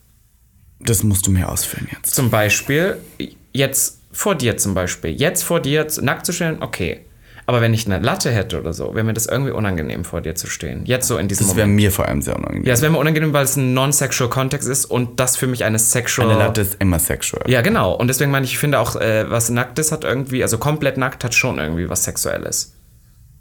Das 0.81 1.03
musst 1.03 1.27
du 1.27 1.31
mir 1.31 1.49
ausführen 1.49 1.89
jetzt. 1.93 2.15
Zum 2.15 2.31
Beispiel, 2.31 2.99
jetzt 3.53 3.99
vor 4.13 4.35
dir 4.35 4.57
zum 4.57 4.75
Beispiel, 4.75 5.13
jetzt 5.13 5.43
vor 5.43 5.61
dir 5.61 5.87
nackt 6.03 6.27
zu 6.27 6.33
stehen, 6.33 6.63
okay. 6.63 7.01
Aber 7.47 7.61
wenn 7.61 7.75
ich 7.75 7.85
eine 7.87 7.99
Latte 7.99 8.31
hätte 8.31 8.59
oder 8.59 8.73
so, 8.73 8.95
wäre 8.95 9.05
mir 9.05 9.13
das 9.13 9.27
irgendwie 9.27 9.53
unangenehm, 9.53 10.05
vor 10.05 10.21
dir 10.23 10.35
zu 10.35 10.47
stehen. 10.47 10.87
Jetzt 10.87 11.07
so 11.09 11.19
in 11.19 11.29
diesem 11.29 11.47
Das 11.47 11.57
wäre 11.57 11.67
Moment. 11.67 11.77
mir 11.83 11.93
vor 11.93 12.07
allem 12.07 12.23
sehr 12.23 12.37
unangenehm. 12.37 12.65
Ja, 12.65 12.73
es 12.73 12.81
wäre 12.83 12.91
mir 12.91 12.99
unangenehm, 12.99 13.33
weil 13.33 13.45
es 13.45 13.57
ein 13.57 13.75
non-sexual 13.75 14.31
Kontext 14.31 14.69
ist 14.69 14.87
und 14.87 15.21
das 15.21 15.37
für 15.37 15.47
mich 15.47 15.65
eine 15.65 15.79
sexual. 15.79 16.31
Eine 16.31 16.39
Latte 16.39 16.63
ist 16.63 16.77
immer 16.81 16.99
sexual. 16.99 17.43
Ja, 17.51 17.61
genau. 17.61 17.93
Und 17.95 18.09
deswegen 18.09 18.31
meine 18.31 18.45
ich, 18.47 18.53
ich 18.53 18.59
finde 18.59 18.79
auch, 18.81 18.97
äh, 18.97 19.31
was 19.31 19.51
Nacktes 19.51 19.93
hat 19.93 20.05
irgendwie, 20.05 20.43
also 20.43 20.57
komplett 20.59 20.97
nackt 20.97 21.23
hat 21.25 21.35
schon 21.35 21.59
irgendwie 21.59 21.89
was 21.91 22.05
Sexuelles. 22.05 22.73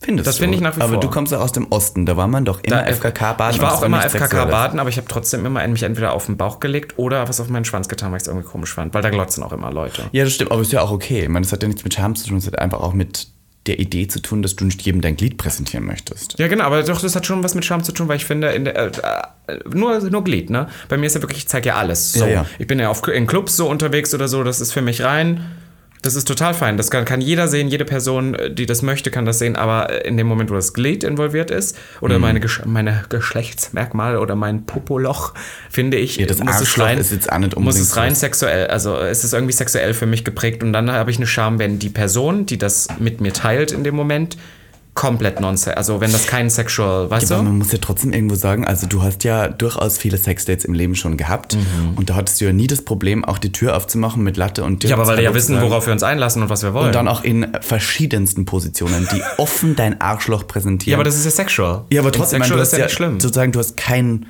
Findest 0.01 0.27
Das 0.27 0.37
finde 0.39 0.55
ich 0.55 0.61
nach 0.61 0.75
wie 0.75 0.81
Aber 0.81 0.93
vor. 0.93 0.99
du 0.99 1.09
kommst 1.09 1.33
auch 1.33 1.39
aus 1.39 1.53
dem 1.53 1.67
Osten, 1.71 2.05
da 2.05 2.17
war 2.17 2.27
man 2.27 2.43
doch 2.43 2.59
immer 2.61 2.83
Da- 2.83 2.87
FKK 2.91 3.33
baden. 3.33 3.55
Ich 3.55 3.61
war 3.61 3.73
auch 3.73 3.83
immer 3.83 3.97
nichts 3.99 4.11
FKK 4.11 4.25
Sexuelles. 4.25 4.51
baden, 4.51 4.79
aber 4.81 4.89
ich 4.89 4.97
habe 4.97 5.07
trotzdem 5.07 5.45
immer 5.45 5.65
mich 5.65 5.83
entweder 5.83 6.11
auf 6.11 6.25
den 6.25 6.35
Bauch 6.35 6.59
gelegt 6.59 6.95
oder 6.97 7.29
was 7.29 7.39
auf 7.39 7.47
meinen 7.47 7.63
Schwanz 7.63 7.87
getan, 7.87 8.11
weil 8.11 8.17
ich 8.17 8.23
es 8.23 8.27
irgendwie 8.27 8.45
komisch 8.45 8.73
fand. 8.73 8.93
Weil 8.93 9.01
da 9.01 9.09
glotzen 9.11 9.43
auch 9.43 9.53
immer 9.53 9.71
Leute. 9.71 10.03
Ja, 10.11 10.25
das 10.25 10.33
stimmt, 10.33 10.51
aber 10.51 10.61
ist 10.61 10.73
ja 10.73 10.81
auch 10.81 10.91
okay. 10.91 11.21
Ich 11.21 11.29
meine, 11.29 11.45
das 11.45 11.53
hat 11.53 11.61
ja 11.61 11.69
nichts 11.69 11.85
mit 11.85 11.93
Scham 11.93 12.15
zu 12.15 12.27
tun, 12.27 12.37
es 12.39 12.47
hat 12.47 12.59
einfach 12.59 12.81
auch 12.81 12.93
mit 12.93 13.27
der 13.67 13.80
Idee 13.80 14.08
zu 14.08 14.19
tun, 14.19 14.41
dass 14.41 14.56
du 14.56 14.65
nicht 14.65 14.82
jedem 14.82 15.02
dein 15.02 15.15
Glied 15.15 15.38
präsentieren 15.38 15.86
möchtest. 15.86 16.38
Ja, 16.38 16.47
genau, 16.47 16.65
aber 16.65 16.84
doch, 16.84 17.02
das 17.02 17.15
hat 17.15 17.26
schon 17.26 17.43
was 17.43 17.56
mit 17.56 17.63
Scham 17.63 17.84
zu 17.84 17.93
tun, 17.93 18.08
weil 18.08 18.17
ich 18.17 18.26
finde, 18.26 18.49
in 18.49 18.65
der, 18.65 18.76
äh, 18.76 18.91
äh, 19.47 19.60
nur, 19.73 19.99
nur 20.02 20.23
Glied, 20.23 20.49
ne? 20.49 20.67
Bei 20.89 20.97
mir 20.97 21.06
ist 21.06 21.15
ja 21.15 21.21
wirklich, 21.21 21.39
ich 21.39 21.47
zeige 21.47 21.69
ja 21.69 21.76
alles. 21.76 22.13
So. 22.13 22.26
Ja, 22.26 22.32
ja. 22.32 22.45
Ich 22.60 22.67
bin 22.67 22.80
ja 22.80 22.89
auf, 22.89 23.08
in 23.08 23.26
Clubs 23.26 23.56
so 23.56 23.69
unterwegs 23.69 24.13
oder 24.13 24.28
so, 24.28 24.43
das 24.43 24.60
ist 24.60 24.73
für 24.73 24.82
mich 24.82 25.02
rein. 25.02 25.45
Das 26.03 26.15
ist 26.15 26.27
total 26.27 26.53
fein. 26.53 26.77
Das 26.77 26.91
kann, 26.91 27.05
kann 27.05 27.21
jeder 27.21 27.47
sehen, 27.47 27.69
jede 27.69 27.85
Person, 27.85 28.35
äh, 28.35 28.53
die 28.53 28.65
das 28.65 28.81
möchte, 28.81 29.09
kann 29.09 29.25
das 29.25 29.39
sehen. 29.39 29.55
Aber 29.55 29.89
äh, 29.89 30.07
in 30.07 30.17
dem 30.17 30.27
Moment, 30.27 30.51
wo 30.51 30.55
das 30.55 30.73
Glied 30.73 31.03
involviert 31.03 31.49
ist 31.49 31.75
Mhm. 31.75 31.81
oder 32.01 32.19
meine, 32.19 32.39
Gesch 32.39 32.61
meine 32.65 33.05
Geschlechtsmerkmale 33.09 34.19
oder 34.19 34.35
mein 34.35 34.65
Popoloch, 34.65 35.33
finde 35.69 35.97
ich, 35.97 36.17
Ja, 36.17 36.25
das 36.27 36.39
muss 36.39 36.59
es 36.61 36.77
rein, 36.77 36.97
ist 36.97 37.11
jetzt 37.11 37.31
auch 37.31 37.39
nicht 37.39 37.57
muss 37.57 37.79
es 37.79 37.95
rein 37.97 38.15
sexuell. 38.15 38.67
Also 38.67 38.97
es 38.97 39.23
ist 39.23 39.33
irgendwie 39.33 39.53
sexuell 39.53 39.93
für 39.93 40.05
mich 40.05 40.23
geprägt 40.23 40.61
und 40.61 40.73
dann 40.73 40.91
habe 40.91 41.09
ich 41.09 41.17
eine 41.17 41.25
Scham, 41.27 41.57
wenn 41.57 41.79
die 41.79 41.89
Person, 41.89 42.45
die 42.45 42.57
das 42.57 42.87
mit 42.99 43.21
mir 43.21 43.33
teilt 43.33 43.71
in 43.71 43.83
dem 43.83 43.95
Moment, 43.95 44.37
komplett 44.95 45.39
nonsense. 45.39 45.75
Also 45.75 46.01
wenn 46.01 46.12
das 46.12 46.27
kein 46.27 46.49
sexual, 46.51 47.10
weißt 47.10 47.32
Aber 47.32 47.41
du? 47.41 47.49
man 47.49 47.58
muss 47.58 47.71
ja 47.71 47.79
trotzdem 47.82 48.13
irgendwo 48.13 48.36
sagen, 48.36 48.65
also 48.67 48.86
du 48.86 49.01
hast 49.01 49.23
ja 49.23 49.47
durchaus 49.47 49.97
viele 49.97 50.17
Sexdates 50.17 50.65
im 50.65 50.73
Leben 50.73 50.95
schon 50.95 51.17
gehabt 51.17 51.56
Mhm. 51.56 51.95
und 51.97 52.10
da 52.12 52.15
hattest 52.15 52.39
du 52.39 52.45
ja 52.45 52.53
nie 52.53 52.67
das 52.67 52.84
Problem, 52.84 53.25
auch 53.25 53.39
die 53.39 53.51
Tür 53.51 53.75
aufzumachen 53.75 54.21
mit 54.23 54.38
Latte 54.38 54.63
und 54.63 54.84
dir 54.84 54.89
Ja, 54.89 54.95
aber 54.95 55.08
weil 55.08 55.17
wir 55.17 55.23
ja 55.23 55.34
wissen, 55.34 55.60
worauf 55.62 55.88
wir 55.88 55.93
uns 55.93 56.03
einlassen 56.03 56.43
und 56.43 56.49
was 56.49 56.62
wir 56.62 56.73
wollen. 56.75 56.88
Und 56.88 56.95
dann 56.95 57.08
auch 57.08 57.23
in 57.23 57.47
verschiedensten 57.62 58.45
Positionen, 58.45 59.08
die 59.12 59.21
offen 59.38 59.75
dein 59.75 59.99
Arschloch 59.99 60.45
präsentieren. 60.47 60.91
ja, 60.91 60.97
aber 60.97 61.03
das 61.06 61.15
ist 61.15 61.25
ja 61.25 61.32
sexual. 61.32 61.86
ja, 61.89 62.01
aber 62.01 62.12
trotzdem, 62.12 62.39
meine, 62.39 62.53
du 62.53 62.60
ist 62.60 62.71
hast 62.71 62.77
ja 62.77 62.86
ja 62.86 62.89
schlimm. 62.89 63.19
sozusagen, 63.19 63.51
du 63.51 63.60
hast 63.60 63.75
kein, 63.77 64.27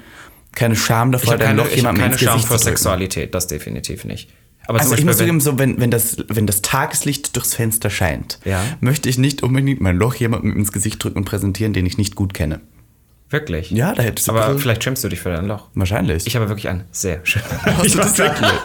keine 0.56 0.76
Scham 0.78 1.12
davor, 1.12 1.36
dein 1.36 1.48
keine, 1.58 1.62
Loch 1.64 1.76
jemandem 1.76 2.02
keine 2.04 2.14
ins 2.14 2.22
Scham 2.22 2.34
Gesicht 2.36 2.48
vor 2.48 2.58
zu 2.58 2.64
drücken. 2.66 2.78
Sexualität, 2.78 3.36
das 3.36 3.48
definitiv 3.48 4.06
nicht. 4.06 4.30
Aber 4.68 4.80
Also 4.80 4.96
ich 4.96 5.04
muss 5.06 5.18
zugeben, 5.18 5.40
so 5.42 5.60
wenn, 5.60 5.80
wenn, 5.80 5.92
das, 5.92 6.18
wenn 6.30 6.48
das 6.48 6.62
Tageslicht 6.62 7.36
durchs 7.36 7.54
Fenster 7.54 7.90
scheint, 7.90 8.40
Ja. 8.46 8.62
möchte 8.80 9.10
ich 9.10 9.18
nicht 9.18 9.44
unbedingt 9.44 9.82
mein 9.82 9.98
Loch 9.98 10.16
jemandem 10.16 10.56
ins 10.56 10.72
Gesicht 10.72 11.04
drücken 11.04 11.18
und 11.20 11.26
präsentieren, 11.26 11.74
den 11.74 11.86
ich 11.86 11.98
nicht 11.98 12.16
gut 12.16 12.34
kenne. 12.34 12.62
wirklich. 13.30 13.72
Ja, 13.72 13.94
da 13.96 14.04
hättest 14.04 14.28
du 14.28 14.32
Aber 14.32 14.58
vielleicht 14.60 14.84
schämst 14.84 15.04
du 15.04 15.10
dich 15.10 15.20
für 15.20 15.30
dein 15.32 15.48
Loch. 15.48 15.68
Wahrscheinlich. 15.74 16.28
Ich 16.28 16.36
habe 16.36 16.48
wirklich 16.50 16.70
ein 16.70 16.84
sehr 16.92 17.20
schönes. 17.24 17.48
Hast 17.66 17.94
du 17.94 17.98
das 17.98 18.18
wirklich? 18.18 18.52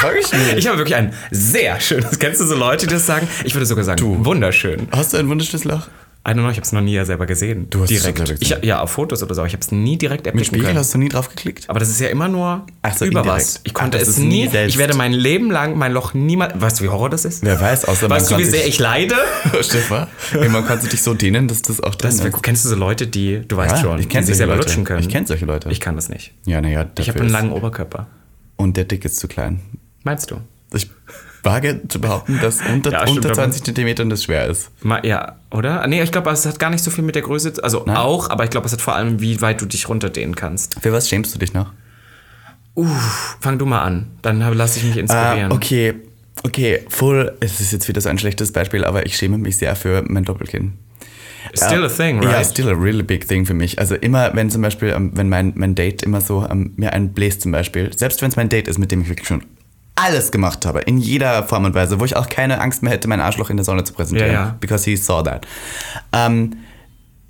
Das 0.00 0.32
ich. 0.32 0.56
Ich 0.58 0.66
habe 0.68 0.78
wirklich 0.78 0.94
ein 0.94 1.12
sehr 1.32 1.78
schönes. 1.80 2.18
Kennst 2.20 2.40
du 2.40 2.46
so 2.46 2.54
Leute, 2.54 2.86
die 2.86 2.94
das 2.94 3.04
sagen? 3.04 3.26
Ich 3.44 3.54
würde 3.54 3.66
sogar 3.66 3.82
sagen, 3.84 4.24
wunderschön. 4.24 4.86
Hast 4.92 5.12
du 5.12 5.16
ein 5.18 5.28
wunderschönes 5.28 5.64
Loch? 5.64 5.88
I 6.28 6.32
don't 6.32 6.40
know, 6.42 6.50
ich 6.50 6.56
habe 6.58 6.66
es 6.66 6.72
noch 6.72 6.82
nie 6.82 7.02
selber 7.06 7.24
gesehen. 7.24 7.70
Du 7.70 7.80
hast 7.82 7.90
es 7.90 8.02
direkt. 8.02 8.18
selber 8.18 8.34
gesehen. 8.38 8.58
Ich, 8.60 8.68
ja, 8.68 8.82
auf 8.82 8.90
Fotos 8.90 9.22
oder 9.22 9.34
so, 9.34 9.44
ich 9.46 9.54
habe 9.54 9.62
es 9.62 9.72
nie 9.72 9.96
direkt 9.96 10.20
Mit 10.20 10.26
erblicken 10.26 10.46
Spiegel 10.48 10.66
können. 10.66 10.78
hast 10.78 10.92
du 10.92 10.98
nie 10.98 11.08
drauf 11.08 11.30
geklickt? 11.30 11.70
Aber 11.70 11.78
das 11.80 11.88
ist 11.88 12.00
ja 12.00 12.08
immer 12.08 12.28
nur 12.28 12.66
Ach 12.82 12.94
so, 12.94 13.06
über 13.06 13.20
indirekt. 13.20 13.40
was. 13.42 13.60
Ich 13.64 13.72
Ach, 13.74 13.80
konnte 13.80 13.98
das 13.98 14.08
es 14.08 14.18
nie 14.18 14.26
nie. 14.44 14.48
selbst. 14.48 14.74
Ich 14.74 14.78
werde 14.78 14.94
mein 14.94 15.12
Leben 15.14 15.50
lang 15.50 15.78
mein 15.78 15.92
Loch 15.92 16.12
niemals. 16.12 16.52
Weißt 16.60 16.80
du, 16.80 16.84
wie 16.84 16.88
Horror 16.90 17.08
das 17.08 17.24
ist? 17.24 17.42
Wer 17.42 17.58
weiß, 17.58 17.86
außer 17.86 18.10
weißt 18.10 18.30
du, 18.30 18.36
wie 18.36 18.44
sehr 18.44 18.66
ich 18.66 18.78
leide? 18.78 19.14
Stefan, 19.62 20.06
irgendwann 20.34 20.66
kannst 20.66 20.84
du 20.84 20.90
dich 20.90 21.00
so 21.00 21.14
dehnen, 21.14 21.48
dass 21.48 21.62
das 21.62 21.80
auch 21.82 21.94
drin 21.94 22.10
Das, 22.14 22.20
ist. 22.22 22.42
kennst 22.42 22.64
du 22.66 22.68
so 22.68 22.76
Leute, 22.76 23.06
die, 23.06 23.40
du 23.48 23.56
weißt 23.56 23.76
Ja, 23.76 23.80
schon, 23.82 23.98
ich 23.98 24.08
kenn 24.10 24.20
die 24.20 24.26
sich 24.26 24.36
selber 24.36 24.54
Leute. 24.56 24.66
lutschen 24.68 24.84
können? 24.84 25.00
Ich 25.00 25.08
kenn 25.08 25.24
solche 25.24 25.46
Leute. 25.46 25.70
Ich 25.70 25.80
kann 25.80 25.96
das 25.96 26.10
nicht. 26.10 26.34
Ja, 26.44 26.60
naja, 26.60 26.84
Ich 26.98 27.08
habe 27.08 27.20
einen 27.20 27.30
langen 27.30 27.52
Oberkörper. 27.52 28.06
Und 28.56 28.76
der 28.76 28.84
Dick 28.84 29.04
ist 29.06 29.16
zu 29.18 29.28
klein. 29.28 29.60
Meinst 30.04 30.30
du? 30.30 30.36
Ich 30.74 30.90
wage 31.42 31.80
zu 31.88 32.00
behaupten, 32.00 32.38
dass 32.40 32.60
unter, 32.60 32.90
Ja, 32.90 33.02
stimmt, 33.02 33.18
unter 33.18 33.28
aber- 33.30 33.34
20 33.36 33.64
Zentimetern 33.64 34.10
das 34.10 34.24
schwer 34.24 34.46
ist. 34.46 34.70
Ma, 34.82 35.04
ja, 35.04 35.36
oder? 35.50 35.86
Nee, 35.86 36.02
ich 36.02 36.10
glaube, 36.12 36.30
es 36.30 36.44
hat 36.46 36.58
gar 36.58 36.70
nicht 36.70 36.82
so 36.84 36.90
viel 36.90 37.04
mit 37.04 37.14
der 37.14 37.22
Größe, 37.22 37.52
also 37.62 37.86
auch, 37.86 38.30
aber 38.30 38.44
ich 38.44 38.50
glaube, 38.50 38.66
es 38.66 38.72
hat 38.72 38.80
vor 38.80 38.94
allem, 38.96 39.20
wie 39.20 39.40
weit 39.40 39.60
du 39.60 39.66
dich 39.66 39.88
runterdehnen 39.88 40.34
kannst. 40.34 40.76
Für 40.80 40.92
was 40.92 41.08
schämst 41.08 41.34
du 41.34 41.38
dich 41.38 41.52
noch? 41.54 41.72
Fang 43.40 43.58
du 43.58 43.66
mal 43.66 43.82
an, 43.82 44.06
dann 44.22 44.44
hab- 44.44 44.54
lass 44.54 44.76
ich 44.76 44.84
mich 44.84 44.96
inspirieren. 44.96 45.50
Ah, 45.50 45.54
okay, 45.54 45.94
okay, 46.44 46.84
full. 46.88 47.36
Es 47.40 47.60
ist 47.60 47.72
jetzt 47.72 47.88
wieder 47.88 48.00
so 48.00 48.08
ein 48.08 48.18
schlechtes 48.18 48.52
Beispiel, 48.52 48.84
aber 48.84 49.04
ich 49.04 49.16
schäme 49.16 49.36
mich 49.38 49.56
sehr 49.56 49.74
für 49.74 50.04
mein 50.06 50.24
Doppelkinn. 50.24 50.74
Still 51.54 51.84
a 51.84 51.88
thing, 51.88 52.18
right? 52.20 52.30
Ja, 52.32 52.44
still 52.44 52.68
a 52.68 52.72
really 52.72 53.02
big 53.02 53.26
thing 53.26 53.46
für 53.46 53.54
mich. 53.54 53.78
Also 53.78 53.94
immer, 53.94 54.34
wenn 54.34 54.50
zum 54.50 54.60
Beispiel, 54.62 54.90
ähm, 54.90 55.12
wenn 55.14 55.28
mein, 55.28 55.54
mein 55.56 55.74
Date 55.74 56.02
immer 56.02 56.20
so 56.20 56.46
ähm, 56.48 56.72
mir 56.76 56.92
einen 56.92 57.14
bläst 57.14 57.40
zum 57.40 57.52
Beispiel, 57.52 57.90
selbst 57.96 58.20
wenn 58.22 58.28
es 58.28 58.36
mein 58.36 58.48
Date 58.50 58.68
ist, 58.68 58.78
mit 58.78 58.92
dem 58.92 59.00
ich 59.00 59.08
wirklich 59.08 59.26
schon 59.26 59.42
alles 59.98 60.30
gemacht 60.30 60.64
habe, 60.64 60.80
in 60.80 60.98
jeder 60.98 61.42
Form 61.42 61.64
und 61.64 61.74
Weise, 61.74 62.00
wo 62.00 62.04
ich 62.04 62.16
auch 62.16 62.28
keine 62.28 62.60
Angst 62.60 62.82
mehr 62.82 62.92
hätte, 62.92 63.08
mein 63.08 63.20
Arschloch 63.20 63.50
in 63.50 63.56
der 63.56 63.64
Sonne 63.64 63.84
zu 63.84 63.92
präsentieren. 63.92 64.32
Ja, 64.32 64.44
ja. 64.44 64.56
Because 64.60 64.84
he 64.84 64.96
saw 64.96 65.22
that. 65.22 65.46
Ähm, 66.12 66.56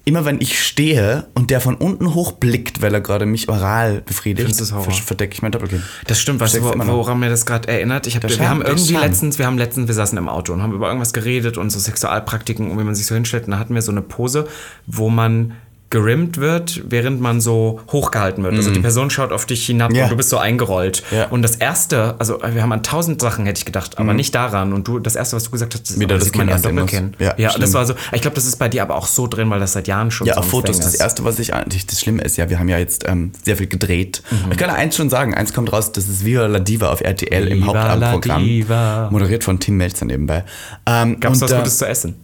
immer 0.09 0.25
wenn 0.25 0.41
ich 0.41 0.59
stehe 0.63 1.27
und 1.35 1.51
der 1.51 1.61
von 1.61 1.75
unten 1.75 2.15
hoch 2.15 2.33
blickt, 2.33 2.81
weil 2.81 2.95
er 2.95 3.01
gerade 3.01 3.27
mich 3.27 3.49
oral 3.49 4.01
befriedigt, 4.01 4.57
verdecke 4.57 5.35
ich 5.35 5.43
mein 5.43 5.53
Doppelkinn. 5.53 5.83
Das 6.07 6.19
stimmt, 6.19 6.41
weißt 6.41 6.57
du, 6.57 6.63
wo, 6.63 6.73
woran 6.75 7.21
mir 7.21 7.29
das 7.29 7.45
gerade 7.45 7.69
erinnert? 7.69 8.07
Ich 8.07 8.17
hab, 8.17 8.23
wir 8.23 8.31
Charme, 8.31 8.49
haben 8.49 8.63
irgendwie 8.63 8.95
Charme. 8.95 9.07
letztens, 9.07 9.39
wir 9.39 9.47
haben 9.47 9.59
letztens, 9.59 9.87
wir 9.87 9.95
saßen 9.95 10.17
im 10.17 10.29
Auto 10.29 10.55
und 10.55 10.63
haben 10.63 10.73
über 10.73 10.87
irgendwas 10.89 11.13
geredet 11.13 11.59
und 11.59 11.71
so 11.71 11.79
Sexualpraktiken 11.79 12.71
und 12.71 12.79
wie 12.79 12.85
man 12.85 12.95
sich 12.95 13.07
so 13.07 13.15
hinstellt. 13.15 13.45
Und 13.45 13.51
da 13.51 13.59
hatten 13.59 13.75
wir 13.75 13.83
so 13.83 13.93
eine 13.93 14.03
Pose, 14.03 14.49
wo 14.87 15.11
man 15.11 15.53
gerimmt 15.91 16.37
wird, 16.37 16.83
während 16.91 17.21
man 17.23 17.41
so 17.41 17.81
hochgehalten 17.91 18.45
wird. 18.45 18.55
Also 18.55 18.71
die 18.71 18.81
Person 18.81 19.09
schaut 19.09 19.33
auf 19.33 19.47
dich 19.47 19.65
hinab 19.65 19.91
Mhm. 19.91 19.97
Ja. 19.97 20.05
und 20.05 20.11
du 20.11 20.17
bist 20.17 20.29
so 20.29 20.37
eingerollt. 20.37 21.03
Ja. 21.11 21.29
Und 21.29 21.41
das 21.41 21.57
erste, 21.57 22.15
also 22.19 22.41
wir 22.43 22.61
haben 22.63 22.73
an 22.73 22.83
tausend 22.83 23.23
Sachen, 23.23 23.47
hätte 23.47 23.59
ich 23.59 23.65
gedacht, 23.65 23.97
aber 23.99 24.13
nicht 24.13 24.35
daran. 24.35 24.75
Und 24.75 24.87
du, 24.87 24.99
das 24.99 25.17
erste, 25.17 25.37
was 25.37 25.45
du 25.45 25.51
gesagt 25.51 25.73
hast, 25.75 25.89
ist, 25.91 25.99
Wieder 25.99 26.17
das 26.17 26.25
sieht 26.27 26.37
man 26.37 26.49
ja. 26.49 26.59
Doppelkinn. 26.59 27.15
Ja, 27.19 27.35
ja 27.39 27.49
schlimm. 27.51 27.63
das 27.63 27.73
war 27.73 27.87
so. 27.87 27.95
Ich 28.13 28.21
glaube, 28.21 28.35
das 28.35 28.45
ist 28.45 28.57
bei 28.57 28.69
dir 28.69 28.83
aber 28.83 28.97
auch 28.97 29.07
so 29.07 29.27
drin, 29.27 29.49
weil 29.49 29.61
das 29.61 29.73
seit 29.73 29.89
Jahren 29.89 30.11
schon 30.11 30.27
Ja, 30.27 30.35
so 30.35 30.41
auf 30.41 30.51
Fotos. 30.51 30.77
Thing 30.77 30.85
Das 30.85 30.95
ist. 30.95 31.01
erste, 31.01 31.25
was 31.25 31.39
ich 31.39 31.55
eigentlich, 31.55 31.87
das 31.87 32.01
Schlimme 32.01 32.23
ist 32.23 32.37
ja, 32.37 32.51
wir 32.51 32.59
haben 32.59 32.69
ja 32.69 32.77
jetzt 32.79 33.09
ähm, 33.09 33.33
sehr 33.43 33.57
viel 33.57 33.67
gedreht. 33.69 34.23
Mhm. 34.31 34.53
Ich 34.53 34.59
kann 34.59 34.69
eins 34.69 34.95
schon 34.95 35.09
sagen, 35.09 35.33
eins 35.35 35.55
kommt 35.55 35.73
raus, 35.73 35.91
das 35.93 36.07
ist 36.09 36.23
Viva 36.25 36.45
la 36.47 36.59
Diva 36.59 36.91
auf 36.91 37.01
RTL 37.01 37.49
im 37.49 37.63
Viva 37.63 37.73
la 37.73 37.81
Hauptabendprogramm. 37.93 38.45
Diva. 38.45 39.09
Moderiert 39.11 39.43
von 39.43 39.59
Tim 39.59 39.79
Melzer 39.79 40.05
nebenbei. 40.05 40.45
Ähm, 40.85 41.19
Gab 41.19 41.33
es 41.33 41.41
was 41.41 41.51
äh, 41.53 41.57
Gutes 41.57 41.79
zu 41.79 41.89
essen? 41.89 42.17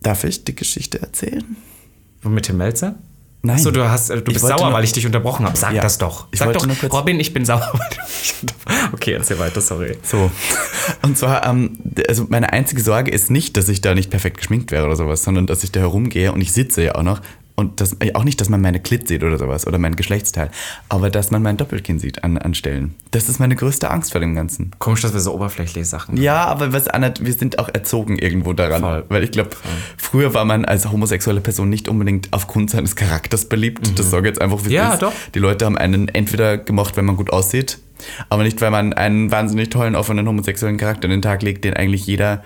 Darf 0.00 0.24
ich 0.24 0.44
die 0.44 0.54
Geschichte 0.54 0.98
erzählen? 1.00 1.44
Mit 2.22 2.48
dem 2.48 2.56
Melzer? 2.58 2.96
Nein. 3.42 3.58
So, 3.58 3.70
du, 3.70 3.88
hast, 3.88 4.10
äh, 4.10 4.16
du 4.20 4.32
bist 4.32 4.40
sauer, 4.40 4.60
nur- 4.64 4.72
weil 4.74 4.84
ich 4.84 4.92
dich 4.92 5.06
unterbrochen 5.06 5.46
habe. 5.46 5.56
Sag 5.56 5.72
Ja. 5.72 5.80
das 5.80 5.96
doch. 5.96 6.26
Ich 6.30 6.38
Sag 6.40 6.52
doch, 6.52 6.66
Robin, 6.92 7.18
ich 7.20 7.32
bin 7.32 7.46
sauer, 7.46 7.60
weil 7.72 7.88
du 7.88 7.96
mich 8.02 8.34
unterbrochen 8.42 8.88
Okay, 8.92 9.12
erzähl 9.12 9.38
weiter, 9.38 9.62
sorry. 9.62 9.96
So. 10.02 10.30
Und 11.02 11.16
zwar, 11.16 11.46
ähm, 11.46 11.78
also 12.06 12.26
meine 12.28 12.52
einzige 12.52 12.82
Sorge 12.82 13.10
ist 13.10 13.30
nicht, 13.30 13.56
dass 13.56 13.70
ich 13.70 13.80
da 13.80 13.94
nicht 13.94 14.10
perfekt 14.10 14.36
geschminkt 14.36 14.72
wäre 14.72 14.84
oder 14.84 14.96
sowas, 14.96 15.22
sondern 15.22 15.46
dass 15.46 15.64
ich 15.64 15.72
da 15.72 15.80
herumgehe 15.80 16.32
und 16.32 16.42
ich 16.42 16.52
sitze 16.52 16.82
ja 16.84 16.94
auch 16.96 17.02
noch. 17.02 17.22
Und 17.60 17.80
das, 17.80 17.96
äh, 18.00 18.14
auch 18.14 18.24
nicht, 18.24 18.40
dass 18.40 18.48
man 18.48 18.60
meine 18.60 18.80
Klit 18.80 19.06
sieht 19.06 19.22
oder 19.22 19.36
sowas 19.38 19.66
oder 19.66 19.78
mein 19.78 19.94
Geschlechtsteil, 19.96 20.50
aber 20.88 21.10
dass 21.10 21.30
man 21.30 21.42
mein 21.42 21.56
Doppelkinn 21.58 21.98
sieht 21.98 22.24
an, 22.24 22.38
an 22.38 22.54
Stellen. 22.54 22.94
Das 23.10 23.28
ist 23.28 23.38
meine 23.38 23.54
größte 23.54 23.90
Angst 23.90 24.12
vor 24.12 24.20
dem 24.20 24.34
Ganzen. 24.34 24.70
Komisch, 24.78 25.02
dass 25.02 25.12
wir 25.12 25.20
so 25.20 25.34
oberflächliche 25.34 25.84
Sachen 25.84 26.16
Ja, 26.16 26.44
aber 26.46 26.72
was 26.72 26.86
wir 26.86 27.32
sind 27.34 27.58
auch 27.58 27.68
erzogen 27.68 28.18
irgendwo 28.18 28.52
daran. 28.54 28.80
Voll. 28.80 29.04
Weil 29.08 29.24
ich 29.24 29.30
glaube, 29.30 29.50
früher 29.96 30.32
war 30.34 30.44
man 30.44 30.64
als 30.64 30.90
homosexuelle 30.90 31.40
Person 31.40 31.68
nicht 31.68 31.88
unbedingt 31.88 32.28
aufgrund 32.32 32.70
seines 32.70 32.96
Charakters 32.96 33.44
beliebt. 33.44 33.98
Das 33.98 34.10
sage 34.10 34.26
jetzt 34.28 34.40
einfach, 34.40 34.64
wie 34.64 34.68
Mhm. 34.68 34.74
Ja, 34.74 34.94
ist. 34.94 35.02
doch. 35.02 35.12
Die 35.34 35.38
Leute 35.38 35.66
haben 35.66 35.76
einen 35.76 36.08
entweder 36.08 36.56
gemocht, 36.58 36.96
wenn 36.96 37.04
man 37.04 37.16
gut 37.16 37.30
aussieht, 37.30 37.78
aber 38.30 38.42
nicht, 38.42 38.60
weil 38.62 38.70
man 38.70 38.92
einen 38.94 39.30
wahnsinnig 39.30 39.68
tollen, 39.68 39.94
offenen 39.96 40.26
homosexuellen 40.26 40.78
Charakter 40.78 41.04
an 41.04 41.10
den 41.10 41.22
Tag 41.22 41.42
legt, 41.42 41.64
den 41.64 41.74
eigentlich 41.74 42.06
jeder 42.06 42.42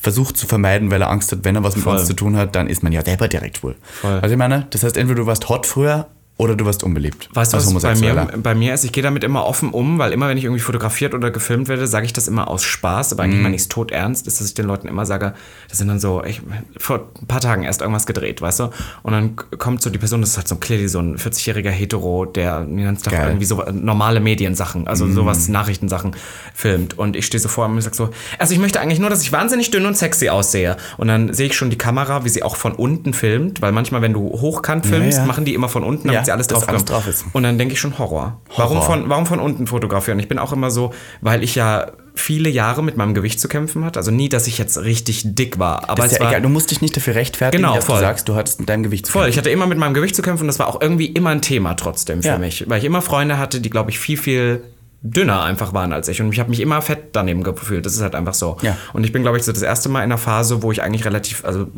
versucht 0.00 0.36
zu 0.36 0.46
vermeiden, 0.46 0.90
weil 0.90 1.02
er 1.02 1.10
Angst 1.10 1.32
hat, 1.32 1.40
wenn 1.42 1.56
er 1.56 1.64
was 1.64 1.74
mit 1.74 1.84
Voll. 1.84 1.96
uns 1.96 2.06
zu 2.06 2.14
tun 2.14 2.36
hat, 2.36 2.54
dann 2.54 2.68
ist 2.68 2.82
man 2.82 2.92
ja 2.92 3.04
selber 3.04 3.28
direkt 3.28 3.58
schwul. 3.58 3.76
Voll. 3.82 4.20
Also 4.20 4.32
ich 4.32 4.38
meine, 4.38 4.66
das 4.70 4.84
heißt, 4.84 4.96
entweder 4.96 5.20
du 5.20 5.26
warst 5.26 5.48
hot 5.48 5.66
früher 5.66 6.06
oder 6.38 6.54
du 6.54 6.64
warst 6.64 6.84
unbeliebt. 6.84 7.28
Weißt 7.34 7.52
du, 7.52 7.56
was 7.56 7.82
bei 7.82 7.96
mir, 7.96 8.28
bei 8.40 8.54
mir 8.54 8.72
ist? 8.72 8.84
Ich 8.84 8.92
gehe 8.92 9.02
damit 9.02 9.24
immer 9.24 9.44
offen 9.44 9.70
um, 9.70 9.98
weil 9.98 10.12
immer, 10.12 10.28
wenn 10.28 10.38
ich 10.38 10.44
irgendwie 10.44 10.60
fotografiert 10.60 11.12
oder 11.12 11.32
gefilmt 11.32 11.66
werde, 11.66 11.88
sage 11.88 12.06
ich 12.06 12.12
das 12.12 12.28
immer 12.28 12.46
aus 12.46 12.62
Spaß. 12.62 13.12
Aber 13.12 13.24
eigentlich 13.24 13.42
meine 13.42 13.56
ich 13.56 13.62
es 13.62 13.68
tot 13.68 13.90
ernst, 13.90 14.28
ist, 14.28 14.40
dass 14.40 14.46
ich 14.46 14.54
den 14.54 14.66
Leuten 14.66 14.86
immer 14.86 15.04
sage, 15.04 15.34
das 15.68 15.78
sind 15.78 15.88
dann 15.88 15.98
so, 15.98 16.22
ich 16.22 16.40
vor 16.76 17.08
ein 17.20 17.26
paar 17.26 17.40
Tagen 17.40 17.64
erst 17.64 17.80
irgendwas 17.80 18.06
gedreht, 18.06 18.40
weißt 18.40 18.60
du? 18.60 18.70
Und 19.02 19.12
dann 19.12 19.34
kommt 19.58 19.82
so 19.82 19.90
die 19.90 19.98
Person, 19.98 20.20
das 20.20 20.30
ist 20.30 20.36
halt 20.36 20.46
so 20.46 20.54
clearly 20.54 20.86
so 20.86 21.00
ein 21.00 21.16
40-jähriger 21.16 21.70
Hetero, 21.70 22.24
der 22.24 22.60
den 22.60 22.84
ganzen 22.84 23.04
Tag 23.04 23.14
Geil. 23.14 23.28
Irgendwie 23.30 23.46
so 23.46 23.64
normale 23.72 24.20
Mediensachen, 24.20 24.86
also 24.86 25.10
sowas, 25.10 25.48
Nachrichtensachen 25.48 26.14
filmt. 26.54 26.96
Und 26.96 27.16
ich 27.16 27.26
stehe 27.26 27.40
so 27.40 27.48
vor 27.48 27.66
ihm 27.66 27.72
und 27.72 27.82
sag 27.82 27.96
so, 27.96 28.10
also 28.38 28.54
ich 28.54 28.60
möchte 28.60 28.80
eigentlich 28.80 29.00
nur, 29.00 29.10
dass 29.10 29.22
ich 29.22 29.32
wahnsinnig 29.32 29.72
dünn 29.72 29.86
und 29.86 29.96
sexy 29.96 30.28
aussehe. 30.28 30.76
Und 30.98 31.08
dann 31.08 31.34
sehe 31.34 31.46
ich 31.46 31.56
schon 31.56 31.70
die 31.70 31.78
Kamera, 31.78 32.24
wie 32.24 32.28
sie 32.28 32.44
auch 32.44 32.54
von 32.54 32.74
unten 32.74 33.12
filmt, 33.12 33.60
weil 33.60 33.72
manchmal, 33.72 34.02
wenn 34.02 34.12
du 34.12 34.20
hochkant 34.20 34.86
filmst, 34.86 35.18
ja. 35.18 35.24
machen 35.24 35.44
die 35.44 35.54
immer 35.54 35.68
von 35.68 35.82
unten, 35.82 36.08
Ja, 36.27 36.27
sie 36.28 36.32
alles 36.32 36.46
drauf 36.46 36.68
alles 36.68 36.84
drauf 36.84 37.06
ist. 37.06 37.24
Und 37.32 37.42
dann 37.42 37.58
denke 37.58 37.74
ich 37.74 37.80
schon 37.80 37.98
Horror. 37.98 38.40
Warum, 38.56 38.76
Horror. 38.78 38.86
von, 38.86 39.08
warum 39.08 39.26
von 39.26 39.40
unten 39.40 39.66
fotografieren? 39.66 40.18
Ich 40.18 40.28
bin 40.28 40.38
auch 40.38 40.52
immer 40.52 40.70
so, 40.70 40.92
weil 41.20 41.42
ich 41.42 41.54
ja 41.54 41.92
viele 42.14 42.48
Jahre 42.48 42.82
mit 42.82 42.96
meinem 42.96 43.14
Gewicht 43.14 43.40
zu 43.40 43.48
kämpfen 43.48 43.84
hatte. 43.84 43.98
Also 43.98 44.10
nie, 44.10 44.28
dass 44.28 44.46
ich 44.48 44.58
jetzt 44.58 44.78
richtig 44.78 45.22
dick 45.24 45.58
war. 45.58 45.88
Aber 45.88 46.04
ist 46.04 46.12
es 46.12 46.18
ja 46.18 46.24
war 46.24 46.30
egal, 46.32 46.42
du 46.42 46.48
musst 46.48 46.70
dich 46.70 46.80
nicht 46.82 46.96
dafür 46.96 47.14
rechtfertigen, 47.14 47.62
Genau, 47.62 47.74
dass 47.76 47.84
voll. 47.84 47.96
du 47.96 48.00
sagst, 48.02 48.28
du 48.28 48.34
hattest 48.34 48.58
mit 48.60 48.68
deinem 48.68 48.82
Gewicht 48.82 49.06
zu 49.06 49.12
voll. 49.12 49.22
kämpfen. 49.22 49.32
Ich 49.34 49.38
hatte 49.38 49.50
immer 49.50 49.66
mit 49.66 49.78
meinem 49.78 49.94
Gewicht 49.94 50.16
zu 50.16 50.22
kämpfen 50.22 50.42
und 50.42 50.48
das 50.48 50.58
war 50.58 50.66
auch 50.66 50.80
irgendwie 50.80 51.06
immer 51.06 51.30
ein 51.30 51.42
Thema 51.42 51.74
trotzdem 51.74 52.22
für 52.22 52.28
Ja. 52.28 52.38
mich. 52.38 52.64
Weil 52.68 52.78
ich 52.78 52.84
immer 52.84 53.02
Freunde 53.02 53.38
hatte, 53.38 53.60
die, 53.60 53.70
glaube 53.70 53.90
ich, 53.90 53.98
viel, 53.98 54.16
viel 54.16 54.62
dünner 55.00 55.42
einfach 55.44 55.72
waren 55.74 55.92
als 55.92 56.08
ich. 56.08 56.20
Und 56.20 56.32
ich 56.32 56.40
habe 56.40 56.50
mich 56.50 56.58
immer 56.58 56.82
fett 56.82 57.10
daneben 57.12 57.44
gefühlt. 57.44 57.86
Das 57.86 57.94
ist 57.94 58.00
halt 58.02 58.16
einfach 58.16 58.34
so. 58.34 58.56
Ja. 58.62 58.76
Und 58.92 59.04
ich 59.04 59.12
bin, 59.12 59.22
glaube 59.22 59.38
ich, 59.38 59.44
so 59.44 59.52
das 59.52 59.62
erste 59.62 59.88
Mal 59.88 60.00
in 60.00 60.04
einer 60.06 60.18
Phase, 60.18 60.62
wo 60.64 60.72
ich 60.72 60.82
eigentlich 60.82 61.04
relativ, 61.04 61.44
also 61.44 61.68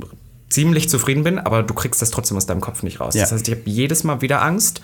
ziemlich 0.50 0.88
zufrieden 0.88 1.24
bin, 1.24 1.38
aber 1.38 1.62
du 1.62 1.72
kriegst 1.74 2.02
das 2.02 2.10
trotzdem 2.10 2.36
aus 2.36 2.46
deinem 2.46 2.60
Kopf 2.60 2.82
nicht 2.82 3.00
raus. 3.00 3.14
Ja. 3.14 3.22
Das 3.22 3.32
heißt, 3.32 3.48
ich 3.48 3.54
habe 3.54 3.62
jedes 3.64 4.04
Mal 4.04 4.20
wieder 4.20 4.42
Angst, 4.42 4.82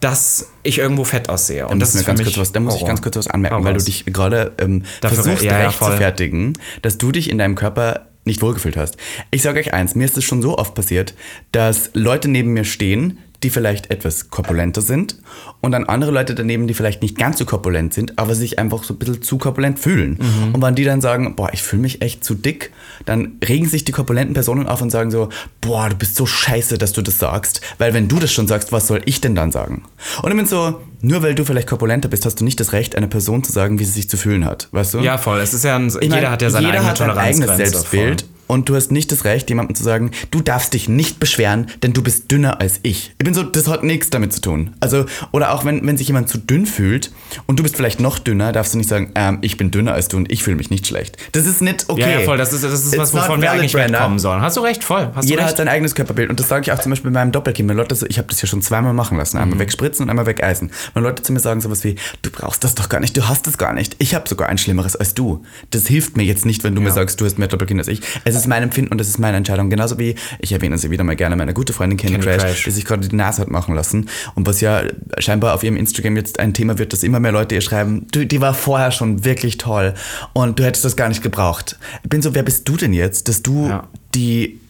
dass 0.00 0.50
ich 0.62 0.78
irgendwo 0.78 1.04
fett 1.04 1.28
aussehe. 1.28 1.62
Da 1.62 1.66
Und 1.66 1.80
das 1.80 1.94
ist 1.94 2.06
ganz 2.06 2.22
kurz 2.22 2.38
was, 2.38 2.52
da 2.52 2.60
muss 2.60 2.76
ich 2.76 2.86
ganz 2.86 3.02
kurz 3.02 3.16
was 3.16 3.26
anmerken, 3.26 3.64
weil 3.64 3.74
du 3.74 3.82
dich 3.82 4.04
gerade 4.06 4.52
ähm, 4.58 4.84
Dafür- 5.00 5.22
versuchst 5.22 5.42
ja, 5.42 5.58
ja, 5.58 5.66
rechtfertigen, 5.68 6.52
dass 6.82 6.98
du 6.98 7.10
dich 7.10 7.28
in 7.28 7.38
deinem 7.38 7.56
Körper 7.56 8.06
nicht 8.24 8.42
wohlgefühlt 8.42 8.76
hast. 8.76 8.96
Ich 9.30 9.42
sage 9.42 9.58
euch 9.58 9.72
eins, 9.72 9.94
mir 9.94 10.04
ist 10.04 10.16
es 10.16 10.24
schon 10.24 10.42
so 10.42 10.56
oft 10.58 10.74
passiert, 10.74 11.14
dass 11.50 11.90
Leute 11.94 12.28
neben 12.28 12.52
mir 12.52 12.64
stehen, 12.64 13.18
die 13.42 13.50
vielleicht 13.50 13.90
etwas 13.90 14.30
korpulenter 14.30 14.80
sind 14.80 15.16
und 15.60 15.72
dann 15.72 15.84
andere 15.84 16.10
Leute 16.10 16.34
daneben, 16.34 16.66
die 16.66 16.74
vielleicht 16.74 17.02
nicht 17.02 17.16
ganz 17.16 17.38
so 17.38 17.44
korpulent 17.44 17.94
sind, 17.94 18.18
aber 18.18 18.34
sich 18.34 18.58
einfach 18.58 18.82
so 18.82 18.94
ein 18.94 18.98
bisschen 18.98 19.22
zu 19.22 19.38
korpulent 19.38 19.78
fühlen. 19.78 20.18
Mhm. 20.18 20.54
Und 20.54 20.62
wenn 20.62 20.74
die 20.74 20.84
dann 20.84 21.00
sagen, 21.00 21.36
boah, 21.36 21.50
ich 21.52 21.62
fühle 21.62 21.82
mich 21.82 22.02
echt 22.02 22.24
zu 22.24 22.34
dick, 22.34 22.72
dann 23.04 23.38
regen 23.46 23.68
sich 23.68 23.84
die 23.84 23.92
korpulenten 23.92 24.34
Personen 24.34 24.66
auf 24.66 24.82
und 24.82 24.90
sagen 24.90 25.10
so, 25.10 25.28
boah, 25.60 25.88
du 25.88 25.96
bist 25.96 26.16
so 26.16 26.26
scheiße, 26.26 26.78
dass 26.78 26.92
du 26.92 27.02
das 27.02 27.18
sagst, 27.18 27.60
weil 27.78 27.94
wenn 27.94 28.08
du 28.08 28.18
das 28.18 28.32
schon 28.32 28.48
sagst, 28.48 28.72
was 28.72 28.88
soll 28.88 29.02
ich 29.04 29.20
denn 29.20 29.36
dann 29.36 29.52
sagen? 29.52 29.84
Und 30.22 30.30
ich 30.30 30.36
bin 30.36 30.46
so, 30.46 30.80
nur 31.00 31.22
weil 31.22 31.36
du 31.36 31.44
vielleicht 31.44 31.68
korpulenter 31.68 32.08
bist, 32.08 32.26
hast 32.26 32.40
du 32.40 32.44
nicht 32.44 32.58
das 32.58 32.72
Recht, 32.72 32.96
einer 32.96 33.06
Person 33.06 33.44
zu 33.44 33.52
sagen, 33.52 33.78
wie 33.78 33.84
sie 33.84 33.92
sich 33.92 34.10
zu 34.10 34.16
fühlen 34.16 34.44
hat, 34.44 34.68
weißt 34.72 34.94
du? 34.94 34.98
Ja, 34.98 35.16
voll. 35.16 35.38
Es 35.38 35.54
ist 35.54 35.64
ja 35.64 35.76
ein, 35.76 35.86
Ich 35.86 35.94
jeder 35.94 36.16
meine, 36.16 36.30
hat 36.30 36.42
ja 36.42 36.50
seine 36.50 36.66
jeder 36.66 36.78
eigene 36.80 36.90
hat 36.90 37.00
ein 37.00 37.10
eigenes. 37.18 37.56
Selbstbild 37.56 38.22
voll. 38.22 38.30
Und 38.48 38.68
du 38.68 38.74
hast 38.74 38.90
nicht 38.90 39.12
das 39.12 39.24
Recht, 39.24 39.48
jemandem 39.48 39.76
zu 39.76 39.84
sagen, 39.84 40.10
du 40.32 40.40
darfst 40.40 40.74
dich 40.74 40.88
nicht 40.88 41.20
beschweren, 41.20 41.66
denn 41.82 41.92
du 41.92 42.02
bist 42.02 42.30
dünner 42.32 42.60
als 42.60 42.80
ich. 42.82 43.12
Ich 43.18 43.24
bin 43.24 43.34
so, 43.34 43.44
das 43.44 43.68
hat 43.68 43.84
nichts 43.84 44.10
damit 44.10 44.32
zu 44.32 44.40
tun. 44.40 44.74
Also, 44.80 45.06
oder 45.30 45.52
auch 45.52 45.64
wenn, 45.64 45.86
wenn 45.86 45.96
sich 45.96 46.08
jemand 46.08 46.28
zu 46.28 46.38
dünn 46.38 46.66
fühlt 46.66 47.12
und 47.46 47.58
du 47.58 47.62
bist 47.62 47.76
vielleicht 47.76 48.00
noch 48.00 48.18
dünner, 48.18 48.50
darfst 48.52 48.74
du 48.74 48.78
nicht 48.78 48.88
sagen, 48.90 49.12
ähm, 49.14 49.38
ich 49.42 49.56
bin 49.56 49.70
dünner 49.70 49.92
als 49.94 50.08
du 50.08 50.16
und 50.16 50.32
ich 50.32 50.42
fühle 50.42 50.56
mich 50.56 50.70
nicht 50.70 50.86
schlecht. 50.86 51.16
Das 51.32 51.46
ist 51.46 51.62
nicht 51.62 51.84
okay. 51.88 52.00
Ja, 52.00 52.08
ja, 52.08 52.20
voll. 52.20 52.36
Das 52.38 52.52
ist, 52.52 52.64
das 52.64 52.72
ist 52.72 52.98
was, 52.98 53.10
It's 53.10 53.22
wovon 53.22 53.40
wir 53.40 53.52
eigentlich 53.52 53.72
Brenda. 53.72 53.98
wegkommen 53.98 54.18
sollen. 54.18 54.40
Hast 54.42 54.56
du 54.56 54.60
recht, 54.62 54.82
voll. 54.82 55.10
Hast 55.14 55.26
Jeder 55.28 55.36
du 55.36 55.42
hat 55.44 55.50
recht. 55.50 55.56
sein 55.58 55.68
eigenes 55.68 55.94
Körperbild 55.94 56.30
und 56.30 56.40
das 56.40 56.48
sage 56.48 56.62
ich 56.62 56.72
auch 56.72 56.80
zum 56.80 56.90
Beispiel 56.90 57.10
bei 57.10 57.20
meinem 57.20 57.32
Doppelkind. 57.32 57.70
Leute, 57.70 57.94
ich 58.08 58.18
habe 58.18 58.28
das 58.28 58.40
ja 58.40 58.48
schon 58.48 58.62
zweimal 58.62 58.94
machen 58.94 59.18
lassen, 59.18 59.36
einmal 59.36 59.56
Mhm. 59.56 59.60
wegspritzen 59.60 60.04
und 60.04 60.10
einmal 60.10 60.26
wegeisen. 60.26 60.70
Wenn 60.94 61.02
Leute 61.02 61.22
zu 61.22 61.32
mir 61.32 61.40
sagen 61.40 61.60
sowas 61.60 61.84
wie, 61.84 61.96
du 62.22 62.30
brauchst 62.30 62.64
das 62.64 62.74
doch 62.74 62.88
gar 62.88 63.00
nicht, 63.00 63.16
du 63.16 63.28
hast 63.28 63.46
das 63.46 63.58
gar 63.58 63.74
nicht. 63.74 63.96
Ich 63.98 64.14
habe 64.14 64.28
sogar 64.28 64.48
ein 64.48 64.56
Schlimmeres 64.58 64.96
als 64.96 65.12
du. 65.14 65.44
Das 65.70 65.86
hilft 65.86 66.16
mir 66.16 66.22
jetzt 66.24 66.46
nicht, 66.46 66.64
wenn 66.64 66.74
du 66.74 66.80
mir 66.80 66.92
sagst, 66.92 67.20
du 67.20 67.24
hast 67.26 67.38
mehr 67.38 67.48
Doppelkind 67.48 67.78
als 67.80 67.88
ich. 67.88 68.00
Es 68.24 68.37
ist 68.42 68.46
mein 68.48 68.62
Empfinden 68.62 68.92
und 68.92 69.00
es 69.00 69.08
ist 69.08 69.18
meine 69.18 69.36
Entscheidung. 69.36 69.70
Genauso 69.70 69.98
wie, 69.98 70.14
ich 70.40 70.52
erwähne 70.52 70.78
sie 70.78 70.90
wieder 70.90 71.04
mal 71.04 71.16
gerne, 71.16 71.36
meine 71.36 71.54
gute 71.54 71.72
Freundin 71.72 71.96
Candy, 71.96 72.14
Candy 72.14 72.26
Crash, 72.28 72.42
Crash. 72.42 72.64
die 72.64 72.70
sich 72.70 72.84
gerade 72.84 73.06
die 73.06 73.14
Nase 73.16 73.42
hat 73.42 73.50
machen 73.50 73.74
lassen 73.74 74.08
und 74.34 74.46
was 74.46 74.60
ja 74.60 74.82
scheinbar 75.18 75.54
auf 75.54 75.62
ihrem 75.62 75.76
Instagram 75.76 76.16
jetzt 76.16 76.38
ein 76.40 76.54
Thema 76.54 76.78
wird, 76.78 76.92
dass 76.92 77.02
immer 77.02 77.20
mehr 77.20 77.32
Leute 77.32 77.54
ihr 77.54 77.60
schreiben, 77.60 78.06
du, 78.12 78.26
die 78.26 78.40
war 78.40 78.54
vorher 78.54 78.90
schon 78.90 79.24
wirklich 79.24 79.58
toll 79.58 79.94
und 80.32 80.58
du 80.58 80.64
hättest 80.64 80.84
das 80.84 80.96
gar 80.96 81.08
nicht 81.08 81.22
gebraucht. 81.22 81.78
Ich 82.02 82.10
bin 82.10 82.22
so, 82.22 82.34
wer 82.34 82.42
bist 82.42 82.68
du 82.68 82.76
denn 82.76 82.92
jetzt, 82.92 83.28
dass 83.28 83.42
du 83.42 83.68
Ja. 83.68 83.88
die 84.14 84.60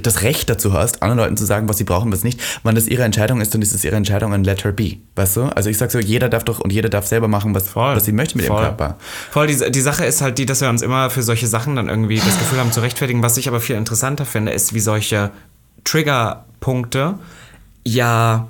das 0.00 0.22
Recht 0.22 0.48
dazu 0.48 0.72
hast, 0.72 1.02
anderen 1.02 1.18
Leuten 1.18 1.36
zu 1.36 1.44
sagen, 1.44 1.68
was 1.68 1.78
sie 1.78 1.84
brauchen, 1.84 2.12
was 2.12 2.24
nicht. 2.24 2.40
Wenn 2.62 2.74
das 2.74 2.86
ihre 2.86 3.02
Entscheidung 3.02 3.40
ist, 3.40 3.54
dann 3.54 3.62
ist 3.62 3.74
es 3.74 3.84
ihre 3.84 3.96
Entscheidung 3.96 4.32
und 4.32 4.44
let 4.44 4.64
her 4.64 4.72
be. 4.72 4.96
Weißt 5.16 5.36
du? 5.36 5.42
Also 5.44 5.70
ich 5.70 5.78
sag 5.78 5.90
so, 5.90 5.98
jeder 5.98 6.28
darf 6.28 6.44
doch 6.44 6.60
und 6.60 6.72
jeder 6.72 6.88
darf 6.88 7.06
selber 7.06 7.28
machen, 7.28 7.54
was, 7.54 7.68
Voll. 7.68 7.96
was 7.96 8.04
sie 8.04 8.12
möchte 8.12 8.36
mit 8.36 8.46
Voll. 8.46 8.56
ihrem 8.56 8.76
Körper. 8.76 8.96
Voll, 9.30 9.46
die, 9.46 9.70
die 9.70 9.80
Sache 9.80 10.04
ist 10.04 10.20
halt 10.20 10.38
die, 10.38 10.46
dass 10.46 10.60
wir 10.60 10.68
uns 10.68 10.82
immer 10.82 11.10
für 11.10 11.22
solche 11.22 11.46
Sachen 11.46 11.76
dann 11.76 11.88
irgendwie 11.88 12.16
das 12.16 12.38
Gefühl 12.38 12.58
haben 12.58 12.72
zu 12.72 12.80
rechtfertigen. 12.80 13.22
Was 13.22 13.36
ich 13.36 13.48
aber 13.48 13.60
viel 13.60 13.76
interessanter 13.76 14.24
finde, 14.24 14.52
ist, 14.52 14.74
wie 14.74 14.80
solche 14.80 15.30
Triggerpunkte 15.84 17.14
ja 17.84 18.46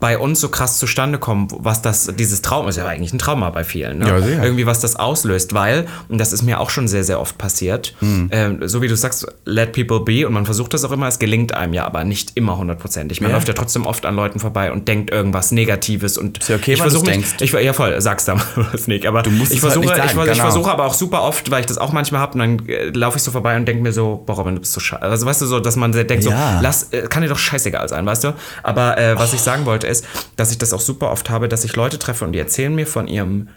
bei 0.00 0.16
uns 0.16 0.40
so 0.40 0.48
krass 0.48 0.78
zustande 0.78 1.18
kommen, 1.18 1.48
was 1.58 1.82
das, 1.82 2.12
dieses 2.16 2.40
Trauma 2.40 2.68
ist 2.68 2.76
ja 2.76 2.86
eigentlich 2.86 3.12
ein 3.12 3.18
Trauma 3.18 3.50
bei 3.50 3.64
vielen, 3.64 3.98
ne? 3.98 4.06
Ja, 4.08 4.20
sicher. 4.20 4.44
Irgendwie 4.44 4.64
was 4.64 4.78
das 4.78 4.94
auslöst, 4.94 5.54
weil, 5.54 5.86
und 6.08 6.18
das 6.18 6.32
ist 6.32 6.42
mir 6.42 6.60
auch 6.60 6.70
schon 6.70 6.86
sehr, 6.86 7.02
sehr 7.02 7.20
oft 7.20 7.36
passiert, 7.36 7.94
Hm. 7.98 8.28
ähm, 8.30 8.60
so 8.68 8.80
wie 8.80 8.86
du 8.86 8.96
sagst, 8.96 9.26
let 9.44 9.72
people 9.72 10.00
be 10.00 10.24
und 10.26 10.32
man 10.34 10.44
versucht 10.44 10.72
das 10.72 10.84
auch 10.84 10.92
immer, 10.92 11.08
es 11.08 11.18
gelingt 11.18 11.52
einem 11.52 11.72
ja, 11.74 11.84
aber 11.84 12.04
nicht 12.04 12.32
immer 12.36 12.56
hundertprozentig. 12.58 13.20
Man 13.20 13.30
Ja. 13.30 13.36
läuft 13.36 13.48
ja 13.48 13.54
trotzdem 13.54 13.86
oft 13.86 14.06
an 14.06 14.14
Leuten 14.14 14.38
vorbei 14.38 14.70
und 14.70 14.86
denkt 14.86 15.10
irgendwas 15.10 15.50
Negatives 15.50 16.16
und 16.16 16.38
Ist 16.38 16.48
ja 16.48 16.56
okay, 16.56 16.74
ich 16.74 16.80
versuche 16.80 17.06
denkst. 17.06 17.34
ich, 17.40 17.50
ja 17.52 17.72
voll, 17.72 18.00
sag's 18.00 18.24
da 18.24 18.36
mal, 18.36 18.44
was 18.72 18.86
nicht, 18.86 19.04
aber 19.04 19.22
Du 19.22 19.30
musst 19.30 19.50
ich 19.50 19.58
es 19.58 19.64
halt 19.64 19.72
versuche, 19.72 19.86
nicht 19.92 19.96
sagen, 19.96 20.10
ich, 20.20 20.26
ich 20.26 20.32
genau. 20.32 20.44
versuche 20.44 20.70
aber 20.70 20.84
auch 20.84 20.94
super 20.94 21.22
oft, 21.22 21.50
weil 21.50 21.60
ich 21.60 21.66
das 21.66 21.76
auch 21.78 21.92
manchmal 21.92 22.20
habe 22.20 22.34
und 22.34 22.38
dann 22.38 22.68
äh, 22.68 22.90
laufe 22.90 23.16
ich 23.16 23.24
so 23.24 23.32
vorbei 23.32 23.56
und 23.56 23.66
denke 23.66 23.82
mir 23.82 23.92
so, 23.92 24.22
boah, 24.24 24.34
Robin, 24.36 24.54
du 24.54 24.60
bist 24.60 24.74
so 24.74 24.80
scheiße. 24.80 25.02
Also 25.02 25.26
weißt 25.26 25.40
du 25.42 25.46
so, 25.46 25.58
dass 25.58 25.74
man 25.74 25.90
denkt 25.90 26.22
so, 26.22 26.30
Ja. 26.30 26.60
lass, 26.62 26.92
äh, 26.92 27.02
kann 27.08 27.22
dir 27.24 27.28
doch 27.28 27.38
scheißegal 27.38 27.88
sein, 27.88 28.06
weißt 28.06 28.22
du? 28.22 28.34
Aber 28.62 28.96
äh, 28.96 29.18
was 29.18 29.32
ich 29.32 29.40
sagen 29.40 29.66
wollte 29.66 29.87
ist, 29.88 30.04
dass 30.36 30.50
ich 30.50 30.58
das 30.58 30.72
auch 30.72 30.80
super 30.80 31.10
oft 31.10 31.30
habe, 31.30 31.48
dass 31.48 31.64
ich 31.64 31.74
Leute 31.76 31.98
treffe 31.98 32.24
und 32.24 32.32
die 32.32 32.38
erzählen 32.38 32.74
mir 32.74 32.86
von 32.86 33.08
ihrem 33.08 33.48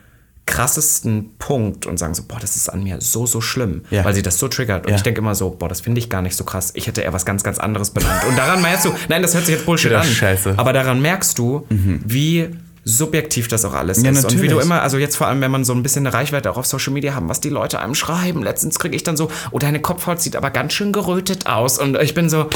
krassesten 0.47 1.35
Punkt 1.37 1.85
und 1.85 1.97
sagen 1.97 2.13
so, 2.15 2.23
boah, 2.27 2.39
das 2.39 2.55
ist 2.55 2.67
an 2.67 2.83
mir 2.83 2.99
so, 2.99 3.25
so 3.27 3.41
schlimm, 3.41 3.83
Ja. 3.89 4.03
weil 4.03 4.13
sie 4.15 4.21
das 4.23 4.39
so 4.39 4.47
triggert. 4.47 4.85
Und 4.85 4.89
Ja. 4.91 4.95
ich 4.97 5.03
denke 5.03 5.19
immer 5.21 5.35
so, 5.35 5.51
boah, 5.51 5.69
das 5.69 5.81
finde 5.81 5.99
ich 5.99 6.09
gar 6.09 6.21
nicht 6.21 6.35
so 6.35 6.43
krass. 6.43 6.71
Ich 6.73 6.87
hätte 6.87 7.01
eher 7.01 7.13
was 7.13 7.25
ganz, 7.25 7.43
ganz 7.43 7.59
anderes 7.59 7.91
benannt. 7.91 8.23
Und 8.27 8.37
daran 8.37 8.61
merkst 8.61 8.85
du, 8.85 8.93
nein, 9.07 9.21
das 9.21 9.33
hört 9.35 9.45
sich 9.45 9.55
jetzt 9.55 9.65
Bullshit 9.65 9.93
an. 9.93 10.03
Scheiße. 10.03 10.55
Aber 10.57 10.73
daran 10.73 11.01
merkst 11.01 11.37
du, 11.37 11.65
wie 11.69 12.49
subjektiv 12.83 13.47
das 13.47 13.63
auch 13.63 13.75
alles 13.75 14.01
Ja, 14.01 14.09
ist. 14.09 14.25
Und 14.25 14.31
wie 14.31 14.35
natürlich. 14.37 14.51
du 14.53 14.59
immer, 14.59 14.81
also 14.81 14.97
jetzt 14.97 15.15
vor 15.15 15.27
allem, 15.27 15.39
wenn 15.41 15.51
man 15.51 15.63
so 15.63 15.73
ein 15.73 15.83
bisschen 15.83 16.05
eine 16.07 16.13
Reichweite 16.15 16.49
auch 16.49 16.57
auf 16.57 16.65
Social 16.65 16.91
Media 16.93 17.13
haben, 17.13 17.29
was 17.29 17.39
die 17.39 17.49
Leute 17.49 17.79
einem 17.79 17.93
schreiben. 17.93 18.41
Letztens 18.41 18.79
kriege 18.79 18.95
ich 18.95 19.03
dann 19.03 19.15
so, 19.15 19.29
oh, 19.51 19.59
deine 19.59 19.79
Kopfhaut 19.79 20.19
sieht 20.19 20.35
aber 20.35 20.49
ganz 20.49 20.73
schön 20.73 20.91
gerötet 20.91 21.45
aus. 21.45 21.77
Und 21.77 21.95
ich 22.01 22.15
bin 22.15 22.27
so, 22.29 22.47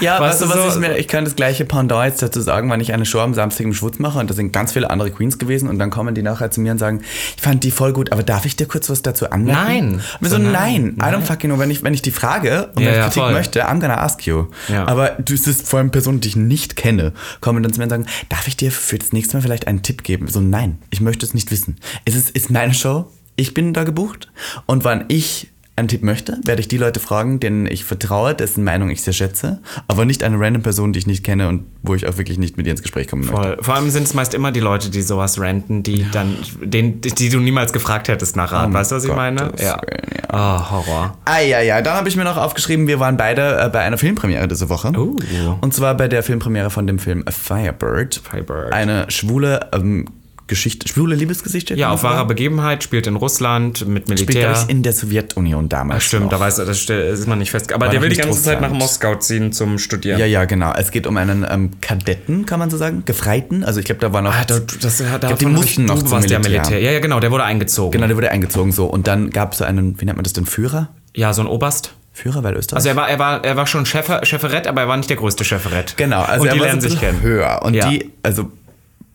Ja, 0.00 0.20
weißt, 0.20 0.42
du, 0.42 0.48
was 0.48 0.56
so, 0.56 0.68
ich 0.68 0.76
mir, 0.76 0.96
ich 0.96 1.08
kann 1.08 1.24
das 1.24 1.34
gleiche 1.36 1.64
Pendant 1.64 2.06
jetzt 2.06 2.22
dazu 2.22 2.40
sagen, 2.40 2.70
wenn 2.70 2.80
ich 2.80 2.92
eine 2.92 3.04
Show 3.06 3.20
am 3.20 3.34
Samstag 3.34 3.64
im 3.64 3.74
Schwutz 3.74 3.98
mache 3.98 4.18
und 4.18 4.30
da 4.30 4.34
sind 4.34 4.52
ganz 4.52 4.72
viele 4.72 4.90
andere 4.90 5.10
Queens 5.10 5.38
gewesen 5.38 5.68
und 5.68 5.78
dann 5.78 5.90
kommen 5.90 6.14
die 6.14 6.22
nachher 6.22 6.50
zu 6.50 6.60
mir 6.60 6.72
und 6.72 6.78
sagen, 6.78 7.02
ich 7.36 7.42
fand 7.42 7.64
die 7.64 7.70
voll 7.70 7.92
gut, 7.92 8.12
aber 8.12 8.22
darf 8.22 8.44
ich 8.46 8.56
dir 8.56 8.66
kurz 8.66 8.88
was 8.90 9.02
dazu 9.02 9.30
anmerken? 9.30 9.66
Nein. 9.66 10.00
So, 10.20 10.28
So, 10.30 10.38
nein, 10.38 10.94
nein. 10.96 11.12
I 11.12 11.16
don't 11.16 11.22
fucking 11.22 11.50
know, 11.50 11.58
wenn 11.58 11.70
ich, 11.70 11.82
wenn 11.82 11.94
ich 11.94 12.02
die 12.02 12.10
frage 12.10 12.70
und 12.74 12.80
Ja, 12.82 12.86
wenn 12.86 12.92
ich 12.92 12.96
ja, 12.98 13.02
Kritik 13.04 13.22
voll. 13.22 13.32
möchte, 13.32 13.66
I'm 13.68 13.80
gonna 13.80 13.98
ask 13.98 14.26
you. 14.26 14.46
Ja. 14.68 14.86
Aber 14.86 15.10
du 15.18 15.34
es 15.34 15.46
ist 15.46 15.66
vor 15.68 15.78
allem 15.78 15.90
Personen, 15.90 16.20
die 16.20 16.28
ich 16.28 16.36
nicht 16.36 16.76
kenne, 16.76 17.12
kommen 17.40 17.62
dann 17.62 17.72
zu 17.72 17.78
mir 17.80 17.84
und 17.84 17.90
sagen, 17.90 18.06
darf 18.28 18.46
ich 18.48 18.56
dir 18.56 18.70
für 18.70 18.98
das 18.98 19.12
nächste 19.12 19.36
Mal 19.36 19.42
vielleicht 19.42 19.66
einen 19.66 19.82
Tipp 19.82 20.02
geben? 20.04 20.28
So, 20.28 20.40
nein, 20.40 20.78
ich 20.90 21.00
möchte 21.00 21.24
es 21.26 21.34
nicht 21.34 21.50
wissen. 21.50 21.76
Es 22.04 22.14
ist, 22.14 22.30
ist 22.30 22.50
meine 22.50 22.74
Show, 22.74 23.10
ich 23.36 23.54
bin 23.54 23.72
da 23.72 23.84
gebucht 23.84 24.30
und 24.66 24.84
wann 24.84 25.04
ich 25.08 25.48
einen 25.78 25.88
Tipp 25.88 26.02
möchte, 26.02 26.38
werde 26.44 26.60
ich 26.60 26.68
die 26.68 26.76
Leute 26.76 27.00
fragen, 27.00 27.40
denen 27.40 27.66
ich 27.66 27.84
vertraue, 27.84 28.34
dessen 28.34 28.64
Meinung 28.64 28.90
ich 28.90 29.02
sehr 29.02 29.12
schätze, 29.12 29.60
aber 29.86 30.04
nicht 30.04 30.22
eine 30.22 30.38
random 30.38 30.62
Person, 30.62 30.92
die 30.92 30.98
ich 30.98 31.06
nicht 31.06 31.24
kenne 31.24 31.48
und 31.48 31.64
wo 31.82 31.94
ich 31.94 32.06
auch 32.06 32.18
wirklich 32.18 32.38
nicht 32.38 32.56
mit 32.56 32.66
ihr 32.66 32.72
ins 32.72 32.82
Gespräch 32.82 33.08
kommen 33.08 33.22
möchte. 33.22 33.36
Voll. 33.36 33.58
Vor 33.60 33.74
allem 33.74 33.90
sind 33.90 34.02
es 34.02 34.14
meist 34.14 34.34
immer 34.34 34.52
die 34.52 34.60
Leute, 34.60 34.90
die 34.90 35.02
sowas 35.02 35.40
ranten, 35.40 35.82
die 35.82 36.06
dann, 36.10 36.36
den, 36.62 37.00
die 37.00 37.28
du 37.28 37.40
niemals 37.40 37.72
gefragt 37.72 38.08
hättest 38.08 38.36
nach 38.36 38.52
Rat. 38.52 38.66
Um 38.66 38.74
weißt 38.74 38.92
du, 38.92 38.96
was 38.96 39.04
ich 39.04 39.14
meine? 39.14 39.52
Ja. 39.58 39.80
Willen, 39.80 40.08
ja. 40.16 40.28
Oh, 40.32 40.70
Horror. 40.70 41.18
Ah, 41.24 41.40
ja, 41.40 41.60
ja. 41.60 41.80
Dann 41.80 41.94
habe 41.94 42.08
ich 42.08 42.16
mir 42.16 42.24
noch 42.24 42.36
aufgeschrieben, 42.36 42.86
wir 42.86 43.00
waren 43.00 43.16
beide 43.16 43.60
äh, 43.60 43.68
bei 43.68 43.80
einer 43.80 43.98
Filmpremiere 43.98 44.48
diese 44.48 44.68
Woche. 44.68 44.92
Oh. 44.96 45.16
Und 45.60 45.74
zwar 45.74 45.94
bei 45.94 46.08
der 46.08 46.22
Filmpremiere 46.22 46.70
von 46.70 46.86
dem 46.86 46.98
Film 46.98 47.22
A 47.26 47.30
Firebird. 47.30 48.20
Firebird. 48.28 48.72
Eine 48.72 49.10
schwule 49.10 49.68
ähm, 49.72 50.06
Geschichte, 50.48 50.88
schwule 50.88 51.14
Liebesgeschichte. 51.14 51.74
Ja, 51.74 51.90
auf 51.90 52.02
wahrer? 52.02 52.24
Begebenheit, 52.26 52.82
spielt 52.82 53.06
in 53.06 53.16
Russland 53.16 53.86
mit 53.86 54.04
Spielt, 54.04 54.20
Militär. 54.20 54.48
glaube 54.50 54.64
ich, 54.64 54.70
in 54.70 54.82
der 54.82 54.92
Sowjetunion 54.92 55.68
damals. 55.68 56.04
Stimmt, 56.04 56.24
noch. 56.24 56.30
da 56.30 56.40
weiß 56.40 56.56
das 56.56 56.88
ist 56.88 57.26
man 57.28 57.38
nicht 57.38 57.50
fest. 57.50 57.72
Aber 57.72 57.86
War 57.86 57.92
der 57.92 58.02
will 58.02 58.08
die 58.08 58.16
ganze 58.16 58.42
Zeit 58.42 58.60
nach 58.60 58.70
Russland. 58.70 58.82
Moskau 58.82 59.14
ziehen 59.16 59.52
zum 59.52 59.78
Studieren. 59.78 60.18
Ja, 60.18 60.26
ja, 60.26 60.44
genau. 60.46 60.72
Es 60.74 60.90
geht 60.90 61.06
um 61.06 61.16
einen 61.16 61.46
ähm, 61.48 61.70
Kadetten, 61.80 62.46
kann 62.46 62.58
man 62.58 62.70
so 62.70 62.76
sagen. 62.76 63.02
Gefreiten. 63.04 63.62
Also 63.62 63.78
ich 63.80 63.86
glaube, 63.86 64.00
da 64.00 64.12
war 64.12 64.22
noch. 64.22 64.34
Ah, 64.34 64.44
da, 64.44 64.58
das, 64.80 64.98
da, 64.98 65.18
glaub, 65.18 65.38
die 65.38 65.46
mussten 65.46 65.84
noch 65.84 66.02
zum 66.02 66.18
Militär. 66.18 66.38
Militär. 66.40 66.80
Ja, 66.80 66.90
ja, 66.90 67.00
genau, 67.00 67.20
der 67.20 67.30
wurde 67.30 67.44
eingezogen. 67.44 67.92
Genau, 67.92 68.06
der 68.06 68.16
wurde 68.16 68.30
eingezogen 68.30 68.72
so. 68.72 68.86
Und 68.86 69.06
dann 69.06 69.30
gab 69.30 69.52
es 69.52 69.58
so 69.58 69.64
einen, 69.64 70.00
wie 70.00 70.04
nennt 70.06 70.16
man 70.16 70.24
das 70.24 70.32
denn, 70.32 70.46
Führer? 70.46 70.88
Ja, 71.14 71.32
so 71.32 71.42
ein 71.42 71.46
Oberst. 71.46 71.92
Führer, 72.12 72.42
weil 72.42 72.54
Österreich. 72.56 72.78
Also 72.78 72.88
er 72.88 72.96
war, 72.96 73.08
er 73.08 73.18
war, 73.20 73.44
er 73.44 73.56
war 73.56 73.66
schon 73.68 73.86
Chefer, 73.86 74.22
Cheferett, 74.24 74.66
aber 74.66 74.80
er 74.80 74.88
war 74.88 74.96
nicht 74.96 75.08
der 75.08 75.16
größte 75.18 75.44
Cheferett. 75.44 75.96
genau, 75.96 76.22
also 76.22 76.42
und 76.42 76.48
er 76.48 76.54
die 76.54 76.58
war 76.60 76.66
lernen 76.66 76.80
so 76.80 76.88
sich 76.88 76.98
kennen. 76.98 77.20
höher. 77.22 77.60
Und 77.62 77.74
Ja. 77.74 77.88
die, 77.88 78.10
also 78.24 78.50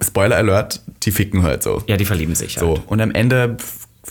Spoiler 0.02 0.38
Alert, 0.38 0.82
die 1.04 1.12
ficken 1.12 1.44
halt 1.44 1.64
so. 1.64 1.84
Ja, 1.88 1.98
die 1.98 2.06
verlieben 2.06 2.36
sich 2.36 2.58
halt. 2.58 2.78
So, 2.78 2.84
und 2.88 3.02
am 3.02 3.12
Ende 3.12 3.58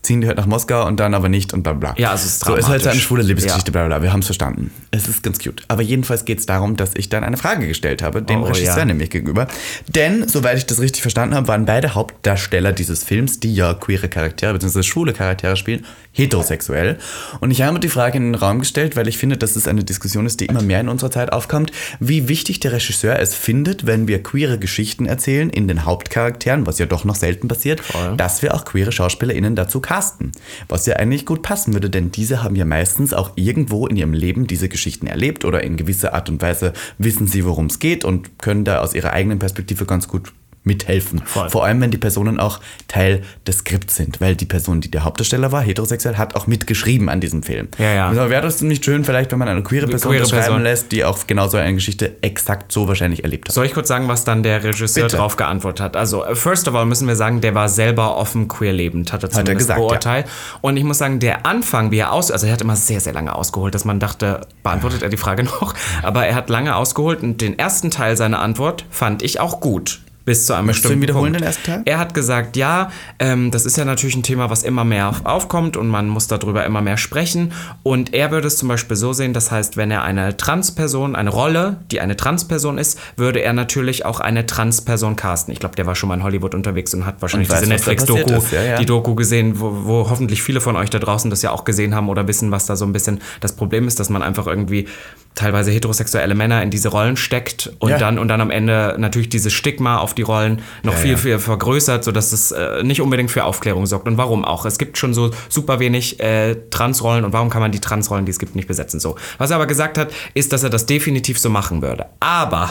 ziehen 0.00 0.22
die 0.22 0.26
halt 0.26 0.38
nach 0.38 0.46
Moskau 0.46 0.86
und 0.86 0.98
dann 0.98 1.12
aber 1.14 1.28
nicht 1.28 1.52
und 1.52 1.62
bla 1.62 1.74
bla. 1.74 1.94
Ja, 1.98 2.10
also 2.12 2.24
es 2.24 2.32
ist 2.36 2.44
So, 2.44 2.54
ist 2.54 2.66
halt 2.66 2.66
so 2.66 2.70
eine 2.72 2.78
dramatisch. 2.82 3.02
schwule 3.04 3.22
Liebesgeschichte, 3.22 3.70
Ja. 3.70 3.72
bla 3.72 3.86
bla. 3.86 4.02
Wir 4.02 4.12
haben 4.12 4.20
es 4.20 4.26
verstanden. 4.26 4.70
Es 4.90 5.06
ist 5.06 5.22
ganz 5.22 5.38
cute. 5.38 5.62
Aber 5.68 5.82
jedenfalls 5.82 6.24
geht 6.24 6.38
es 6.38 6.46
darum, 6.46 6.76
dass 6.76 6.92
ich 6.94 7.08
dann 7.10 7.24
eine 7.24 7.36
Frage 7.36 7.66
gestellt 7.68 8.00
habe, 8.02 8.22
dem 8.22 8.42
Oh, 8.42 8.46
Regisseur 8.46 8.78
ja. 8.78 8.84
nämlich 8.86 9.10
gegenüber. 9.10 9.46
Denn, 9.88 10.26
soweit 10.28 10.56
ich 10.56 10.64
das 10.66 10.80
richtig 10.80 11.02
verstanden 11.02 11.34
habe, 11.34 11.46
waren 11.48 11.66
beide 11.66 11.94
Hauptdarsteller 11.94 12.72
dieses 12.72 13.04
Films, 13.04 13.38
die 13.40 13.54
ja 13.54 13.74
queere 13.74 14.08
Charaktere 14.08 14.54
bzw. 14.54 14.82
schwule 14.82 15.12
Charaktere 15.12 15.56
spielen, 15.56 15.84
heterosexuell. 16.12 16.98
Und 17.40 17.50
ich 17.50 17.60
habe 17.62 17.78
die 17.80 17.88
Frage 17.88 18.16
in 18.16 18.24
den 18.32 18.34
Raum 18.34 18.60
gestellt, 18.60 18.96
weil 18.96 19.08
ich 19.08 19.18
finde, 19.18 19.36
dass 19.36 19.56
es 19.56 19.68
eine 19.68 19.84
Diskussion 19.84 20.24
ist, 20.24 20.40
die 20.40 20.46
immer 20.46 20.62
mehr 20.62 20.80
in 20.80 20.88
unserer 20.88 21.10
Zeit 21.10 21.32
aufkommt, 21.32 21.70
wie 22.00 22.28
wichtig 22.28 22.60
der 22.60 22.72
Regisseur 22.72 23.18
es 23.18 23.34
findet, 23.34 23.86
wenn 23.86 24.08
wir 24.08 24.22
queere 24.22 24.58
Geschichten 24.58 25.04
erzählen 25.06 25.50
in 25.50 25.68
den 25.68 25.84
Hauptcharakteren, 25.84 26.66
was 26.66 26.78
ja 26.78 26.86
doch 26.86 27.04
noch 27.04 27.16
selten 27.16 27.48
passiert, 27.48 27.82
dass 28.16 28.40
wir 28.42 28.54
auch 28.54 28.64
queere 28.64 28.92
SchauspielerInnen 28.92 29.54
dazu 29.56 29.81
casten. 29.82 30.32
Was 30.68 30.86
ja 30.86 30.96
eigentlich 30.96 31.26
gut 31.26 31.42
passen 31.42 31.72
würde, 31.74 31.90
denn 31.90 32.10
diese 32.10 32.42
haben 32.42 32.56
ja 32.56 32.64
meistens 32.64 33.12
auch 33.12 33.32
irgendwo 33.36 33.86
in 33.86 33.96
ihrem 33.96 34.14
Leben 34.14 34.46
diese 34.46 34.68
Geschichten 34.68 35.06
erlebt 35.06 35.44
oder 35.44 35.62
in 35.62 35.76
gewisser 35.76 36.14
Art 36.14 36.28
und 36.28 36.40
Weise 36.40 36.72
wissen 36.98 37.26
sie, 37.26 37.44
worum 37.44 37.66
es 37.66 37.78
geht 37.78 38.04
und 38.04 38.38
können 38.38 38.64
da 38.64 38.80
aus 38.80 38.94
ihrer 38.94 39.12
eigenen 39.12 39.38
Perspektive 39.38 39.84
ganz 39.84 40.08
gut 40.08 40.32
mithelfen. 40.64 41.22
Voll. 41.24 41.50
Vor 41.50 41.64
allem, 41.64 41.80
wenn 41.80 41.90
die 41.90 41.98
Personen 41.98 42.38
auch 42.38 42.60
Teil 42.86 43.22
des 43.46 43.58
Skripts 43.58 43.96
sind, 43.96 44.20
weil 44.20 44.36
die 44.36 44.44
Person, 44.44 44.80
die 44.80 44.90
der 44.90 45.04
Hauptdarsteller 45.04 45.50
war, 45.50 45.62
heterosexuell, 45.62 46.16
hat 46.16 46.36
auch 46.36 46.46
mitgeschrieben 46.46 47.08
an 47.08 47.20
diesem 47.20 47.42
Film. 47.42 47.68
Ja, 47.78 47.92
ja. 47.92 48.08
Also 48.08 48.30
wäre 48.30 48.42
das 48.42 48.62
nicht 48.62 48.84
schön, 48.84 49.04
vielleicht, 49.04 49.32
wenn 49.32 49.38
man 49.38 49.48
eine 49.48 49.62
queere 49.62 49.86
Person 49.86 50.12
queere 50.12 50.22
beschreiben 50.22 50.44
Person. 50.44 50.62
lässt, 50.62 50.92
die 50.92 51.04
auch 51.04 51.26
genauso 51.26 51.56
eine 51.56 51.74
Geschichte 51.74 52.16
exakt 52.22 52.70
so 52.70 52.86
wahrscheinlich 52.86 53.24
erlebt 53.24 53.48
hat. 53.48 53.54
Soll 53.54 53.66
ich 53.66 53.74
kurz 53.74 53.88
sagen, 53.88 54.06
was 54.06 54.24
dann 54.24 54.42
der 54.42 54.62
Regisseur 54.62 55.04
Bitte. 55.04 55.16
drauf 55.16 55.36
geantwortet 55.36 55.80
hat? 55.80 55.96
Also, 55.96 56.24
äh, 56.24 56.36
first 56.36 56.68
of 56.68 56.74
all 56.74 56.86
müssen 56.86 57.08
wir 57.08 57.16
sagen, 57.16 57.40
der 57.40 57.54
war 57.54 57.68
selber 57.68 58.16
offen 58.16 58.46
queer 58.46 58.72
lebend, 58.72 59.12
hat 59.12 59.24
er 59.24 59.30
zumindest 59.30 59.58
gesagt, 59.58 59.80
ja. 59.80 59.86
beurteilt. 59.86 60.26
Und 60.60 60.76
ich 60.76 60.84
muss 60.84 60.98
sagen, 60.98 61.18
der 61.18 61.44
Anfang, 61.44 61.90
wie 61.90 61.98
er 61.98 62.12
aus, 62.12 62.30
also 62.30 62.46
er 62.46 62.52
hat 62.52 62.60
immer 62.60 62.76
sehr, 62.76 63.00
sehr 63.00 63.12
lange 63.12 63.34
ausgeholt, 63.34 63.74
dass 63.74 63.84
man 63.84 63.98
dachte, 63.98 64.46
beantwortet 64.62 65.02
er 65.02 65.08
die 65.08 65.16
Frage 65.16 65.42
noch. 65.60 65.74
Aber 66.02 66.24
er 66.24 66.36
hat 66.36 66.48
lange 66.50 66.76
ausgeholt 66.76 67.22
und 67.22 67.40
den 67.40 67.58
ersten 67.58 67.90
Teil 67.90 68.16
seiner 68.16 68.40
Antwort 68.40 68.84
fand 68.90 69.22
ich 69.22 69.40
auch 69.40 69.60
gut. 69.60 70.00
Bis 70.24 70.46
zu 70.46 70.54
einem 70.54 70.66
du 70.66 70.72
bestimmten 70.72 70.98
ihn 70.98 71.02
wiederholen, 71.02 71.32
Punkt. 71.32 71.40
den 71.40 71.46
ersten 71.46 71.64
Teil? 71.64 71.82
Er 71.84 71.98
hat 71.98 72.14
gesagt, 72.14 72.56
ja, 72.56 72.90
ähm, 73.18 73.50
das 73.50 73.66
ist 73.66 73.76
ja 73.76 73.84
natürlich 73.84 74.14
ein 74.16 74.22
Thema, 74.22 74.50
was 74.50 74.62
immer 74.62 74.84
mehr 74.84 75.08
auf- 75.08 75.24
aufkommt 75.26 75.76
und 75.76 75.88
man 75.88 76.08
muss 76.08 76.28
darüber 76.28 76.64
immer 76.64 76.80
mehr 76.80 76.96
sprechen. 76.96 77.52
Und 77.82 78.14
er 78.14 78.30
würde 78.30 78.46
es 78.46 78.56
zum 78.56 78.68
Beispiel 78.68 78.96
so 78.96 79.12
sehen, 79.12 79.32
das 79.32 79.50
heißt, 79.50 79.76
wenn 79.76 79.90
er 79.90 80.02
eine 80.02 80.36
Transperson, 80.36 81.16
eine 81.16 81.30
Rolle, 81.30 81.78
die 81.90 82.00
eine 82.00 82.16
Transperson 82.16 82.78
ist, 82.78 82.98
würde 83.16 83.40
er 83.40 83.52
natürlich 83.52 84.04
auch 84.04 84.20
eine 84.20 84.46
Transperson 84.46 85.16
casten. 85.16 85.52
Ich 85.52 85.58
glaube, 85.60 85.74
der 85.76 85.86
war 85.86 85.94
schon 85.96 86.08
mal 86.08 86.14
in 86.16 86.22
Hollywood 86.22 86.54
unterwegs 86.54 86.94
und 86.94 87.04
hat 87.06 87.20
wahrscheinlich 87.20 87.48
Und 87.48 87.54
weiß, 87.54 87.60
diese 87.62 87.72
Netflix-Doku, 87.72 88.42
ja, 88.54 88.62
ja. 88.62 88.76
die 88.78 88.86
Doku 88.86 89.14
gesehen, 89.14 89.58
wo, 89.58 89.72
wo 89.84 90.10
hoffentlich 90.10 90.42
viele 90.42 90.60
von 90.60 90.76
euch 90.76 90.90
da 90.90 90.98
draußen 90.98 91.30
das 91.30 91.42
ja 91.42 91.50
auch 91.50 91.64
gesehen 91.64 91.94
haben 91.94 92.08
oder 92.08 92.28
wissen, 92.28 92.50
was 92.50 92.66
da 92.66 92.76
so 92.76 92.84
ein 92.84 92.92
bisschen 92.92 93.20
das 93.40 93.56
Problem 93.56 93.88
ist, 93.88 93.98
dass 93.98 94.08
man 94.08 94.22
einfach 94.22 94.46
irgendwie 94.46 94.86
teilweise 95.34 95.70
heterosexuelle 95.70 96.34
Männer 96.34 96.62
in 96.62 96.70
diese 96.70 96.88
Rollen 96.88 97.16
steckt 97.16 97.72
und 97.78 97.90
Ja. 97.90 97.98
dann 97.98 98.18
und 98.18 98.28
dann 98.28 98.40
am 98.40 98.50
Ende 98.50 98.96
natürlich 98.98 99.28
dieses 99.28 99.52
Stigma 99.52 99.98
auf 99.98 100.14
die 100.14 100.22
Rollen 100.22 100.60
noch 100.82 100.92
Ja, 100.92 100.98
viel, 100.98 101.10
ja. 101.12 101.16
viel 101.16 101.38
vergrößert, 101.38 102.04
sodass 102.04 102.32
es 102.32 102.50
äh, 102.52 102.82
nicht 102.82 103.00
unbedingt 103.00 103.30
für 103.30 103.44
Aufklärung 103.44 103.86
sorgt. 103.86 104.06
Und 104.06 104.18
warum 104.18 104.44
auch? 104.44 104.66
Es 104.66 104.78
gibt 104.78 104.98
schon 104.98 105.14
so 105.14 105.30
super 105.48 105.80
wenig 105.80 106.20
äh, 106.20 106.56
Transrollen 106.70 107.24
und 107.24 107.32
warum 107.32 107.48
kann 107.50 107.62
man 107.62 107.72
die 107.72 107.80
Transrollen, 107.80 108.26
die 108.26 108.30
es 108.30 108.38
gibt, 108.38 108.54
nicht 108.56 108.68
besetzen? 108.68 109.00
So. 109.00 109.16
Was 109.38 109.50
er 109.50 109.56
aber 109.56 109.66
gesagt 109.66 109.96
hat, 109.98 110.10
ist, 110.34 110.52
dass 110.52 110.62
er 110.62 110.70
das 110.70 110.86
definitiv 110.86 111.38
so 111.38 111.48
machen 111.48 111.80
würde. 111.82 112.06
Aber 112.20 112.68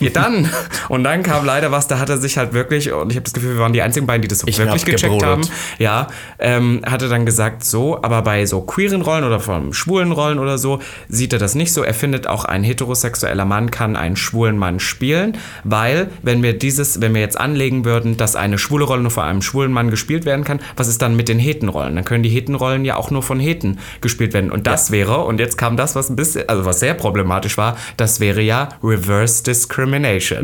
ja, 0.00 0.10
dann, 0.10 0.48
und 0.88 1.04
dann 1.04 1.22
kam 1.22 1.44
leider 1.44 1.70
was, 1.70 1.86
da 1.86 1.98
hat 1.98 2.08
er 2.08 2.18
sich 2.18 2.36
halt 2.36 2.52
wirklich, 2.52 2.92
und 2.92 3.10
ich 3.10 3.16
habe 3.16 3.24
das 3.24 3.32
Gefühl, 3.32 3.54
wir 3.54 3.60
waren 3.60 3.72
die 3.72 3.82
einzigen 3.82 4.06
beiden, 4.06 4.22
die 4.22 4.28
das 4.28 4.40
so 4.40 4.46
Ich 4.46 4.58
wirklich 4.58 4.84
gecheckt 4.84 5.02
gebrodelt. 5.02 5.24
haben. 5.30 5.42
Ja, 5.78 6.08
ähm, 6.38 6.82
hat 6.86 7.02
er 7.02 7.08
dann 7.08 7.26
gesagt, 7.26 7.64
so, 7.64 8.02
aber 8.02 8.22
bei 8.22 8.46
so 8.46 8.60
queeren 8.62 9.02
Rollen 9.02 9.24
oder 9.24 9.40
von 9.40 9.72
schwulen 9.72 10.12
Rollen 10.12 10.38
oder 10.38 10.58
so, 10.58 10.80
sieht 11.08 11.32
er 11.32 11.38
das 11.38 11.54
nicht 11.54 11.72
so. 11.72 11.82
Er 11.82 11.94
findet 11.94 12.26
auch 12.26 12.44
ein 12.44 12.62
heterosexueller 12.62 13.44
Mann 13.44 13.70
kann 13.70 13.96
einen 13.96 14.16
schwulen 14.16 14.58
Mann 14.58 14.80
spielen, 14.80 15.36
weil, 15.62 16.08
wenn 16.22 16.42
wir 16.42 16.58
dieses, 16.58 17.00
wenn 17.00 17.14
wir 17.14 17.20
jetzt 17.20 17.38
anlegen 17.38 17.84
würden, 17.84 18.16
dass 18.16 18.36
eine 18.36 18.58
schwule 18.58 18.84
Rolle 18.84 19.02
nur 19.02 19.10
von 19.10 19.24
einem 19.24 19.42
schwulen 19.42 19.72
Mann 19.72 19.90
gespielt 19.90 20.24
werden 20.24 20.44
kann, 20.44 20.60
was 20.76 20.88
ist 20.88 21.02
dann 21.02 21.16
mit 21.16 21.28
den 21.28 21.38
Hetenrollen? 21.38 21.94
Dann 21.94 22.04
können 22.04 22.22
die 22.22 22.30
Hetenrollen 22.30 22.84
ja 22.84 22.96
auch 22.96 23.10
nur 23.10 23.22
von 23.22 23.38
Heten 23.38 23.78
gespielt 24.00 24.32
werden. 24.34 24.50
Und 24.50 24.66
das 24.66 24.90
wäre, 24.90 25.20
und 25.24 25.40
jetzt 25.40 25.56
kam 25.58 25.76
das, 25.76 25.94
was 25.94 26.10
ein 26.10 26.16
bisschen, 26.16 26.48
also 26.48 26.64
was 26.64 26.80
sehr 26.80 26.94
problematisch 26.94 27.56
war, 27.56 27.76
das 27.96 28.20
wäre 28.20 28.40
ja 28.40 28.70
Reverse 28.82 29.42
Discrimination. 29.42 29.83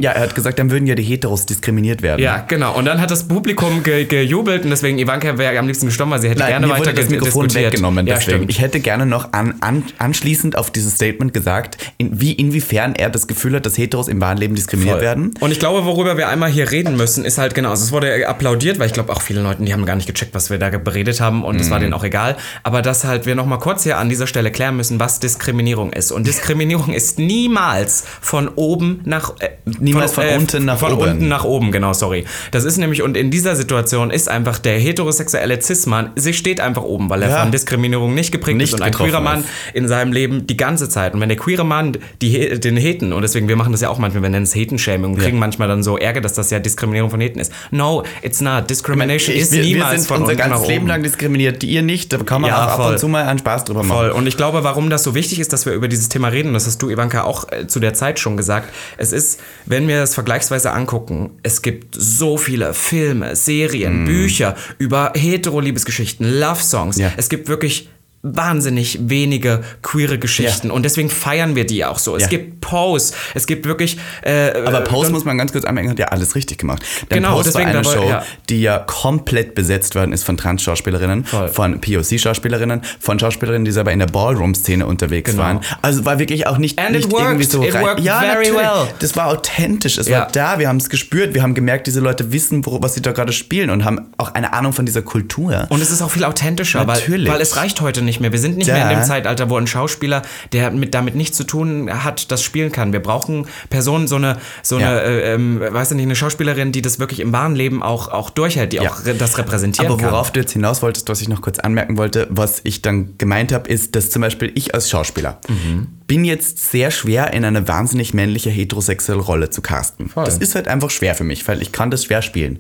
Ja, 0.03 0.13
er 0.13 0.23
hat 0.23 0.35
gesagt, 0.35 0.59
dann 0.59 0.71
würden 0.71 0.87
ja 0.87 0.95
die 0.95 1.03
Heteros 1.03 1.47
diskriminiert 1.47 2.03
werden. 2.03 2.21
Ja, 2.23 2.45
genau. 2.47 2.77
Und 2.77 2.85
dann 2.85 3.01
hat 3.01 3.11
das 3.11 3.27
Publikum 3.29 3.83
ge 3.83 4.05
gejubelt 4.05 4.65
und 4.65 4.71
deswegen 4.71 4.99
Ivanka 4.99 5.39
wäre 5.39 5.59
am 5.59 5.67
liebsten 5.67 5.87
gestorben, 5.87 6.13
weil 6.13 6.21
sie 6.21 6.29
hätte 6.29 6.41
Nein, 6.41 6.49
gerne 6.51 6.69
weiter 6.69 6.93
das 6.93 7.09
Mikrofon 7.09 7.45
diskutiert. 7.45 7.73
weggenommen. 7.73 8.07
Ja, 8.07 8.15
deswegen. 8.17 8.37
stimmt. 8.39 8.51
Ich 8.51 8.61
hätte 8.61 8.81
gerne 8.81 9.07
noch 9.07 9.33
an, 9.33 9.55
an, 9.61 9.85
anschließend 9.99 10.57
auf 10.57 10.71
dieses 10.71 10.95
Statement 10.95 11.33
gesagt, 11.35 11.79
in, 11.99 12.21
wie 12.21 12.33
inwiefern 12.33 12.95
er 12.95 13.11
das 13.11 13.27
Gefühl 13.27 13.55
hat, 13.57 13.67
dass 13.67 13.77
Heteros 13.79 14.09
im 14.09 14.21
wahren 14.21 14.39
Leben 14.39 14.55
diskriminiert 14.55 14.97
Voll. 14.97 15.03
werden. 15.03 15.35
Und 15.41 15.51
ich 15.53 15.59
glaube, 15.59 15.85
worüber 15.85 16.17
wir 16.17 16.29
einmal 16.29 16.51
hier 16.51 16.71
reden 16.71 16.97
müssen, 16.97 17.25
ist 17.25 17.39
halt 17.39 17.55
genau, 17.55 17.71
also 17.71 17.85
es 17.85 17.93
wurde 17.93 18.27
applaudiert, 18.29 18.79
weil 18.79 18.87
ich 18.87 18.93
glaube 18.93 19.13
auch 19.13 19.23
viele 19.23 19.43
Leute, 19.43 19.63
die 19.65 19.73
haben 19.73 19.85
gar 19.87 19.97
nicht 19.97 20.07
gecheckt, 20.07 20.35
was 20.35 20.51
wir 20.51 20.59
da 20.59 20.71
beredet 20.71 21.21
haben 21.21 21.45
und 21.45 21.61
es 21.61 21.67
Mhm. 21.67 21.71
war 21.71 21.81
denen 21.81 21.95
auch 21.95 22.05
egal. 22.05 22.37
Aber 22.63 22.83
dass 22.83 23.05
halt 23.05 23.27
wir 23.27 23.35
nochmal 23.35 23.59
kurz 23.59 23.83
hier 23.85 23.99
an 23.99 24.09
dieser 24.09 24.27
Stelle 24.27 24.51
klären 24.51 24.77
müssen, 24.77 24.99
was 25.01 25.21
Diskriminierung 25.21 25.93
ist. 25.93 26.13
Und 26.13 26.27
Diskriminierung 26.27 26.93
ist 26.93 27.19
niemals 27.19 28.05
von 28.21 28.49
oben 28.49 29.01
nach 29.05 29.30
äh, 29.39 29.49
Niemals 29.79 30.13
von 30.13 30.25
unten 30.27 30.65
nach 30.65 30.79
von 30.79 30.93
oben. 30.93 31.03
unten 31.11 31.29
nach 31.29 31.45
oben, 31.45 31.73
genau, 31.73 31.93
sorry. 31.93 32.25
Das 32.51 32.65
ist 32.65 32.77
nämlich, 32.79 33.03
und 33.03 33.17
in 33.17 33.31
dieser 33.31 33.57
Situation 33.57 34.11
ist 34.11 34.29
einfach 34.29 34.59
der 34.59 34.79
heterosexuelle 34.79 35.61
Cis-Mann, 35.61 36.11
sie 36.17 36.33
steht 36.35 36.61
einfach 36.61 36.83
oben, 36.83 37.09
weil 37.11 37.23
er 37.23 37.31
Ja. 37.31 37.41
von 37.43 37.53
Diskriminierung 37.53 38.15
nicht 38.15 38.33
geprägt 38.33 38.59
Nicht 38.59 38.69
ist 38.69 38.75
und 38.75 38.83
ein 38.83 38.93
queerer 38.93 39.21
Mann 39.21 39.41
ist. 39.41 39.49
in 39.75 39.89
seinem 39.89 40.13
Leben 40.13 40.47
die 40.47 40.57
ganze 40.57 40.89
Zeit. 40.89 41.15
Und 41.15 41.21
wenn 41.21 41.29
der 41.29 41.39
queere 41.39 41.65
Mann 41.65 41.97
die, 42.21 42.59
den 42.61 42.77
Heten, 42.77 43.13
und 43.13 43.23
deswegen, 43.23 43.49
wir 43.49 43.57
machen 43.57 43.73
das 43.73 43.81
ja 43.81 43.89
auch 43.89 43.99
manchmal, 43.99 44.23
wir 44.23 44.31
nennen 44.31 44.45
es 44.45 44.55
Hetenshaming 44.55 45.13
und 45.13 45.19
kriegen 45.19 45.39
manchmal 45.39 45.69
dann 45.69 45.83
so 45.83 45.97
Ärger, 45.99 46.21
dass 46.21 46.35
das 46.35 46.51
ja 46.51 46.59
Diskriminierung 46.59 47.11
von 47.11 47.21
Heten 47.21 47.39
ist. 47.39 47.53
No, 47.71 48.03
it's 48.23 48.41
not. 48.41 48.69
Discrimination 48.71 49.35
Ich- 49.37 49.43
ist 49.43 49.53
wir, 49.53 49.63
wir 49.63 49.75
niemals 49.75 50.03
sind 50.03 50.09
von 50.09 50.23
unser 50.23 50.35
ganzes 50.37 50.67
Leben 50.69 50.87
lang 50.87 51.03
diskriminiert, 51.03 51.63
ihr 51.65 51.83
nicht. 51.83 52.13
Da 52.13 52.19
kann 52.19 52.43
man 52.43 52.51
Ja, 52.51 52.57
auch 52.67 52.71
ab 52.71 52.77
voll. 52.77 52.93
und 52.93 52.99
zu 52.99 53.09
mal 53.09 53.25
einen 53.25 53.39
Spaß 53.39 53.65
drüber 53.65 53.83
machen. 53.83 53.97
Voll. 53.99 54.11
Und 54.11 54.27
ich 54.27 54.37
glaube, 54.37 54.65
warum 54.65 54.91
das 54.91 55.03
so 55.03 55.15
wichtig 55.15 55.39
ist, 55.41 55.53
dass 55.53 55.67
wir 55.67 55.73
über 55.73 55.89
dieses 55.89 56.09
Thema 56.09 56.29
reden, 56.29 56.53
das 56.55 56.67
hast 56.67 56.81
du, 56.83 56.91
Ivanka, 56.91 57.23
auch 57.25 57.51
äh, 57.53 57.67
zu 57.67 57.81
der 57.81 57.95
Zeit 57.95 58.19
schon 58.19 58.37
gesagt, 58.37 58.73
es 58.97 59.13
ist, 59.13 59.20
wenn 59.67 59.89
wir 59.89 60.01
das 60.01 60.15
vergleichsweise 60.15 60.73
angucken, 60.73 61.39
es 61.43 61.63
gibt 61.63 61.95
so 61.99 62.37
viele 62.37 62.75
Filme. 62.75 63.37
Serien, 63.37 64.05
Bücher 64.05 64.57
über 64.79 65.13
hetero-Liebesgeschichten, 65.15 66.41
Love-Songs. 66.41 66.97
Ja. 66.99 67.13
Es 67.17 67.29
gibt 67.29 67.49
wirklich 67.49 67.89
wahnsinnig 68.23 68.99
wenige 69.09 69.63
queere 69.83 70.19
Geschichten 70.19 70.69
Ja. 70.69 70.73
und 70.75 70.83
deswegen 70.85 71.09
feiern 71.09 71.57
wir 71.57 71.65
die 71.67 71.85
auch 71.85 71.99
so. 71.99 72.17
Es 72.17 72.23
Ja. 72.25 72.29
gibt 72.29 72.61
Pose, 72.61 73.15
es 73.35 73.47
gibt 73.47 73.67
wirklich 73.67 73.97
äh, 74.23 74.51
Aber 74.67 74.83
Pose 74.83 75.09
äh, 75.09 75.13
muss 75.13 75.25
man 75.25 75.39
ganz 75.39 75.53
kurz 75.53 75.65
anmerken, 75.65 75.91
hat 75.91 75.99
ja 75.99 76.09
alles 76.09 76.35
richtig 76.35 76.59
gemacht. 76.59 76.83
Denn 77.11 77.23
Genau, 77.23 77.33
Pose 77.37 77.45
deswegen 77.51 77.69
war 77.71 77.75
eine 77.77 77.83
da 77.83 77.89
woll- 77.89 77.95
Show, 77.97 78.09
ja. 78.09 78.23
die 78.51 78.61
ja 78.61 78.79
komplett 78.79 79.55
besetzt 79.55 79.95
worden 79.95 80.13
ist 80.13 80.25
von 80.25 80.37
Trans-Schauspielerinnen, 80.37 81.25
von 81.25 81.81
POC-Schauspielerinnen, 81.81 82.83
von 83.01 83.19
Schauspielerinnen, 83.19 83.65
die 83.65 83.73
selber 83.73 83.93
in 83.93 83.99
der 84.01 84.07
Ballroom-Szene 84.07 84.87
unterwegs 84.87 85.31
Genau. 85.31 85.43
waren. 85.43 85.61
Also 85.83 86.05
war 86.05 86.19
wirklich 86.19 86.47
auch 86.47 86.59
nicht, 86.59 86.79
And 86.79 86.93
nicht 86.93 87.11
irgendwie 87.13 87.45
so 87.45 87.63
It 87.65 87.75
rein. 87.75 87.83
worked 87.85 88.01
ja, 88.05 88.21
very 88.21 88.49
natürlich. 88.51 88.55
well. 88.61 88.89
Das 88.99 89.17
war 89.17 89.29
authentisch. 89.29 89.97
Es 89.99 90.11
war 90.11 90.29
da. 90.31 90.59
Wir 90.59 90.69
haben 90.69 90.77
es 90.77 90.91
gespürt. 90.91 91.33
Wir 91.35 91.43
haben 91.43 91.55
gemerkt, 91.55 91.87
diese 91.87 92.01
Leute 92.01 92.33
wissen, 92.33 92.65
wo, 92.67 92.83
was 92.83 92.95
sie 92.95 93.03
da 93.03 93.13
gerade 93.13 93.33
spielen 93.33 93.71
und 93.71 93.85
haben 93.85 94.13
auch 94.19 94.35
eine 94.35 94.53
Ahnung 94.53 94.73
von 94.75 94.85
dieser 94.87 95.03
Kultur. 95.03 95.67
Und 95.71 95.81
es 95.81 95.91
ist 95.91 96.03
auch 96.03 96.11
viel 96.11 96.25
authentischer, 96.25 96.81
weil, 96.87 96.99
Natürlich. 96.99 97.31
weil 97.31 97.41
es 97.41 97.57
reicht 97.57 97.81
heute 97.81 98.03
nicht 98.03 98.10
mehr. 98.19 98.33
Wir 98.33 98.41
sind 98.41 98.57
nicht 98.57 98.67
Ja. 98.67 98.75
mehr 98.75 98.91
in 98.91 98.99
dem 98.99 99.05
Zeitalter, 99.05 99.49
wo 99.51 99.57
ein 99.57 99.69
Schauspieler, 99.69 100.23
der 100.53 100.73
mit, 100.73 100.95
damit 100.95 101.15
nichts 101.15 101.37
zu 101.37 101.45
tun 101.45 101.89
hat, 102.03 102.33
das 102.33 102.43
spielen 102.43 102.73
kann. 102.73 102.93
Wir 102.93 103.01
brauchen 103.01 103.47
Personen, 103.69 104.09
so 104.09 104.17
eine, 104.17 104.39
so 104.65 104.81
Ja. 104.81 104.89
eine 104.89 105.01
äh, 105.03 105.35
ähm, 105.35 105.61
weiß 105.61 105.91
ich 105.93 105.97
nicht, 105.97 106.07
eine 106.07 106.17
Schauspielerin, 106.17 106.73
die 106.73 106.83
das 106.83 106.99
wirklich 106.99 107.21
im 107.21 107.33
wahren 107.33 107.55
Leben 107.55 107.83
auch, 107.83 108.09
auch 108.09 108.31
durchhält, 108.31 108.73
die 108.73 108.79
Ja. 108.79 108.91
auch 108.91 108.97
das 109.19 109.39
repräsentieren 109.39 109.93
Aber 109.93 110.03
kann. 110.03 110.11
worauf 110.11 110.33
du 110.33 110.41
jetzt 110.41 110.53
hinaus 110.53 110.83
wolltest, 110.83 111.09
was 111.09 111.21
ich 111.21 111.29
noch 111.29 111.43
kurz 111.43 111.61
anmerken 111.61 111.97
wollte, 111.99 112.27
was 112.31 112.61
ich 112.65 112.83
dann 112.83 113.17
gemeint 113.19 113.53
habe, 113.53 113.69
ist, 113.69 113.95
dass 113.95 114.11
zum 114.11 114.23
Beispiel 114.23 114.51
ich 114.55 114.75
als 114.75 114.89
Schauspieler 114.91 115.39
Mhm. 115.49 115.87
bin 116.07 116.25
jetzt 116.25 116.71
sehr 116.71 116.91
schwer 116.91 117.33
in 117.35 117.45
eine 117.45 117.69
wahnsinnig 117.69 118.15
männliche 118.15 118.49
heterosexuelle 118.51 119.21
Rolle 119.21 119.51
zu 119.51 119.61
casten. 119.61 120.11
Das 120.15 120.39
ist 120.39 120.55
halt 120.55 120.67
einfach 120.69 120.91
schwer 120.91 121.15
für 121.15 121.25
mich, 121.25 121.47
weil 121.47 121.61
ich 121.63 121.71
kann 121.73 121.91
das 121.91 122.05
schwer 122.05 122.23
spielen. 122.23 122.59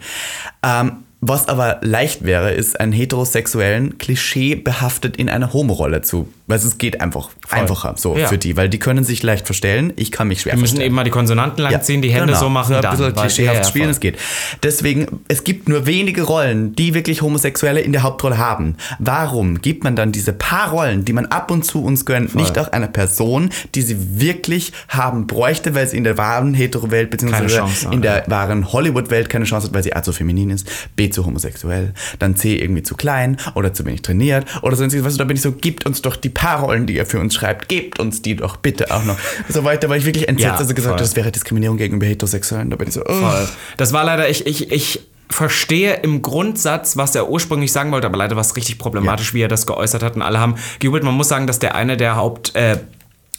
Ähm, 0.62 1.04
Was 1.22 1.48
aber 1.48 1.80
leicht 1.82 2.24
wäre, 2.24 2.52
ist 2.52 2.80
einen 2.80 2.92
heterosexuellen 2.92 3.98
Klischee 3.98 4.54
behaftet 4.54 5.18
in 5.18 5.28
eine 5.28 5.52
Homorolle 5.52 6.00
zu. 6.00 6.32
Weil 6.46 6.56
es 6.58 6.78
geht 6.78 7.02
einfach 7.02 7.28
einfacher 7.52 7.94
so 7.96 8.16
Ja. 8.16 8.28
für 8.28 8.38
die, 8.38 8.56
weil 8.56 8.68
die 8.68 8.78
können 8.78 9.04
sich 9.04 9.22
leicht 9.22 9.46
verstellen. 9.46 9.92
Ich 9.96 10.10
kann 10.10 10.28
mich 10.28 10.42
schwer 10.42 10.52
Wir 10.54 10.58
müssen 10.60 10.72
verstellen. 10.76 10.86
eben 10.86 10.94
mal 10.96 11.04
die 11.04 11.10
Konsonanten 11.10 11.62
langziehen, 11.62 12.02
die 12.02 12.10
Hände 12.10 12.26
genau. 12.28 12.38
so 12.40 12.48
machen, 12.48 12.74
ein 12.76 12.82
dann. 12.82 12.90
bisschen 12.96 13.06
weil- 13.16 13.22
klischeehaft 13.24 13.56
ja, 13.56 13.62
ja, 13.62 13.68
spielen, 13.68 13.84
voll. 13.86 13.90
es 13.92 14.00
geht. 14.00 14.18
Deswegen, 14.62 15.20
es 15.28 15.44
gibt 15.44 15.68
nur 15.68 15.86
wenige 15.86 16.22
Rollen, 16.22 16.74
die 16.74 16.94
wirklich 16.94 17.22
Homosexuelle 17.22 17.80
in 17.80 17.92
der 17.92 18.02
Hauptrolle 18.02 18.38
haben. 18.38 18.76
Warum 18.98 19.60
gibt 19.60 19.84
man 19.84 19.96
dann 19.96 20.12
diese 20.12 20.32
paar 20.32 20.70
Rollen, 20.70 21.04
die 21.04 21.12
man 21.12 21.26
ab 21.26 21.50
und 21.50 21.64
zu 21.64 21.82
uns 21.82 22.04
gönnt, 22.06 22.34
nicht 22.34 22.58
auch 22.58 22.68
einer 22.72 22.88
Person, 22.88 23.50
die 23.74 23.82
sie 23.82 24.20
wirklich 24.20 24.72
haben 24.88 25.26
bräuchte, 25.26 25.74
weil 25.74 25.88
sie 25.88 25.96
in 25.96 26.04
der 26.04 26.16
wahren 26.18 26.54
Hetero-Welt 26.54 27.10
hat, 27.22 27.92
in 27.92 28.02
der 28.02 28.24
wahren 28.26 28.72
Hollywood-Welt 28.72 29.28
keine 29.28 29.44
Chance 29.44 29.68
hat, 29.68 29.74
weil 29.74 29.82
sie 29.82 29.94
A 29.94 30.02
zu 30.02 30.12
feminin 30.12 30.50
ist, 30.50 30.66
B 30.96 31.10
zu 31.10 31.24
homosexuell, 31.26 31.92
dann 32.18 32.36
C 32.36 32.56
irgendwie 32.56 32.82
zu 32.82 32.94
klein 32.94 33.36
oder 33.54 33.72
zu 33.72 33.84
wenig 33.84 34.02
trainiert 34.02 34.46
oder 34.62 34.76
sonstiges. 34.76 35.04
Was, 35.06 35.16
da 35.16 35.24
bin 35.24 35.36
ich 35.36 35.42
so, 35.42 35.52
gibt 35.52 35.86
uns 35.86 36.02
doch 36.02 36.16
die 36.16 36.28
paar 36.28 36.60
Rollen, 36.60 36.86
die 36.86 36.94
ihr 36.96 37.06
für 37.06 37.18
uns 37.20 37.34
schreibt, 37.40 37.68
gebt 37.68 37.98
uns 37.98 38.22
die 38.22 38.36
doch 38.36 38.56
bitte 38.56 38.90
auch 38.94 39.04
noch. 39.04 39.16
So 39.48 39.64
weiter, 39.64 39.88
war 39.88 39.96
ich 39.96 40.04
wirklich 40.04 40.28
entsetzt, 40.28 40.46
Ja, 40.46 40.56
also 40.56 40.74
gesagt, 40.74 40.92
voll. 40.92 40.98
das 40.98 41.16
wäre 41.16 41.32
Diskriminierung 41.32 41.76
gegenüber 41.76 42.06
Heterosexuellen. 42.06 42.70
Da 42.70 42.76
bin 42.76 42.88
ich 42.88 42.94
so, 42.94 43.02
oh. 43.04 43.12
Voll. 43.12 43.48
Das 43.76 43.92
war 43.92 44.04
leider, 44.04 44.28
ich, 44.28 44.46
ich, 44.46 44.70
ich 44.70 45.00
verstehe 45.28 45.94
im 46.02 46.22
Grundsatz, 46.22 46.96
was 46.96 47.14
er 47.14 47.28
ursprünglich 47.30 47.72
sagen 47.72 47.92
wollte, 47.92 48.06
aber 48.06 48.16
leider 48.18 48.36
war 48.36 48.40
es 48.42 48.56
richtig 48.56 48.78
problematisch, 48.78 49.32
wie 49.34 49.42
er 49.42 49.48
das 49.48 49.66
geäußert 49.66 50.02
hat 50.02 50.16
und 50.16 50.22
alle 50.22 50.38
haben 50.40 50.56
gejubelt. 50.80 51.04
Man 51.04 51.14
muss 51.14 51.28
sagen, 51.28 51.46
dass 51.46 51.58
der 51.58 51.74
eine 51.74 51.96
der 51.96 52.16
Haupt... 52.16 52.54
Äh, 52.54 52.78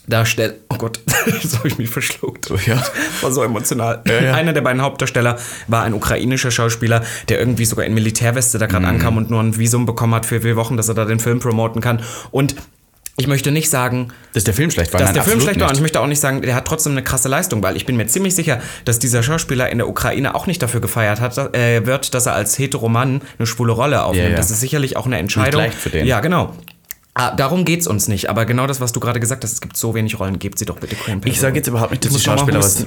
Darsteller, 0.08 0.54
oh 0.68 0.74
Gott, 0.78 0.98
jetzt 1.26 1.56
habe 1.58 1.68
ich 1.68 1.78
mich 1.78 1.88
verschluckt. 1.88 2.50
Ja. 2.66 2.82
War 3.20 3.30
so 3.30 3.40
emotional. 3.44 4.02
ja. 4.08 4.34
Einer 4.34 4.52
der 4.52 4.60
beiden 4.60 4.82
Hauptdarsteller 4.82 5.38
war 5.68 5.84
ein 5.84 5.94
ukrainischer 5.94 6.50
Schauspieler, 6.50 7.04
der 7.28 7.38
irgendwie 7.38 7.64
sogar 7.64 7.84
in 7.86 7.94
Militärweste 7.94 8.58
da 8.58 8.66
Mhm. 8.66 8.70
gerade 8.70 8.86
ankam 8.88 9.16
und 9.16 9.30
nur 9.30 9.40
ein 9.40 9.56
Visum 9.56 9.86
bekommen 9.86 10.12
hat 10.16 10.26
für 10.26 10.40
vier 10.40 10.56
Wochen, 10.56 10.76
dass 10.76 10.88
er 10.88 10.94
da 10.96 11.04
den 11.04 11.20
Film 11.20 11.38
promoten 11.38 11.80
kann. 11.80 12.02
Und 12.32 12.56
ich 13.16 13.26
möchte 13.26 13.50
nicht 13.50 13.68
sagen, 13.68 14.08
Dass 14.32 14.44
der 14.44 14.54
Film 14.54 14.70
schlecht 14.70 14.92
war. 14.92 14.98
dass 14.98 15.08
Nein, 15.08 15.14
der 15.14 15.24
Film 15.24 15.40
schlecht 15.40 15.60
war. 15.60 15.66
Und 15.66 15.72
nicht. 15.72 15.78
ich 15.78 15.82
möchte 15.82 16.00
auch 16.00 16.06
nicht 16.06 16.20
sagen, 16.20 16.40
der 16.42 16.54
hat 16.54 16.66
trotzdem 16.66 16.92
eine 16.92 17.02
krasse 17.02 17.28
Leistung, 17.28 17.62
weil 17.62 17.76
ich 17.76 17.84
bin 17.84 17.96
mir 17.96 18.06
ziemlich 18.06 18.34
sicher, 18.34 18.60
dass 18.86 18.98
dieser 18.98 19.22
Schauspieler 19.22 19.68
in 19.68 19.78
der 19.78 19.88
Ukraine 19.88 20.34
auch 20.34 20.46
nicht 20.46 20.62
dafür 20.62 20.80
gefeiert 20.80 21.20
hat, 21.20 21.36
äh, 21.54 21.84
wird, 21.84 22.14
dass 22.14 22.26
er 22.26 22.34
als 22.34 22.58
Heteromann 22.58 23.20
eine 23.38 23.46
schwule 23.46 23.72
Rolle 23.72 24.02
aufnimmt. 24.02 24.24
Ja, 24.24 24.30
ja. 24.30 24.36
Das 24.36 24.50
ist 24.50 24.60
sicherlich 24.60 24.96
auch 24.96 25.06
eine 25.06 25.18
Entscheidung. 25.18 25.60
leicht 25.60 25.76
für 25.76 25.90
den. 25.90 26.06
Ja, 26.06 26.20
genau. 26.20 26.54
Ah, 27.14 27.34
darum 27.36 27.66
geht's 27.66 27.86
uns 27.86 28.08
nicht. 28.08 28.30
Aber 28.30 28.46
genau 28.46 28.66
das, 28.66 28.80
was 28.80 28.92
du 28.92 29.00
gerade 29.00 29.20
gesagt 29.20 29.44
hast, 29.44 29.52
es 29.52 29.60
gibt 29.60 29.76
so 29.76 29.94
wenig 29.94 30.18
Rollen, 30.18 30.38
gebt 30.38 30.58
sie 30.58 30.64
doch 30.64 30.78
bitte 30.78 30.96
Queen 30.96 31.20
Ich 31.24 31.38
sage 31.38 31.56
jetzt 31.56 31.66
überhaupt 31.66 31.90
nicht, 31.90 32.04
dass 32.06 32.12
die 32.14 32.20
Schauspieler 32.20 32.60
was. 32.60 32.86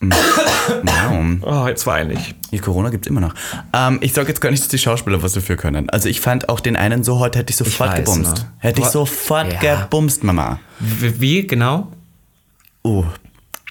Wow. 0.00 1.36
Oh, 1.42 1.68
jetzt 1.68 1.86
war 1.86 1.94
einig. 1.94 2.34
Die 2.50 2.58
Corona 2.58 2.90
gibt 2.90 3.06
es 3.06 3.10
immer 3.10 3.20
noch. 3.20 3.34
Ähm, 3.72 3.98
ich 4.00 4.12
sage 4.12 4.28
jetzt 4.28 4.40
gar 4.40 4.50
nicht, 4.50 4.62
dass 4.62 4.68
die 4.68 4.78
Schauspieler 4.78 5.22
was 5.22 5.32
dafür 5.32 5.56
können. 5.56 5.88
Also 5.90 6.08
ich 6.08 6.20
fand 6.20 6.48
auch 6.48 6.60
den 6.60 6.76
einen 6.76 7.04
so 7.04 7.20
hot, 7.20 7.36
hätte 7.36 7.50
ich 7.50 7.56
sofort 7.56 7.90
weiß, 7.90 7.98
gebumst. 8.04 8.36
ne? 8.38 8.52
Hätte 8.58 8.80
ich 8.80 8.86
sofort 8.88 9.62
Ja. 9.62 9.82
gebumst, 9.82 10.24
Mama. 10.24 10.58
Wie, 10.80 11.20
wie 11.20 11.46
genau? 11.46 11.88
Uh. 12.84 13.04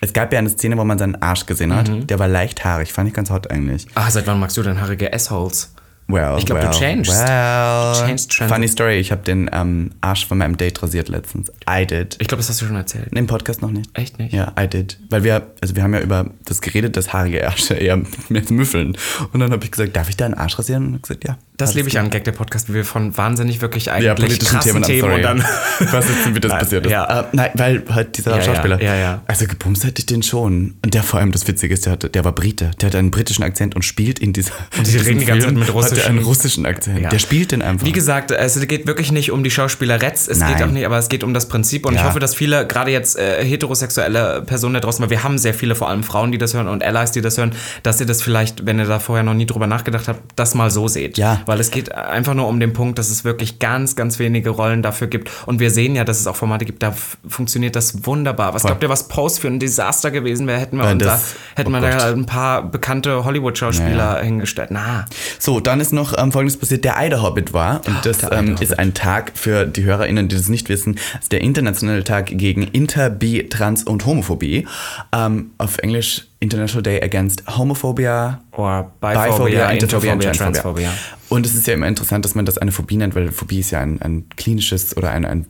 Es 0.01 0.11
gab 0.11 0.33
ja 0.33 0.39
eine 0.39 0.49
Szene, 0.49 0.77
wo 0.77 0.83
man 0.83 0.97
seinen 0.97 1.21
Arsch 1.21 1.45
gesehen 1.45 1.73
hat. 1.73 1.87
Mhm. 1.87 2.07
Der 2.07 2.19
war 2.19 2.27
leicht 2.27 2.65
haarig. 2.65 2.91
Fand 2.91 3.07
ich 3.07 3.13
ganz 3.13 3.29
hot 3.29 3.49
eigentlich. 3.49 3.87
Ah, 3.95 4.09
seit 4.11 4.27
wann 4.27 4.39
magst 4.39 4.57
du 4.57 4.63
denn 4.63 4.81
haarige 4.81 5.13
Assholes? 5.13 5.73
Well, 6.13 6.35
Ich 6.37 6.45
glaub, 6.45 6.59
du 6.59 6.67
well, 6.67 6.73
changed. 6.73 7.09
Well. 7.09 7.93
Changed 8.07 8.31
trend. 8.31 8.51
Funny 8.51 8.67
story, 8.67 8.99
ich 8.99 9.11
habe 9.11 9.23
den 9.23 9.49
ähm, 9.51 9.91
Arsch 10.01 10.27
von 10.27 10.37
meinem 10.37 10.57
Date 10.57 10.81
rasiert 10.83 11.09
letztens. 11.09 11.51
I 11.67 11.87
did. 11.87 12.17
Ich 12.19 12.27
glaube, 12.27 12.39
das 12.41 12.49
hast 12.49 12.61
du 12.61 12.65
schon 12.65 12.75
erzählt. 12.75 13.07
Im 13.11 13.25
Podcast 13.25 13.61
noch 13.63 13.71
nicht. 13.71 13.89
Echt 13.97 14.19
nicht? 14.19 14.31
Ja, 14.33 14.53
I 14.59 14.67
did. 14.67 14.99
Weil 15.09 15.23
wir, 15.23 15.47
also 15.61 15.75
wir 15.75 15.81
haben 15.81 15.93
ja 15.95 16.01
über 16.01 16.27
das 16.45 16.61
geredet, 16.61 16.95
dass 16.97 17.13
haarige 17.13 17.39
Ärsche 17.39 17.73
eher 17.73 17.97
mehr 18.29 18.43
müffeln. 18.49 18.95
Und 19.31 19.39
dann 19.39 19.51
habe 19.51 19.63
ich 19.65 19.71
gesagt, 19.71 19.95
darf 19.95 20.07
ich 20.09 20.15
da 20.17 20.25
einen 20.25 20.35
Arsch 20.35 20.59
rasieren? 20.59 20.85
Und 20.85 20.91
er 20.91 20.95
hat 20.97 21.03
gesagt, 21.03 21.27
ja. 21.27 21.37
Das 21.55 21.75
liebe 21.75 21.87
ich 21.87 21.99
an 21.99 22.09
Gag 22.09 22.23
der 22.23 22.31
Podcast, 22.31 22.69
wie 22.69 22.73
wir 22.73 22.85
von 22.85 23.15
wahnsinnig 23.15 23.61
wirklich 23.61 23.91
eigentlich 23.91 24.05
Ja, 24.05 24.15
politischen 24.15 24.45
krassen 24.59 24.81
Themen, 24.81 25.01
Themen 25.01 25.13
und 25.13 25.21
dann 25.21 25.39
Was 25.91 26.09
jetzt, 26.09 26.33
wie 26.33 26.39
das 26.39 26.49
Nein, 26.51 26.59
passiert 26.59 26.85
ist. 26.85 26.91
ja. 26.91 27.19
Äh, 27.21 27.23
nein, 27.31 27.51
weil 27.53 27.83
halt 27.89 28.17
dieser 28.17 28.31
Ja, 28.31 28.37
ja, 28.37 28.43
Schauspieler. 28.43 28.81
ja, 28.81 28.95
ja. 28.95 29.21
Also 29.27 29.45
gebumst 29.45 29.83
hätte 29.85 29.99
ich 29.99 30.07
den 30.07 30.23
schon. 30.23 30.73
Und 30.83 30.93
der 30.93 31.03
vor 31.03 31.19
allem, 31.19 31.31
das 31.31 31.47
Witzige 31.47 31.73
ist, 31.75 31.85
der, 31.85 31.93
hatte, 31.93 32.09
der 32.09 32.25
war 32.25 32.31
Brite. 32.31 32.71
Der 32.81 32.87
hat 32.87 32.95
einen 32.95 33.11
britischen 33.11 33.43
Akzent 33.43 33.75
und 33.75 33.83
spielt 33.83 34.17
in 34.19 34.33
dieser. 34.33 34.51
Und 34.77 34.87
die 34.91 34.97
reden 34.97 35.19
die 35.19 35.25
ganze 35.25 35.45
Zeit 35.47 35.55
mit 35.55 35.67
Hat 35.67 35.91
er 35.97 36.07
einen 36.07 36.17
russischen- 36.17 36.19
russischen 36.19 36.65
Akzent. 36.65 36.99
Ja. 37.01 37.09
Der 37.09 37.19
spielt 37.19 37.51
den 37.51 37.61
einfach. 37.61 37.85
Wie 37.85 37.91
gesagt, 37.91 38.31
es 38.31 38.59
geht 38.67 38.87
wirklich 38.87 39.11
nicht 39.11 39.31
um 39.31 39.43
die 39.43 39.51
Schauspieleretz, 39.51 40.27
es 40.27 40.39
Nein. 40.39 40.55
geht 40.55 40.65
auch 40.65 40.71
nicht, 40.71 40.85
aber 40.85 40.97
es 40.97 41.07
geht 41.09 41.23
um 41.23 41.33
das 41.35 41.47
Prinzip 41.47 41.85
und 41.85 41.93
ich 41.93 42.03
hoffe, 42.03 42.19
dass 42.19 42.33
viele, 42.33 42.65
gerade 42.65 42.89
jetzt 42.91 43.17
äh, 43.17 43.45
heterosexuelle 43.45 44.41
Personen 44.45 44.73
da 44.73 44.79
draußen, 44.79 45.03
weil 45.03 45.09
wir 45.11 45.23
haben 45.23 45.37
sehr 45.37 45.53
viele, 45.53 45.75
vor 45.75 45.89
allem 45.89 46.03
Frauen, 46.03 46.31
die 46.31 46.37
das 46.37 46.53
hören 46.55 46.67
und 46.67 46.83
Allies, 46.83 47.11
die 47.11 47.21
das 47.21 47.37
hören, 47.37 47.53
dass 47.83 47.99
ihr 47.99 48.05
das 48.07 48.21
vielleicht, 48.23 48.65
wenn 48.65 48.79
ihr 48.79 48.85
da 48.85 48.99
vorher 48.99 49.23
noch 49.23 49.33
nie 49.35 49.45
drüber 49.45 49.67
nachgedacht 49.67 50.07
habt, 50.07 50.19
das 50.35 50.55
mal 50.55 50.71
so 50.71 50.87
seht. 50.87 51.17
Ja. 51.17 51.41
Weil 51.45 51.59
es 51.59 51.71
geht 51.71 51.93
einfach 51.93 52.33
nur 52.33 52.47
um 52.47 52.59
den 52.59 52.73
Punkt, 52.73 52.99
dass 52.99 53.09
es 53.09 53.23
wirklich 53.23 53.59
ganz, 53.59 53.95
ganz 53.95 54.19
wenige 54.19 54.49
Rollen 54.51 54.81
dafür 54.81 55.07
gibt 55.07 55.29
und 55.45 55.59
wir 55.59 55.71
sehen 55.71 55.95
ja, 55.95 56.03
dass 56.03 56.19
es 56.19 56.27
auch 56.27 56.35
Formate 56.35 56.65
gibt, 56.65 56.83
da 56.83 56.93
funktioniert 57.27 57.75
das 57.75 58.05
wunderbar. 58.05 58.53
Was 58.53 58.61
Voll. 58.63 58.69
glaubt 58.71 58.83
ihr, 58.83 58.89
was 58.89 59.07
Post 59.07 59.39
für 59.39 59.47
ein 59.47 59.59
Desaster 59.59 60.11
gewesen 60.11 60.47
wäre, 60.47 60.59
hätten 60.59 60.77
wir 60.77 60.85
Ja, 60.85 60.91
uns 60.91 61.03
da, 61.03 61.09
das- 61.11 61.35
hätten 61.55 61.73
oh 61.75 61.79
wir 61.79 61.89
da 61.89 62.11
ein 62.11 62.25
paar 62.25 62.63
bekannte 62.63 63.23
Hollywood-Schauspieler 63.25 64.21
hingestellt. 64.21 64.69
Na, 64.71 65.05
So, 65.39 65.59
dann 65.59 65.79
ist 65.79 65.93
noch 65.93 66.17
ähm, 66.17 66.31
Folgendes 66.31 66.57
passiert. 66.57 66.83
Der 66.85 66.97
Eiderhobbit 66.97 67.53
war, 67.53 67.81
und 67.87 68.05
das 68.05 68.17
ähm, 68.31 68.55
ist 68.59 68.77
ein 68.79 68.93
Tag 68.93 69.31
für 69.35 69.65
die 69.65 69.83
HörerInnen, 69.83 70.27
die 70.27 70.35
das 70.35 70.49
nicht 70.49 70.69
wissen, 70.69 70.99
ist 71.21 71.31
der 71.31 71.41
internationale 71.41 72.03
Tag 72.03 72.27
gegen 72.27 72.63
Inter, 72.63 73.09
Bi, 73.09 73.47
Trans 73.49 73.83
und 73.83 74.05
Homophobie. 74.05 74.67
Ähm, 75.11 75.51
auf 75.57 75.77
Englisch 75.79 76.27
International 76.43 76.83
Day 76.83 77.01
Against 77.01 77.43
Homophobia, 77.47 78.41
Or 78.51 78.91
Biphobia, 79.01 79.25
Biphobia, 79.25 79.69
Interphobia 79.71 80.13
und 80.13 80.21
Transphobia. 80.21 80.51
Transphobia. 80.51 80.91
Und 81.29 81.45
es 81.45 81.55
ist 81.55 81.65
ja 81.65 81.73
immer 81.73 81.87
interessant, 81.87 82.25
dass 82.25 82.35
man 82.35 82.45
das 82.45 82.57
eine 82.59 82.71
Phobie 82.71 82.97
nennt, 82.97 83.15
weil 83.15 83.31
Phobie 83.31 83.59
ist 83.59 83.71
ja 83.71 83.79
ein, 83.79 84.01
ein 84.01 84.29
klinisches 84.35 84.95
oder 84.95 85.09
ein, 85.11 85.25
ein, 85.25 85.45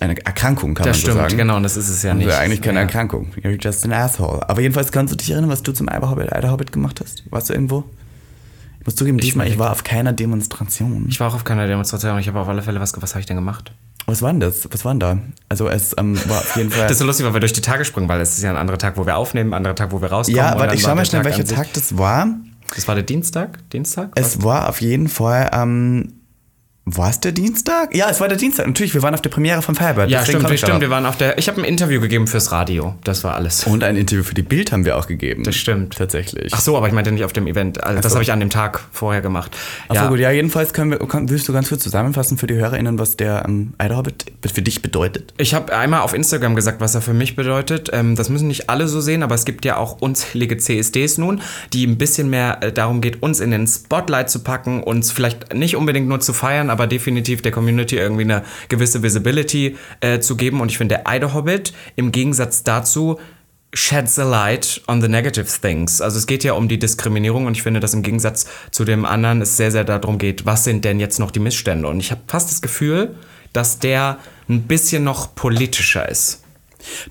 eine 0.00 0.16
Erkrankung, 0.24 0.74
kann 0.74 0.86
Das 0.86 0.96
man 0.96 1.00
stimmt, 1.00 1.14
so 1.14 1.20
sagen. 1.22 1.36
genau, 1.36 1.56
und 1.56 1.62
das 1.64 1.76
ist 1.76 1.88
es 1.88 2.02
ja 2.02 2.12
Also 2.12 2.24
nicht. 2.24 2.34
eigentlich 2.36 2.62
keine 2.62 2.78
ja. 2.78 2.84
Erkrankung. 2.84 3.32
You're 3.42 3.60
just 3.60 3.84
an 3.84 3.92
asshole. 3.92 4.48
Aber 4.48 4.60
jedenfalls 4.60 4.92
kannst 4.92 5.12
du 5.12 5.16
dich 5.16 5.30
erinnern, 5.30 5.50
was 5.50 5.62
du 5.62 5.72
zum 5.72 5.88
Eiderhobbit, 5.88 6.32
Eiderhobbit 6.32 6.70
gemacht 6.72 7.00
hast? 7.02 7.24
Warst 7.30 7.48
du 7.48 7.54
irgendwo? 7.54 7.84
Ich 8.80 8.86
muss 8.86 8.96
zugeben, 8.96 9.16
diesmal, 9.18 9.48
ich 9.48 9.58
war 9.58 9.72
auf 9.72 9.82
keiner 9.82 10.12
Demonstration. 10.12 11.06
Ich 11.08 11.18
war 11.18 11.28
auch 11.28 11.34
auf 11.34 11.44
keiner 11.44 11.66
Demonstration 11.66 12.18
ich 12.18 12.28
habe 12.28 12.38
auf 12.38 12.48
alle 12.48 12.60
Fälle 12.60 12.80
was, 12.80 12.92
was 13.00 13.12
habe 13.14 13.20
ich 13.20 13.26
denn 13.26 13.36
gemacht? 13.36 13.72
Was 14.06 14.22
war 14.22 14.30
denn 14.30 14.40
das? 14.40 14.68
Was 14.70 14.84
war 14.84 14.92
denn 14.92 15.00
da? 15.00 15.18
Also 15.48 15.68
es 15.68 15.94
ähm, 15.98 16.18
war 16.28 16.38
auf 16.38 16.56
jeden 16.56 16.70
Fall... 16.72 16.82
Das 16.82 16.92
ist 16.92 16.98
so 16.98 17.06
lustig, 17.06 17.26
weil 17.26 17.32
wir 17.32 17.40
durch 17.40 17.52
die 17.52 17.60
Tage 17.60 17.84
springen, 17.84 18.08
weil 18.08 18.20
es 18.20 18.36
ist 18.36 18.42
ja 18.42 18.50
ein 18.50 18.56
anderer 18.56 18.78
Tag, 18.78 18.96
wo 18.96 19.06
wir 19.06 19.16
aufnehmen, 19.16 19.50
ein 19.50 19.54
anderer 19.54 19.74
Tag, 19.74 19.92
wo 19.92 20.00
wir 20.00 20.10
rauskommen. 20.10 20.36
ja, 20.36 20.58
warte, 20.58 20.74
ich 20.74 20.82
schau 20.82 20.94
mal 20.94 21.06
schnell, 21.06 21.24
welcher 21.24 21.44
Tag 21.44 21.72
das 21.72 21.96
war. 21.96 22.28
Das 22.74 22.88
war 22.88 22.94
der 22.94 23.04
Dienstag? 23.04 23.58
Dienstag? 23.70 24.10
Es 24.14 24.42
war 24.42 24.68
auf 24.68 24.80
jeden 24.80 25.08
Fall... 25.08 25.50
Ähm, 25.52 26.12
war 26.86 27.08
es 27.08 27.18
der 27.18 27.32
Dienstag? 27.32 27.94
Ja, 27.96 28.10
es 28.10 28.20
war 28.20 28.28
der 28.28 28.36
Dienstag. 28.36 28.66
Natürlich, 28.66 28.92
wir 28.92 29.02
waren 29.02 29.14
auf 29.14 29.22
der 29.22 29.30
Premiere 29.30 29.62
von 29.62 29.74
Firebird. 29.74 30.10
ja, 30.10 30.22
stimmt, 30.22 30.42
wir, 30.42 30.50
ich 30.50 30.60
stimmt. 30.60 30.82
Wir 30.82 30.90
waren 30.90 31.06
auf 31.06 31.16
der. 31.16 31.38
Ich 31.38 31.48
habe 31.48 31.62
ein 31.62 31.64
Interview 31.64 31.98
gegeben 31.98 32.26
fürs 32.26 32.52
Radio. 32.52 32.94
Das 33.04 33.24
war 33.24 33.36
alles. 33.36 33.64
Und 33.64 33.82
ein 33.82 33.96
Interview 33.96 34.22
für 34.22 34.34
die 34.34 34.42
Bild 34.42 34.70
haben 34.70 34.84
wir 34.84 34.98
auch 34.98 35.06
gegeben. 35.06 35.44
Das 35.44 35.56
stimmt. 35.56 35.96
Tatsächlich. 35.96 36.52
Ach 36.52 36.60
so, 36.60 36.76
aber 36.76 36.86
ich 36.86 36.92
meinte 36.92 37.10
nicht 37.10 37.24
auf 37.24 37.32
dem 37.32 37.46
Event. 37.46 37.82
Also, 37.82 38.02
das 38.02 38.12
so. 38.12 38.16
habe 38.16 38.22
ich 38.22 38.32
an 38.32 38.40
dem 38.40 38.50
Tag 38.50 38.84
vorher 38.92 39.22
gemacht. 39.22 39.56
Ach 39.88 40.02
so, 40.02 40.08
gut, 40.08 40.18
ja, 40.18 40.30
jedenfalls 40.30 40.74
können 40.74 40.90
wir, 40.90 40.98
kann, 40.98 41.30
willst 41.30 41.48
du 41.48 41.54
ganz 41.54 41.70
kurz 41.70 41.82
zusammenfassen 41.82 42.36
für 42.36 42.46
die 42.46 42.54
HörerInnen, 42.54 42.98
was 42.98 43.16
der 43.16 43.44
ähm, 43.46 43.72
Eiderhobbit 43.78 44.26
für 44.52 44.60
dich 44.60 44.82
bedeutet? 44.82 45.32
Ich 45.38 45.54
habe 45.54 45.74
einmal 45.74 46.02
auf 46.02 46.12
Instagram 46.12 46.54
gesagt, 46.54 46.82
was 46.82 46.94
er 46.94 47.00
für 47.00 47.14
mich 47.14 47.34
bedeutet. 47.34 47.88
Ähm, 47.94 48.14
das 48.14 48.28
müssen 48.28 48.48
nicht 48.48 48.68
alle 48.68 48.88
so 48.88 49.00
sehen, 49.00 49.22
aber 49.22 49.34
es 49.34 49.46
gibt 49.46 49.64
ja 49.64 49.78
auch 49.78 50.02
unzählige 50.02 50.58
CSDs 50.58 51.16
nun, 51.16 51.40
die 51.72 51.86
ein 51.86 51.96
bisschen 51.96 52.28
mehr 52.28 52.58
äh, 52.60 52.72
darum 52.72 53.00
geht, 53.00 53.22
uns 53.22 53.40
in 53.40 53.52
den 53.52 53.66
Spotlight 53.66 54.28
zu 54.28 54.40
packen, 54.40 54.82
uns 54.82 55.10
vielleicht 55.10 55.54
nicht 55.54 55.76
unbedingt 55.76 56.08
nur 56.08 56.20
zu 56.20 56.34
feiern, 56.34 56.73
aber 56.74 56.86
definitiv 56.86 57.40
der 57.40 57.52
Community 57.52 57.96
irgendwie 57.96 58.24
eine 58.24 58.42
gewisse 58.68 59.02
Visibility 59.02 59.76
äh, 60.00 60.18
zu 60.18 60.36
geben. 60.36 60.60
Und 60.60 60.70
ich 60.70 60.76
finde, 60.76 60.96
der 60.96 61.08
Eider 61.08 61.32
Hobbit 61.32 61.72
im 61.96 62.12
Gegensatz 62.12 62.64
dazu 62.64 63.18
sheds 63.72 64.18
a 64.18 64.24
light 64.24 64.82
on 64.86 65.00
the 65.00 65.08
negative 65.08 65.46
things. 65.60 66.00
Also 66.00 66.18
es 66.18 66.26
geht 66.26 66.44
ja 66.44 66.52
um 66.52 66.68
die 66.68 66.78
Diskriminierung 66.78 67.46
und 67.46 67.56
ich 67.56 67.62
finde, 67.62 67.80
dass 67.80 67.94
im 67.94 68.02
Gegensatz 68.02 68.46
zu 68.70 68.84
dem 68.84 69.04
anderen 69.04 69.40
es 69.40 69.56
sehr, 69.56 69.72
sehr 69.72 69.84
darum 69.84 70.18
geht, 70.18 70.46
was 70.46 70.64
sind 70.64 70.84
denn 70.84 71.00
jetzt 71.00 71.18
noch 71.18 71.30
die 71.30 71.40
Missstände. 71.40 71.88
Und 71.88 72.00
ich 72.00 72.10
habe 72.10 72.20
fast 72.26 72.50
das 72.50 72.62
Gefühl, 72.62 73.14
dass 73.52 73.78
der 73.78 74.18
ein 74.48 74.62
bisschen 74.62 75.04
noch 75.04 75.34
politischer 75.34 76.08
ist. 76.08 76.43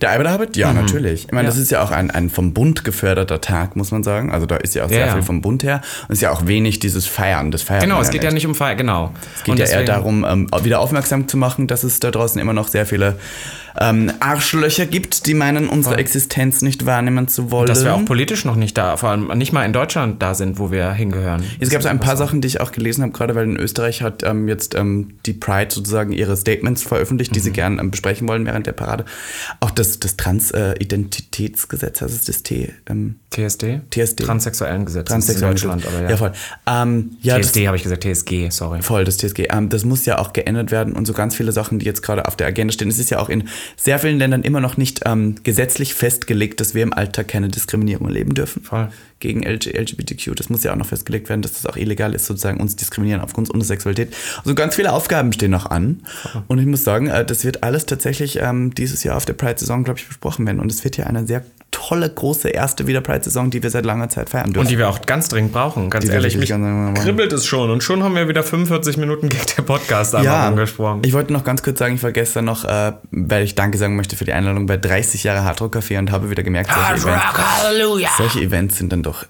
Der 0.01 0.11
Eiderhobbit? 0.11 0.55
Ja, 0.57 0.71
natürlich. 0.74 1.26
Ich 1.26 1.32
meine, 1.32 1.43
Mhm. 1.43 1.47
Ja. 1.47 1.51
das 1.51 1.57
ist 1.61 1.71
ja 1.71 1.84
auch 1.84 1.91
ein, 1.91 2.11
ein 2.11 2.30
vom 2.30 2.53
Bund 2.53 2.84
geförderter 2.84 3.41
Tag, 3.41 3.76
muss 3.76 3.91
man 3.91 4.03
sagen. 4.03 4.32
Also 4.32 4.45
da 4.45 4.57
ist 4.57 4.76
ja 4.76 4.86
auch 4.86 4.89
sehr 4.89 5.07
Ja, 5.07 5.13
viel 5.13 5.21
vom 5.24 5.41
Bund 5.41 5.63
her. 5.63 5.82
Und 6.03 6.13
es 6.13 6.17
ist 6.19 6.21
ja 6.21 6.32
auch 6.32 6.45
wenig 6.47 6.80
dieses 6.80 7.05
Feiern. 7.05 7.51
Das 7.51 7.61
feiert 7.63 7.84
Genau, 7.84 7.99
es 8.01 8.09
geht 8.09 8.24
ja 8.24 8.30
nicht. 8.30 8.36
nicht 8.43 8.47
um 8.47 8.55
Feier, 8.55 8.76
genau. 8.76 9.11
Es 9.36 9.43
geht 9.43 9.59
ja 9.59 9.65
eher 9.65 9.84
darum, 9.84 10.26
ähm, 10.28 10.47
wieder 10.63 10.80
aufmerksam 10.80 11.28
zu 11.28 11.38
machen, 11.38 11.67
dass 11.67 11.84
es 11.84 11.99
da 11.99 12.11
draußen 12.11 12.39
immer 12.41 12.53
noch 12.53 12.67
sehr 12.67 12.86
viele 12.86 13.17
ähm, 13.80 14.11
Arschlöcher 14.19 14.86
gibt, 14.86 15.26
die 15.26 15.34
meinen, 15.34 15.69
unsere 15.69 15.97
Existenz 15.97 16.61
nicht 16.61 16.86
wahrnehmen 16.86 17.28
zu 17.28 17.51
wollen. 17.51 17.67
Dass 17.67 17.84
wir 17.84 17.93
auch 17.93 18.05
politisch 18.05 18.45
noch 18.45 18.55
nicht 18.55 18.78
da, 18.78 18.97
vor 18.97 19.09
allem 19.09 19.28
nicht 19.38 19.53
mal 19.53 19.65
in 19.65 19.74
Deutschland 19.74 20.21
da 20.21 20.34
sind, 20.34 20.59
wo 20.59 20.71
wir 20.71 20.91
hingehören. 20.93 21.43
Es 21.59 21.69
gab 21.69 21.82
so 21.82 21.89
ein 21.89 21.99
paar 21.99 22.17
Sachen, 22.17 22.41
die 22.41 22.47
ich 22.47 22.61
auch 22.61 22.71
gelesen 22.71 23.03
habe, 23.03 23.13
gerade 23.13 23.36
weil 23.36 23.45
in 23.45 23.57
Österreich 23.57 24.01
hat 24.01 24.24
ähm, 24.24 24.47
jetzt 24.47 24.76
ähm, 24.76 25.17
die 25.26 25.34
Pride 25.34 25.74
sozusagen 25.74 26.13
ihre 26.13 26.38
Statements 26.38 26.84
veröffentlicht, 26.84 27.36
die 27.36 27.39
sie 27.39 27.51
gerne 27.51 27.82
ähm, 27.82 27.91
besprechen 27.91 28.28
wollen 28.28 28.45
während 28.45 28.67
der 28.67 28.74
Parade. 28.74 29.05
Auch 29.59 29.71
das, 29.71 29.99
das 29.99 30.17
Trans-Identitätsgesetz, 30.17 32.01
heißt 32.01 32.13
es 32.13 32.26
das 32.26 32.43
T? 32.43 32.74
Ähm, 32.88 33.15
TSD? 33.32 33.82
TSD. 33.89 34.24
Transsexuellen 34.24 34.86
Gesetz. 34.86 35.07
Transsexuelle 35.07 35.53
Das 35.53 35.61
ist 35.61 35.63
in 35.63 35.69
Deutschland, 35.71 35.88
aber 35.88 36.03
ja. 36.03 36.09
Ja, 36.09 36.17
voll. 36.17 36.32
Ähm, 36.67 37.17
ja, 37.21 37.39
TSD 37.39 37.67
habe 37.67 37.78
ich 37.78 37.84
gesagt, 37.84 38.03
TSG, 38.03 38.49
sorry. 38.49 38.82
Voll, 38.82 39.03
das 39.03 39.17
TSG. 39.17 39.47
Das 39.69 39.86
muss 39.86 40.05
ja 40.05 40.19
auch 40.19 40.34
geändert 40.34 40.71
werden 40.71 40.93
und 40.93 41.05
so 41.05 41.13
ganz 41.13 41.36
viele 41.36 41.51
Sachen, 41.51 41.80
die 41.80 41.86
jetzt 41.86 42.01
gerade 42.01 42.28
auf 42.28 42.36
der 42.36 42.47
Agenda 42.47 42.71
stehen. 42.74 42.89
Es 42.89 42.99
ist 42.99 43.09
ja 43.09 43.19
auch 43.19 43.30
in 43.30 43.49
sehr 43.76 43.99
vielen 43.99 44.20
Ländern 44.20 44.43
immer 44.43 44.59
noch 44.59 44.78
nicht 44.78 45.01
ähm, 45.05 45.36
gesetzlich 45.43 45.93
festgelegt, 45.93 46.59
dass 46.59 46.74
wir 46.74 46.84
im 46.84 46.93
Alltag 46.93 47.28
keine 47.28 47.49
Diskriminierung 47.49 48.07
erleben 48.07 48.34
dürfen. 48.34 48.64
Voll. 48.64 48.89
Gegen 49.24 49.41
LG, 49.43 49.67
LGBTQ. 49.71 50.36
Das 50.36 50.49
muss 50.49 50.65
ja 50.65 50.74
auch 50.74 50.76
noch 50.76 50.86
festgelegt 50.86 51.30
werden, 51.30 51.41
dass 51.41 51.53
das 51.53 51.65
auch 51.65 51.78
illegal 51.78 52.13
ist, 52.13 52.26
sozusagen 52.26 52.59
uns 52.59 52.76
diskriminieren 52.76 53.21
aufgrund 53.21 53.49
unserer 53.49 53.67
Sexualität. 53.69 54.13
Also 54.39 54.53
ganz 54.53 54.76
viele 54.76 54.91
Aufgaben 54.91 55.32
stehen 55.32 55.51
noch 55.51 55.65
an. 55.71 56.01
Und 56.49 56.59
ich 56.59 56.65
muss 56.65 56.84
sagen, 56.84 57.07
äh, 57.07 57.24
das 57.24 57.45
wird 57.45 57.63
alles 57.63 57.86
tatsächlich 57.86 58.39
ähm, 58.41 58.76
dieses 58.76 59.05
Jahr 59.05 59.15
auf 59.15 59.24
der 59.26 59.32
Pride-Saison, 59.32 59.86
glaube 59.86 59.99
ich, 59.99 60.07
besprochen 60.09 60.45
werden. 60.45 60.59
Und 60.59 60.69
es 60.69 60.84
wird 60.84 60.97
ja 60.97 61.05
eine 61.05 61.26
sehr 61.26 61.45
tolle, 61.71 62.09
große 62.09 62.49
erste 62.49 62.86
wieder 62.88 63.01
Pride-Saison, 63.01 63.49
die 63.49 63.63
wir 63.63 63.69
seit 63.69 63.86
langer 63.86 64.07
Zeit 64.09 64.30
feiern 64.30 64.47
dürfen. 64.47 64.59
Und 64.65 64.69
die 64.71 64.78
wir 64.78 64.89
auch 64.89 65.01
ganz 65.01 65.28
dringend 65.28 65.53
brauchen, 65.53 65.89
ganz 65.89 66.05
Die 66.05 66.11
ehrlich. 66.11 66.38
Mich 66.38 66.49
ganz- 66.49 66.99
kribbelt 66.99 67.32
es 67.34 67.45
schon. 67.45 67.69
Und 67.71 67.84
schon 67.84 68.03
haben 68.03 68.15
wir 68.15 68.28
wieder 68.28 68.43
45 68.43 68.97
Minuten 68.97 69.30
gegen 69.30 69.45
den 69.57 69.65
Podcast 69.65 70.15
einmal 70.15 70.47
angesprochen. 70.47 71.01
Ich 71.03 71.13
wollte 71.13 71.32
noch 71.34 71.43
ganz 71.43 71.63
kurz 71.63 71.80
sagen, 71.80 71.95
ich 71.95 72.03
war 72.03 72.11
gestern 72.11 72.45
noch, 72.45 72.63
äh, 72.65 72.93
weil 73.11 73.43
ich 73.43 73.55
Danke 73.55 73.78
sagen 73.78 73.95
möchte 73.95 74.15
für 74.15 74.26
die 74.26 74.34
Einladung 74.34 74.65
bei 74.65 74.78
30 74.78 75.24
Jahre 75.24 75.43
Hardrock 75.43 75.76
Café 75.76 75.97
und 75.99 76.11
habe 76.11 76.30
wieder 76.30 76.43
gemerkt, 76.43 76.69
solche, 76.74 77.09
Events, 77.09 78.17
solche 78.17 78.39
Events 78.41 78.78
sind 78.78 78.91
dann 78.91 79.03
doch 79.03 79.12
auch 79.14 79.24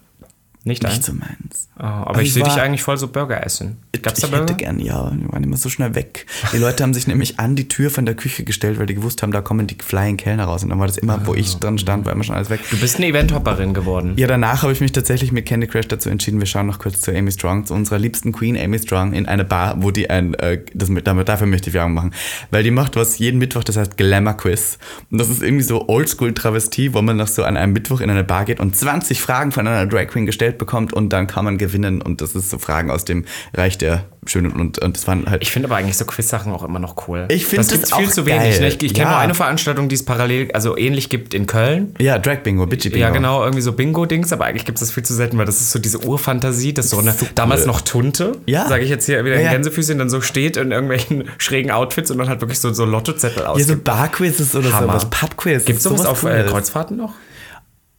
Nicht 0.65 0.81
nicht 0.83 1.03
so 1.03 1.11
meins. 1.13 1.67
Oh, 1.77 1.83
aber 1.83 2.09
Aber 2.11 2.21
ich, 2.21 2.27
ich 2.29 2.33
sehe 2.35 2.43
dich 2.43 2.53
eigentlich 2.53 2.83
voll 2.83 2.97
so 2.97 3.09
Burger 3.09 3.45
essen. 3.45 3.77
Gab's 4.01 4.21
da 4.21 4.27
ich 4.27 4.31
Burger? 4.31 4.45
hätte 4.45 4.55
gern, 4.55 4.79
ja, 4.79 5.11
die 5.11 5.31
waren 5.31 5.43
immer 5.43 5.57
so 5.57 5.67
schnell 5.69 5.93
weg. 5.95 6.25
Die 6.53 6.57
Leute 6.57 6.83
haben 6.83 6.93
sich 6.93 7.05
nämlich 7.07 7.39
an 7.39 7.55
die 7.55 7.67
Tür 7.67 7.89
von 7.89 8.05
der 8.05 8.15
Küche 8.15 8.43
gestellt, 8.43 8.79
weil 8.79 8.85
die 8.85 8.95
gewusst 8.95 9.21
haben, 9.23 9.31
da 9.31 9.41
kommen 9.41 9.67
die 9.67 9.75
flying 9.81 10.15
Kellner 10.17 10.45
raus. 10.45 10.63
Und 10.63 10.69
dann 10.69 10.79
war 10.79 10.87
das 10.87 10.97
immer, 10.97 11.25
wo 11.25 11.33
ich 11.33 11.57
dran 11.57 11.77
stand, 11.77 12.05
war 12.05 12.13
immer 12.13 12.23
schon 12.23 12.35
alles 12.35 12.49
weg. 12.49 12.61
Du 12.69 12.77
bist 12.77 12.97
eine 12.97 13.07
Eventhopperin 13.07 13.73
geworden. 13.73 14.13
Ja, 14.17 14.27
danach 14.27 14.61
habe 14.63 14.71
ich 14.73 14.79
mich 14.81 14.91
tatsächlich 14.93 15.31
mit 15.33 15.45
Candy 15.45 15.67
Crush 15.67 15.87
dazu 15.89 16.09
entschieden, 16.09 16.39
wir 16.39 16.45
schauen 16.47 16.67
noch 16.67 16.79
kurz 16.79 17.01
zu 17.01 17.11
Amy 17.15 17.31
Strong, 17.31 17.65
zu 17.65 17.73
unserer 17.73 17.99
liebsten 17.99 18.31
Queen 18.31 18.57
Amy 18.57 18.79
Strong, 18.79 19.13
in 19.13 19.25
eine 19.25 19.43
Bar, 19.45 19.75
wo 19.83 19.91
die 19.91 20.09
ein, 20.09 20.33
äh, 20.35 20.61
das, 20.73 20.89
mit- 20.89 21.07
damit, 21.07 21.27
dafür 21.29 21.47
möchte 21.47 21.69
ich 21.69 21.73
Werbung 21.73 21.93
machen, 21.93 22.13
weil 22.51 22.63
die 22.63 22.71
macht 22.71 22.95
was 22.95 23.17
jeden 23.19 23.37
Mittwoch, 23.37 23.63
das 23.65 23.75
heißt 23.77 23.97
Glamour 23.97 24.33
Quiz. 24.35 24.77
Und 25.11 25.17
das 25.19 25.29
ist 25.29 25.41
irgendwie 25.41 25.63
so 25.63 25.87
Oldschool-Travestie, 25.89 26.93
wo 26.93 27.01
man 27.01 27.17
noch 27.17 27.27
so 27.27 27.43
an 27.43 27.57
einem 27.57 27.73
Mittwoch 27.73 27.99
in 28.01 28.09
eine 28.09 28.23
Bar 28.23 28.45
geht 28.45 28.59
und 28.59 28.75
20 28.75 29.19
Fragen 29.21 29.51
von 29.51 29.67
einer 29.67 29.85
Drag 29.85 30.07
Queen 30.07 30.25
gestellt 30.25 30.52
bekommt 30.57 30.93
und 30.93 31.09
dann 31.09 31.27
kann 31.27 31.45
man 31.45 31.57
gewinnen 31.57 32.01
und 32.01 32.21
das 32.21 32.35
ist 32.35 32.49
so 32.49 32.57
Fragen 32.57 32.91
aus 32.91 33.05
dem 33.05 33.25
Reich 33.53 33.77
der 33.77 34.05
Schönen 34.25 34.53
und, 34.53 34.79
und 34.79 34.95
das 34.95 35.05
waren 35.05 35.25
halt... 35.29 35.41
Ich 35.41 35.51
finde 35.51 35.67
aber 35.67 35.75
eigentlich 35.75 35.97
so 35.97 36.05
Quiz-Sachen 36.05 36.53
auch 36.53 36.63
immer 36.63 36.79
noch 36.79 37.07
cool. 37.09 37.25
Ich 37.29 37.45
finde 37.45 37.67
das 37.67 37.81
das 37.81 37.93
viel 37.93 38.09
zu 38.09 38.25
wenig. 38.25 38.39
geil. 38.51 38.59
Ne? 38.61 38.67
Ich, 38.69 38.81
ich 38.81 38.93
kenne 38.93 39.07
Ja. 39.07 39.11
nur 39.11 39.19
eine 39.19 39.33
Veranstaltung, 39.35 39.89
die 39.89 39.95
es 39.95 40.05
parallel, 40.05 40.49
also 40.53 40.77
ähnlich 40.77 41.09
gibt 41.09 41.33
in 41.33 41.45
Köln. 41.45 41.93
ja, 41.99 42.17
Drag 42.19 42.37
Bingo, 42.43 42.65
Bitchy 42.65 42.87
Bingo. 42.89 43.01
Ja, 43.05 43.09
genau, 43.09 43.41
irgendwie 43.43 43.61
so 43.61 43.73
Bingo-Dings, 43.73 44.31
aber 44.31 44.45
eigentlich 44.45 44.63
gibt 44.63 44.77
es 44.77 44.79
das 44.79 44.91
viel 44.91 45.03
zu 45.03 45.13
selten, 45.13 45.37
weil 45.37 45.45
das 45.45 45.59
ist 45.59 45.71
so 45.71 45.79
diese 45.79 46.05
Urfantasie, 46.05 46.73
dass 46.73 46.89
so 46.91 46.99
eine 46.99 47.13
damals 47.35 47.65
noch 47.65 47.81
Tunte, 47.81 48.31
Ja. 48.45 48.65
sage 48.69 48.85
ich 48.85 48.89
jetzt 48.89 49.07
hier 49.07 49.25
wieder 49.25 49.35
Ja, 49.41 49.47
in. 49.47 49.55
Gänsefüßchen, 49.55 49.97
dann 49.99 50.09
so 50.09 50.21
steht 50.21 50.55
in 50.55 50.71
irgendwelchen 50.71 51.25
schrägen 51.37 51.71
Outfits 51.71 52.09
und 52.09 52.17
dann 52.17 52.29
halt 52.29 52.39
wirklich 52.39 52.59
so, 52.61 52.71
so 52.71 52.85
Lottozettel 52.85 53.45
aus. 53.45 53.59
Ja, 53.59 53.65
so 53.65 53.75
Barquizzes 53.75 54.55
oder 54.55 54.71
Hammer. 54.71 54.99
sowas, 54.99 55.09
Pubquiz. 55.09 55.65
Gibt 55.65 55.79
es 55.79 55.83
sowas 55.83 56.05
auf 56.05 56.23
äh, 56.23 56.27
Cooles. 56.37 56.51
Kreuzfahrten 56.51 56.95
noch? 56.95 57.13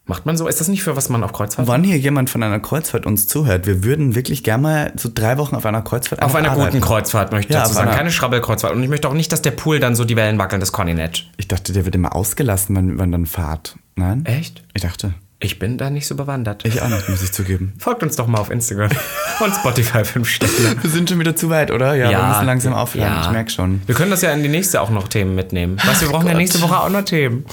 Macht 0.07 0.27
man 0.27 0.37
so? 0.37 0.47
Ist 0.47 0.61
das 0.61 0.69
nicht 0.69 0.83
für 0.83 0.97
was 0.97 1.09
man 1.09 1.25
auf 1.25 1.33
Kreuzfahrten 1.33 1.67
Wann 1.67 1.83
hier 1.83 1.97
jemand 1.97 2.29
von 2.29 2.43
einer 2.43 2.61
Kreuzfahrt 2.61 3.07
uns 3.07 3.27
zuhört, 3.27 3.67
wir 3.67 3.85
würden 3.85 4.15
wirklich 4.15 4.45
gerne 4.45 4.63
mal 4.63 4.93
so 4.97 5.09
drei 5.13 5.39
Wochen 5.39 5.57
auf 5.57 5.65
einer 5.65 5.81
Kreuzfahrt 5.81 6.21
Auf 6.21 6.35
einer 6.35 6.51
einfach 6.51 6.65
guten 6.65 6.77
arbeiten. 6.77 6.85
Kreuzfahrt 6.85 7.33
möchte 7.33 7.51
ich 7.53 7.55
Ja, 7.55 7.63
dazu 7.63 7.75
sagen. 7.75 7.91
Keine 7.91 8.11
Schrabbelkreuzfahrt. 8.11 8.75
Und 8.75 8.83
ich 8.83 8.91
möchte 8.91 9.09
auch 9.09 9.15
nicht, 9.15 9.33
dass 9.33 9.41
der 9.41 9.53
Pool 9.53 9.81
dann 9.81 9.95
so 9.95 10.05
die 10.05 10.17
Wellen 10.17 10.39
wackeln, 10.39 10.61
das 10.61 10.73
kann 10.75 10.89
ich 10.89 10.95
nicht. 10.95 11.31
Ich 11.39 11.49
dachte, 11.49 11.73
der 11.73 11.87
wird 11.87 11.95
immer 11.95 12.15
ausgelassen, 12.15 12.77
wenn 12.77 12.97
man 12.97 13.13
dann 13.13 13.25
fahrt. 13.25 13.77
Nein? 13.97 14.27
Echt? 14.27 14.63
Ich 14.75 14.83
dachte. 14.83 15.15
Ich 15.45 15.59
bin 15.59 15.77
da 15.77 15.91
nicht 15.91 16.07
so 16.07 16.15
bewandert. 16.15 16.65
Ich 16.65 16.81
auch 16.81 16.89
nicht, 16.89 17.07
muss 17.07 17.23
ich 17.23 17.31
zugeben. 17.31 17.75
Folgt 17.79 18.03
uns 18.03 18.17
doch 18.17 18.27
mal 18.27 18.39
auf 18.39 18.51
Instagram 18.51 18.89
und 19.41 19.55
Spotify 19.55 20.03
5 20.03 20.27
Sterne. 20.27 20.55
Wir 20.81 20.89
sind 20.89 21.11
schon 21.11 21.21
wieder 21.21 21.37
zu 21.37 21.51
weit, 21.51 21.71
oder? 21.71 21.95
Ja, 21.95 22.09
wir 22.11 22.29
müssen 22.29 22.47
langsam 22.47 22.73
aufhören. 22.73 23.09
ja. 23.13 23.23
Ich 23.27 23.31
merke 23.31 23.51
schon. 23.51 23.83
Wir 23.85 23.95
können 23.95 24.11
das 24.11 24.23
ja 24.23 24.33
in 24.33 24.43
die 24.43 24.49
nächste 24.49 24.81
auch 24.81 24.89
noch 24.89 25.07
Themen 25.07 25.35
mitnehmen. 25.35 25.77
Was, 25.85 26.01
wir 26.01 26.09
brauchen 26.09 26.27
ja 26.27 26.33
Gott. 26.33 26.39
nächste 26.41 26.63
Woche 26.63 26.79
auch 26.81 26.89
noch 26.89 27.05
Themen. 27.05 27.45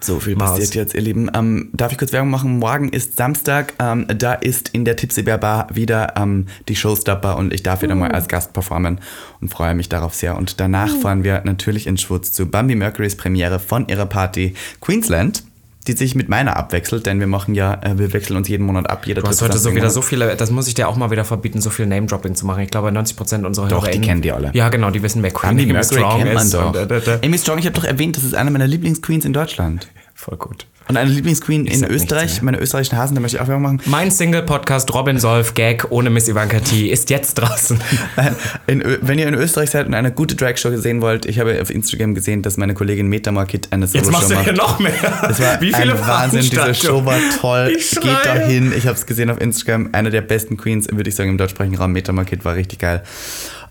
So 0.00 0.18
viel 0.18 0.34
Maus. 0.36 0.50
passiert 0.50 0.74
jetzt, 0.74 0.94
ihr 0.94 1.00
Lieben. 1.00 1.30
Ähm, 1.34 1.70
darf 1.72 1.92
ich 1.92 1.98
kurz 1.98 2.12
Werbung 2.12 2.30
machen? 2.30 2.58
Morgen 2.58 2.88
ist 2.90 3.16
Samstag. 3.16 3.72
Ähm, 3.78 4.06
da 4.08 4.34
ist 4.34 4.70
in 4.70 4.84
der 4.84 4.96
Tipsy 4.96 5.22
Bear 5.22 5.38
Bar 5.38 5.68
wieder 5.72 6.14
ähm, 6.16 6.46
die 6.68 6.76
Showstopper 6.76 7.36
und 7.36 7.54
ich 7.54 7.62
darf 7.62 7.80
wieder 7.80 7.94
mal 7.94 8.10
als 8.10 8.26
Gast 8.28 8.52
performen 8.52 9.00
und 9.40 9.48
freue 9.50 9.74
mich 9.74 9.88
darauf 9.88 10.14
sehr. 10.14 10.36
Und 10.36 10.60
danach 10.60 10.94
fahren 10.96 11.22
wir 11.24 11.42
natürlich 11.44 11.86
in 11.86 11.96
Schwutz 11.96 12.32
zu 12.32 12.46
Bambi 12.46 12.74
Mercurys 12.74 13.16
Premiere 13.16 13.58
von 13.60 13.88
ihrer 13.88 14.06
Party 14.06 14.54
Queensland, 14.80 15.44
die 15.86 15.92
sich 15.92 16.14
mit 16.14 16.28
meiner 16.28 16.56
abwechselt, 16.56 17.06
denn 17.06 17.20
wir 17.20 17.26
machen 17.26 17.54
ja, 17.54 17.74
äh, 17.82 17.98
wir 17.98 18.12
wechseln 18.12 18.36
uns 18.36 18.48
jeden 18.48 18.66
Monat 18.66 18.90
ab. 18.90 19.06
Jeder 19.06 19.22
Du 19.22 19.28
hast 19.28 19.42
heute 19.42 19.58
so 19.58 19.70
wieder 19.70 19.82
Monat. 19.82 19.92
so 19.92 20.02
viele, 20.02 20.36
das 20.36 20.50
muss 20.50 20.68
ich 20.68 20.74
dir 20.74 20.88
auch 20.88 20.96
mal 20.96 21.10
wieder 21.10 21.24
verbieten, 21.24 21.60
so 21.60 21.70
viel 21.70 21.86
Name-Dropping 21.86 22.34
zu 22.34 22.46
machen. 22.46 22.62
Ich 22.62 22.70
glaube, 22.70 22.88
90% 22.88 23.44
unserer 23.44 23.68
Doch, 23.68 23.86
die 23.86 24.00
kennen 24.00 24.22
die 24.22 24.32
alle. 24.32 24.50
Ja, 24.52 24.68
genau, 24.68 24.90
die 24.90 25.02
wissen, 25.02 25.22
wer 25.22 25.30
Queen 25.30 25.50
Amy 25.50 25.66
Mercury 25.66 26.00
Strong 26.00 26.18
kennt 26.22 26.34
man 26.34 26.44
ist. 26.44 26.54
doch. 26.54 26.74
Und, 26.74 26.90
äh, 26.90 26.98
äh. 26.98 27.26
Amy 27.26 27.38
Strong, 27.38 27.58
ich 27.58 27.66
habe 27.66 27.76
doch 27.76 27.84
erwähnt, 27.84 28.16
das 28.16 28.24
ist 28.24 28.34
eine 28.34 28.50
meiner 28.50 28.66
Lieblingsqueens 28.66 29.24
in 29.24 29.32
Deutschland. 29.32 29.88
Voll 30.14 30.36
gut. 30.36 30.66
Und 30.88 30.96
eine 30.96 31.10
Lieblingsqueen 31.10 31.66
in 31.66 31.84
Österreich, 31.84 32.42
meine 32.42 32.60
österreichischen 32.60 32.96
Hasen, 32.96 33.16
da 33.16 33.20
möchte 33.20 33.38
ich 33.38 33.42
auch 33.42 33.48
Werbung 33.48 33.62
machen. 33.62 33.80
Mein 33.86 34.12
Single-Podcast 34.12 34.94
Robin 34.94 35.18
Solf 35.18 35.54
Gag 35.54 35.90
ohne 35.90 36.10
Miss 36.10 36.28
Ivanka 36.28 36.60
T 36.60 36.86
ist 36.86 37.10
jetzt 37.10 37.34
draußen. 37.34 37.80
In, 38.68 38.84
wenn 39.00 39.18
ihr 39.18 39.26
in 39.26 39.34
Österreich 39.34 39.70
seid 39.70 39.86
und 39.86 39.94
eine 39.94 40.12
gute 40.12 40.36
Drag-Show 40.36 40.76
sehen 40.76 41.00
wollt, 41.00 41.26
ich 41.26 41.40
habe 41.40 41.60
auf 41.60 41.70
Instagram 41.70 42.14
gesehen, 42.14 42.42
dass 42.42 42.56
meine 42.56 42.74
Kollegin 42.74 43.08
Metamarkit 43.08 43.68
eine 43.72 43.86
Jetzt 43.86 44.10
machst 44.12 44.28
Solo-Show 44.28 44.44
du 44.44 44.44
hier 44.44 44.52
macht. 44.52 44.70
noch 44.70 44.78
mehr. 44.78 44.92
Das 45.22 45.40
war 45.40 45.60
Wie 45.60 45.72
viele 45.72 45.94
ein 45.94 46.06
Wahnsinn, 46.06 46.42
diese 46.42 46.74
Show 46.74 47.04
war 47.04 47.18
toll. 47.40 47.72
Ich 47.76 47.90
Geht 47.90 48.24
dahin, 48.24 48.72
ich 48.76 48.86
habe 48.86 48.96
es 48.96 49.06
gesehen 49.06 49.30
auf 49.30 49.40
Instagram. 49.40 49.88
Eine 49.92 50.10
der 50.10 50.20
besten 50.20 50.56
Queens, 50.56 50.86
würde 50.92 51.08
ich 51.08 51.16
sagen, 51.16 51.30
im 51.30 51.38
deutschsprachigen 51.38 51.76
Raum. 51.76 51.92
Metamarket 51.92 52.44
war 52.44 52.54
richtig 52.54 52.78
geil. 52.78 53.02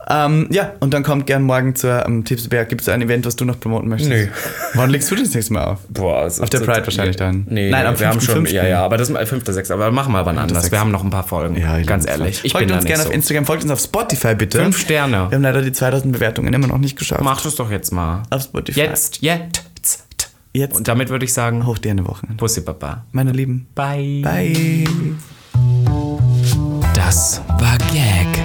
Ähm, 0.08 0.48
ja, 0.52 0.74
und 0.80 0.94
dann 0.94 1.04
kommt 1.04 1.26
gern 1.26 1.42
morgen 1.44 1.76
zur 1.76 2.06
ähm, 2.06 2.24
Tipsberg. 2.24 2.70
Gibt 2.70 2.82
es 2.82 2.90
ein 2.90 3.02
Event, 3.02 3.26
was 3.26 3.36
du 3.36 3.46
noch 3.46 3.60
promoten 3.60 3.90
möchtest? 3.90 4.12
Nö. 4.12 4.28
Wann 4.76 4.90
legst 4.92 5.10
du 5.10 5.16
das 5.16 5.34
nächste 5.34 5.54
Mal 5.54 5.64
auf? 5.66 5.80
Boah, 5.90 6.24
also 6.24 6.44
Auf 6.44 6.50
der 6.50 6.60
Pride 6.60 6.86
wahrscheinlich 6.86 7.16
dann. 7.16 7.48
Nee, 7.50 7.72
Nein, 7.72 7.86
am 7.88 8.00
wir 8.00 8.08
haben 8.08 8.22
schon, 8.22 8.46
5.5.. 8.46 8.52
ja, 8.54 8.68
ja, 8.68 8.86
aber 8.86 8.98
das 8.98 9.10
ist 9.10 9.30
5. 9.30 9.44
6. 9.46 9.72
Aber 9.72 9.92
machen 9.92 10.14
wir 10.14 10.26
wann 10.26 10.38
anders. 10.38 10.64
sechs. 10.64 10.72
Wir 10.72 10.80
haben 10.80 10.92
noch 10.92 11.04
ein 11.04 11.10
paar 11.10 11.24
Folgen. 11.24 11.58
Ja, 11.58 11.78
ich 11.80 11.88
ganz 11.88 12.08
ehrlich. 12.08 12.42
Ich 12.44 12.52
folgt 12.52 12.70
uns 12.72 12.86
gerne 12.86 12.98
nicht 13.00 13.02
auf 13.02 13.08
so. 13.08 13.14
Instagram, 13.14 13.46
folgt 13.46 13.64
uns 13.64 13.72
auf 13.72 13.80
Spotify 13.80 14.36
bitte. 14.36 14.60
Fünf 14.60 14.78
Sterne. 14.78 15.28
Wir 15.30 15.36
haben 15.36 15.44
leider 15.44 15.62
die 15.62 15.72
2000 15.72 16.14
Bewertungen 16.14 16.54
immer 16.54 16.68
noch 16.68 16.78
nicht 16.78 16.98
geschafft. 16.98 17.22
Mach 17.24 17.42
das 17.42 17.56
doch 17.56 17.72
jetzt 17.72 17.92
mal. 17.92 18.24
Auf 18.30 18.44
Spotify. 18.44 18.82
Jetzt, 18.82 19.22
jetzt. 19.22 19.64
Jetzt. 20.54 20.78
Und 20.78 20.88
damit 20.88 21.10
würde 21.10 21.26
ich 21.26 21.34
sagen, 21.34 21.66
Hoch 21.66 21.80
dir 21.80 21.92
eine 21.92 22.08
Woche. 22.08 22.28
Bussi 22.38 22.62
Papa. 22.62 23.06
Meine 23.12 23.32
Lieben. 23.32 23.68
Bye. 23.76 24.22
Bye. 24.24 24.86
Das 26.96 27.42
war 27.60 27.78
Gag. 27.92 28.45